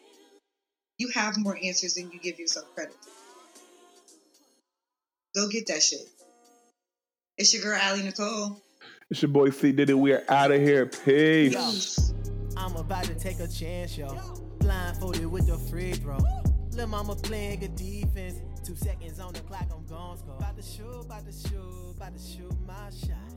You 0.97 1.09
have 1.09 1.37
more 1.37 1.57
answers 1.61 1.95
than 1.95 2.11
you 2.11 2.19
give 2.19 2.39
yourself 2.39 2.73
credit. 2.73 2.93
For. 2.93 3.09
Go 5.35 5.49
get 5.49 5.67
that 5.67 5.83
shit. 5.83 6.07
It's 7.37 7.53
your 7.53 7.63
girl, 7.63 7.79
Allie 7.81 8.03
Nicole. 8.03 8.61
It's 9.09 9.21
your 9.21 9.29
boy 9.29 9.49
C 9.49 9.73
Diddy. 9.73 9.93
We 9.93 10.13
are 10.13 10.23
out 10.29 10.51
of 10.51 10.61
here. 10.61 10.85
Peace. 10.85 12.13
Yo, 12.13 12.15
I'm 12.55 12.75
about 12.75 13.05
to 13.05 13.15
take 13.15 13.39
a 13.39 13.47
chance, 13.47 13.97
yo. 13.97 14.17
Blindfolded 14.61 15.25
with 15.25 15.47
the 15.47 15.57
free 15.57 15.93
throw. 15.93 16.19
Lil' 16.73 16.87
mama 16.87 17.15
playing 17.15 17.59
good 17.59 17.75
defense. 17.75 18.39
Two 18.63 18.75
seconds 18.75 19.19
on 19.19 19.33
the 19.33 19.39
clock, 19.41 19.65
I'm 19.75 19.85
gone 19.85 20.17
score. 20.17 20.35
About 20.37 20.55
to 20.55 20.61
shoot, 20.63 21.01
about 21.01 21.25
to 21.25 21.31
shoot, 21.31 21.93
about 21.97 22.15
to 22.15 22.21
shoot 22.21 22.53
my 22.67 22.89
shot. 22.89 23.30